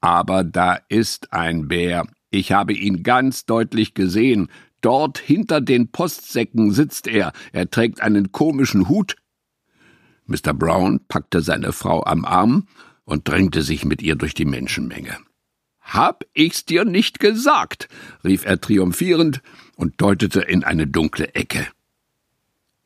Aber 0.00 0.44
da 0.44 0.78
ist 0.88 1.32
ein 1.32 1.68
Bär. 1.68 2.06
Ich 2.30 2.52
habe 2.52 2.72
ihn 2.72 3.02
ganz 3.02 3.44
deutlich 3.44 3.94
gesehen. 3.94 4.48
Dort 4.80 5.18
hinter 5.18 5.60
den 5.60 5.92
Postsäcken 5.92 6.72
sitzt 6.72 7.06
er. 7.06 7.32
Er 7.52 7.70
trägt 7.70 8.00
einen 8.00 8.32
komischen 8.32 8.88
Hut. 8.88 9.16
Mr. 10.26 10.54
Brown 10.54 11.00
packte 11.06 11.40
seine 11.40 11.72
Frau 11.72 12.04
am 12.04 12.24
Arm 12.24 12.66
und 13.04 13.28
drängte 13.28 13.62
sich 13.62 13.84
mit 13.84 14.02
ihr 14.02 14.16
durch 14.16 14.34
die 14.34 14.44
Menschenmenge. 14.44 15.16
Hab 15.80 16.24
ich's 16.32 16.64
dir 16.64 16.84
nicht 16.84 17.18
gesagt, 17.18 17.88
rief 18.24 18.44
er 18.44 18.60
triumphierend 18.60 19.42
und 19.76 20.00
deutete 20.00 20.40
in 20.40 20.64
eine 20.64 20.86
dunkle 20.86 21.34
Ecke. 21.34 21.66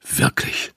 Wirklich. 0.00 0.72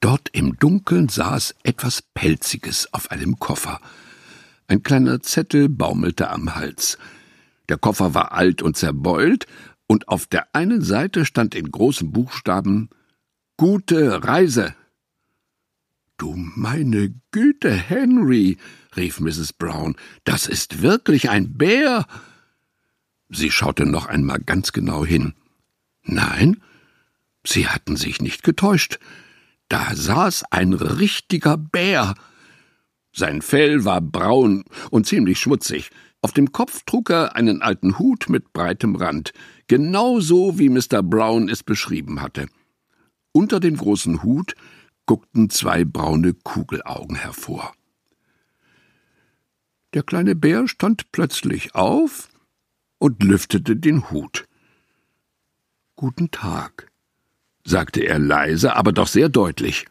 Dort 0.00 0.28
im 0.32 0.56
Dunkeln 0.58 1.08
saß 1.08 1.56
etwas 1.62 2.02
Pelziges 2.02 2.92
auf 2.92 3.10
einem 3.10 3.38
Koffer. 3.38 3.80
Ein 4.68 4.82
kleiner 4.82 5.20
Zettel 5.20 5.68
baumelte 5.68 6.30
am 6.30 6.54
Hals. 6.54 6.98
Der 7.68 7.78
Koffer 7.78 8.14
war 8.14 8.32
alt 8.32 8.62
und 8.62 8.76
zerbeult, 8.76 9.46
und 9.86 10.08
auf 10.08 10.26
der 10.26 10.54
einen 10.54 10.82
Seite 10.82 11.24
stand 11.24 11.54
in 11.54 11.70
großen 11.70 12.12
Buchstaben 12.12 12.90
Gute 13.56 14.22
Reise. 14.22 14.74
Du 16.18 16.34
meine 16.36 17.14
Güte, 17.30 17.72
Henry, 17.72 18.58
rief 18.96 19.18
Mrs. 19.18 19.52
Brown, 19.52 19.96
das 20.24 20.46
ist 20.46 20.82
wirklich 20.82 21.30
ein 21.30 21.56
Bär. 21.56 22.06
Sie 23.30 23.50
schaute 23.50 23.86
noch 23.86 24.06
einmal 24.06 24.38
ganz 24.40 24.72
genau 24.72 25.04
hin. 25.04 25.34
Nein, 26.02 26.62
Sie 27.44 27.66
hatten 27.68 27.96
sich 27.96 28.20
nicht 28.20 28.42
getäuscht. 28.42 28.98
Da 29.68 29.94
saß 29.94 30.44
ein 30.50 30.72
richtiger 30.72 31.56
Bär. 31.56 32.14
Sein 33.12 33.42
Fell 33.42 33.84
war 33.84 34.00
braun 34.00 34.64
und 34.90 35.06
ziemlich 35.06 35.38
schmutzig. 35.38 35.90
Auf 36.20 36.32
dem 36.32 36.52
Kopf 36.52 36.82
trug 36.84 37.10
er 37.10 37.36
einen 37.36 37.62
alten 37.62 37.98
Hut 37.98 38.28
mit 38.28 38.52
breitem 38.52 38.96
Rand, 38.96 39.32
genau 39.68 40.20
so 40.20 40.58
wie 40.58 40.68
Mr. 40.68 41.02
Brown 41.02 41.48
es 41.48 41.62
beschrieben 41.62 42.20
hatte. 42.20 42.48
Unter 43.32 43.60
dem 43.60 43.76
großen 43.76 44.22
Hut 44.22 44.54
guckten 45.06 45.48
zwei 45.48 45.84
braune 45.84 46.34
Kugelaugen 46.34 47.16
hervor. 47.16 47.72
Der 49.94 50.02
kleine 50.02 50.34
Bär 50.34 50.68
stand 50.68 51.12
plötzlich 51.12 51.74
auf 51.74 52.28
und 52.98 53.22
lüftete 53.22 53.76
den 53.76 54.10
Hut. 54.10 54.46
Guten 55.96 56.30
Tag, 56.30 56.87
sagte 57.68 58.00
er 58.00 58.18
leise, 58.18 58.76
aber 58.76 58.92
doch 58.92 59.08
sehr 59.08 59.28
deutlich. 59.28 59.86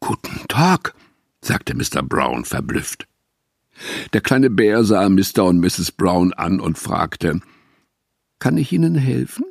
Guten 0.00 0.46
Tag, 0.48 0.94
sagte 1.40 1.74
Mr. 1.74 2.02
Brown 2.02 2.44
verblüfft. 2.44 3.06
Der 4.12 4.20
kleine 4.20 4.50
Bär 4.50 4.84
sah 4.84 5.08
Mr. 5.08 5.44
und 5.44 5.60
Mrs. 5.60 5.92
Brown 5.92 6.32
an 6.32 6.60
und 6.60 6.78
fragte 6.78 7.40
Kann 8.38 8.56
ich 8.56 8.72
Ihnen 8.72 8.94
helfen? 8.94 9.44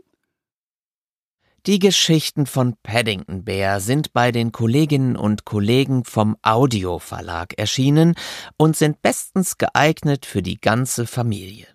Die 1.67 1.77
Geschichten 1.77 2.47
von 2.47 2.75
Paddington 2.81 3.45
Bear 3.45 3.81
sind 3.81 4.13
bei 4.13 4.31
den 4.31 4.51
Kolleginnen 4.51 5.15
und 5.15 5.45
Kollegen 5.45 6.05
vom 6.05 6.35
Audio 6.41 6.97
Verlag 6.97 7.53
erschienen 7.57 8.15
und 8.57 8.75
sind 8.75 9.03
bestens 9.03 9.59
geeignet 9.59 10.25
für 10.25 10.41
die 10.41 10.59
ganze 10.59 11.05
Familie. 11.05 11.67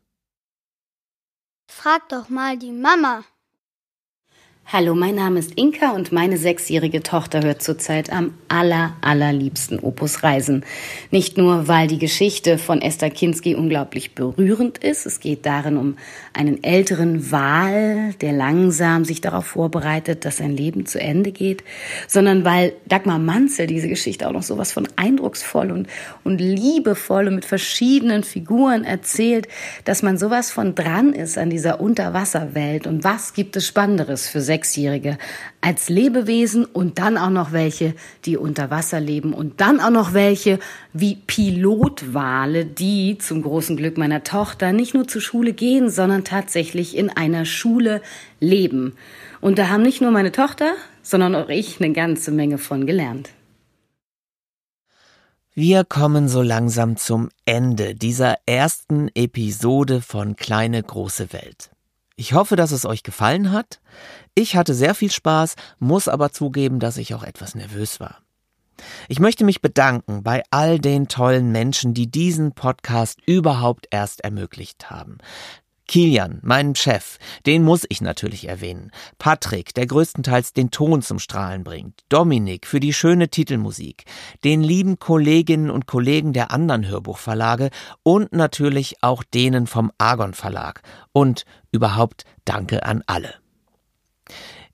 Frag 1.68 2.08
doch 2.08 2.28
mal 2.28 2.58
die 2.58 2.72
Mama. 2.72 3.24
Hallo, 4.68 4.96
mein 4.96 5.14
Name 5.14 5.38
ist 5.38 5.52
Inka 5.54 5.92
und 5.92 6.10
meine 6.10 6.38
sechsjährige 6.38 7.00
Tochter 7.00 7.40
hört 7.44 7.62
zurzeit 7.62 8.10
am 8.10 8.34
aller, 8.48 8.96
allerliebsten 9.00 9.78
Opus 9.78 10.24
Reisen. 10.24 10.64
Nicht 11.12 11.38
nur, 11.38 11.68
weil 11.68 11.86
die 11.86 12.00
Geschichte 12.00 12.58
von 12.58 12.82
Esther 12.82 13.10
Kinski 13.10 13.54
unglaublich 13.54 14.16
berührend 14.16 14.78
ist. 14.78 15.06
Es 15.06 15.20
geht 15.20 15.46
darin 15.46 15.76
um 15.76 15.96
einen 16.32 16.64
älteren 16.64 17.30
Wal, 17.30 18.14
der 18.14 18.32
langsam 18.32 19.04
sich 19.04 19.20
darauf 19.20 19.46
vorbereitet, 19.46 20.24
dass 20.24 20.38
sein 20.38 20.50
Leben 20.50 20.84
zu 20.84 21.00
Ende 21.00 21.30
geht, 21.30 21.62
sondern 22.08 22.44
weil 22.44 22.72
Dagmar 22.86 23.20
Manzel 23.20 23.68
diese 23.68 23.86
Geschichte 23.86 24.26
auch 24.26 24.32
noch 24.32 24.42
sowas 24.42 24.72
von 24.72 24.88
eindrucksvoll 24.96 25.70
und, 25.70 25.86
und 26.24 26.40
liebevoll 26.40 27.28
und 27.28 27.36
mit 27.36 27.44
verschiedenen 27.44 28.24
Figuren 28.24 28.82
erzählt, 28.82 29.46
dass 29.84 30.02
man 30.02 30.18
sowas 30.18 30.50
von 30.50 30.74
dran 30.74 31.12
ist 31.12 31.38
an 31.38 31.50
dieser 31.50 31.80
Unterwasserwelt. 31.80 32.88
Und 32.88 33.04
was 33.04 33.32
gibt 33.32 33.54
es 33.54 33.64
Spannenderes 33.64 34.28
für 34.28 34.40
sechs 34.40 34.55
Sechsjährige 34.56 35.18
als 35.60 35.90
Lebewesen 35.90 36.64
und 36.64 36.98
dann 36.98 37.18
auch 37.18 37.30
noch 37.30 37.52
welche, 37.52 37.94
die 38.24 38.38
unter 38.38 38.70
Wasser 38.70 39.00
leben 39.00 39.34
und 39.34 39.60
dann 39.60 39.80
auch 39.80 39.90
noch 39.90 40.14
welche 40.14 40.58
wie 40.94 41.16
Pilotwale, 41.26 42.64
die 42.64 43.18
zum 43.18 43.42
großen 43.42 43.76
Glück 43.76 43.98
meiner 43.98 44.22
Tochter 44.24 44.72
nicht 44.72 44.94
nur 44.94 45.06
zur 45.06 45.20
Schule 45.20 45.52
gehen, 45.52 45.90
sondern 45.90 46.24
tatsächlich 46.24 46.96
in 46.96 47.10
einer 47.10 47.44
Schule 47.44 48.00
leben. 48.40 48.94
Und 49.42 49.58
da 49.58 49.68
haben 49.68 49.82
nicht 49.82 50.00
nur 50.00 50.10
meine 50.10 50.32
Tochter, 50.32 50.72
sondern 51.02 51.34
auch 51.34 51.50
ich 51.50 51.78
eine 51.78 51.92
ganze 51.92 52.30
Menge 52.30 52.56
von 52.56 52.86
gelernt. 52.86 53.28
Wir 55.54 55.84
kommen 55.84 56.28
so 56.28 56.40
langsam 56.40 56.96
zum 56.96 57.28
Ende 57.44 57.94
dieser 57.94 58.36
ersten 58.46 59.08
Episode 59.14 60.00
von 60.00 60.36
Kleine 60.36 60.82
große 60.82 61.32
Welt. 61.32 61.70
Ich 62.16 62.32
hoffe, 62.32 62.56
dass 62.56 62.72
es 62.72 62.86
euch 62.86 63.02
gefallen 63.02 63.52
hat. 63.52 63.80
Ich 64.34 64.56
hatte 64.56 64.74
sehr 64.74 64.94
viel 64.94 65.10
Spaß, 65.10 65.54
muss 65.78 66.08
aber 66.08 66.32
zugeben, 66.32 66.80
dass 66.80 66.96
ich 66.96 67.14
auch 67.14 67.22
etwas 67.22 67.54
nervös 67.54 68.00
war. 68.00 68.22
Ich 69.08 69.20
möchte 69.20 69.44
mich 69.44 69.60
bedanken 69.60 70.22
bei 70.22 70.42
all 70.50 70.78
den 70.78 71.08
tollen 71.08 71.52
Menschen, 71.52 71.92
die 71.92 72.10
diesen 72.10 72.52
Podcast 72.52 73.20
überhaupt 73.26 73.86
erst 73.90 74.22
ermöglicht 74.22 74.90
haben. 74.90 75.18
Kilian, 75.86 76.40
meinen 76.42 76.74
Chef, 76.74 77.18
den 77.46 77.62
muss 77.62 77.84
ich 77.88 78.00
natürlich 78.00 78.48
erwähnen. 78.48 78.90
Patrick, 79.18 79.72
der 79.74 79.86
größtenteils 79.86 80.52
den 80.52 80.70
Ton 80.70 81.02
zum 81.02 81.18
Strahlen 81.18 81.64
bringt. 81.64 82.02
Dominik 82.08 82.66
für 82.66 82.80
die 82.80 82.92
schöne 82.92 83.28
Titelmusik. 83.28 84.04
Den 84.44 84.62
lieben 84.62 84.98
Kolleginnen 84.98 85.70
und 85.70 85.86
Kollegen 85.86 86.32
der 86.32 86.50
anderen 86.50 86.86
Hörbuchverlage 86.86 87.70
und 88.02 88.32
natürlich 88.32 88.96
auch 89.02 89.22
denen 89.22 89.66
vom 89.66 89.92
Argon 89.98 90.34
Verlag. 90.34 90.82
Und 91.12 91.44
überhaupt 91.70 92.24
danke 92.44 92.84
an 92.84 93.02
alle. 93.06 93.34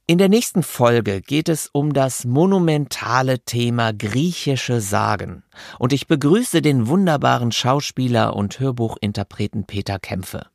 In 0.06 0.18
der 0.18 0.28
nächsten 0.28 0.62
Folge 0.62 1.20
geht 1.20 1.48
es 1.48 1.68
um 1.72 1.92
das 1.92 2.24
monumentale 2.24 3.38
Thema 3.44 3.92
griechische 3.92 4.80
Sagen. 4.80 5.44
Und 5.78 5.92
ich 5.92 6.08
begrüße 6.08 6.60
den 6.60 6.88
wunderbaren 6.88 7.52
Schauspieler 7.52 8.34
und 8.34 8.58
Hörbuchinterpreten 8.58 9.64
Peter 9.64 9.98
Kämpfe. 9.98 10.46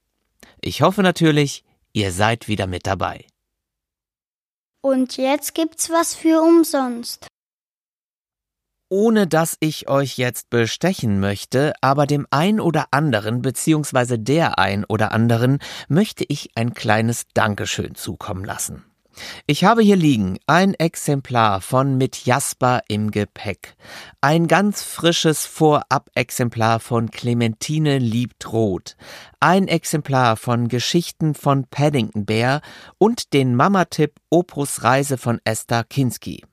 Ich 0.62 0.82
hoffe 0.82 1.04
natürlich, 1.04 1.64
ihr 1.94 2.12
seid 2.12 2.48
wieder 2.48 2.68
mit 2.68 2.88
dabei. 2.88 3.26
Und 4.82 5.18
jetzt 5.18 5.54
gibt's 5.54 5.90
was 5.90 6.16
für 6.16 6.42
umsonst. 6.42 7.28
Ohne 8.90 9.28
dass 9.28 9.58
ich 9.60 9.90
euch 9.90 10.18
jetzt 10.18 10.50
bestechen 10.50 11.20
möchte, 11.20 11.74
aber 11.82 12.08
dem 12.08 12.26
ein 12.32 12.62
oder 12.62 12.88
anderen 12.92 13.42
beziehungsweise 13.42 14.18
der 14.18 14.60
ein 14.60 14.86
oder 14.86 15.12
anderen 15.12 15.60
möchte 15.90 16.24
ich 16.28 16.52
ein 16.56 16.74
kleines 16.74 17.26
Dankeschön 17.34 17.96
zukommen 17.96 18.46
lassen. 18.46 18.86
Ich 19.46 19.64
habe 19.64 19.82
hier 19.82 19.96
liegen 19.96 20.38
ein 20.48 20.74
Exemplar 20.74 21.62
von 21.62 21.98
Mit 21.98 22.26
Jasper 22.26 22.82
im 22.88 23.12
Gepäck. 23.12 23.76
Ein 24.22 24.48
ganz 24.48 24.84
frisches 24.84 25.46
Vorab-Exemplar 25.46 26.80
von 26.80 27.12
Clementine 27.12 27.98
liebt 27.98 28.52
Rot. 28.52 28.96
Ein 29.40 29.68
Exemplar 29.68 30.38
von 30.38 30.68
Geschichten 30.68 31.34
von 31.34 31.66
Paddington 31.66 32.26
Bear 32.26 32.62
und 32.98 33.34
den 33.34 33.56
Mama-Tipp 33.56 34.14
Opus 34.30 34.84
Reise 34.84 35.18
von 35.18 35.40
Esther 35.44 35.84
Kinski. 35.84 36.44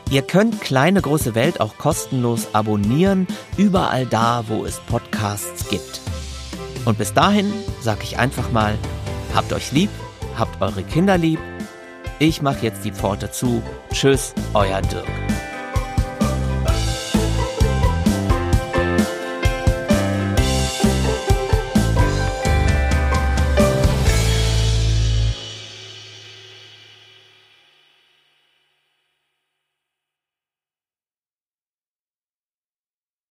Ihr 0.09 0.23
könnt 0.23 0.61
Kleine 0.61 1.03
große 1.03 1.35
Welt 1.35 1.61
auch 1.61 1.79
kostenlos 1.79 2.55
abonnieren, 2.55 3.27
überall 3.57 4.07
da, 4.07 4.45
wo 4.47 4.65
es 4.65 4.79
Podcasts 4.81 5.69
gibt. 5.69 6.01
Und 6.85 6.97
bis 6.97 7.13
dahin 7.13 7.53
sage 7.81 8.05
ich 8.05 8.17
einfach 8.19 8.53
mal, 8.53 8.79
habt 9.35 9.53
euch 9.53 9.73
lieb, 9.73 9.91
habt 10.37 10.63
eure 10.63 10.85
Kinder 10.85 11.19
lieb 11.19 11.41
ich 12.19 12.41
mache 12.41 12.63
jetzt 12.63 12.85
die 12.85 12.93
Pforte 12.93 13.31
zu. 13.31 13.63
Tschüss, 13.93 14.33
euer 14.55 14.81
Dirk. 14.81 15.05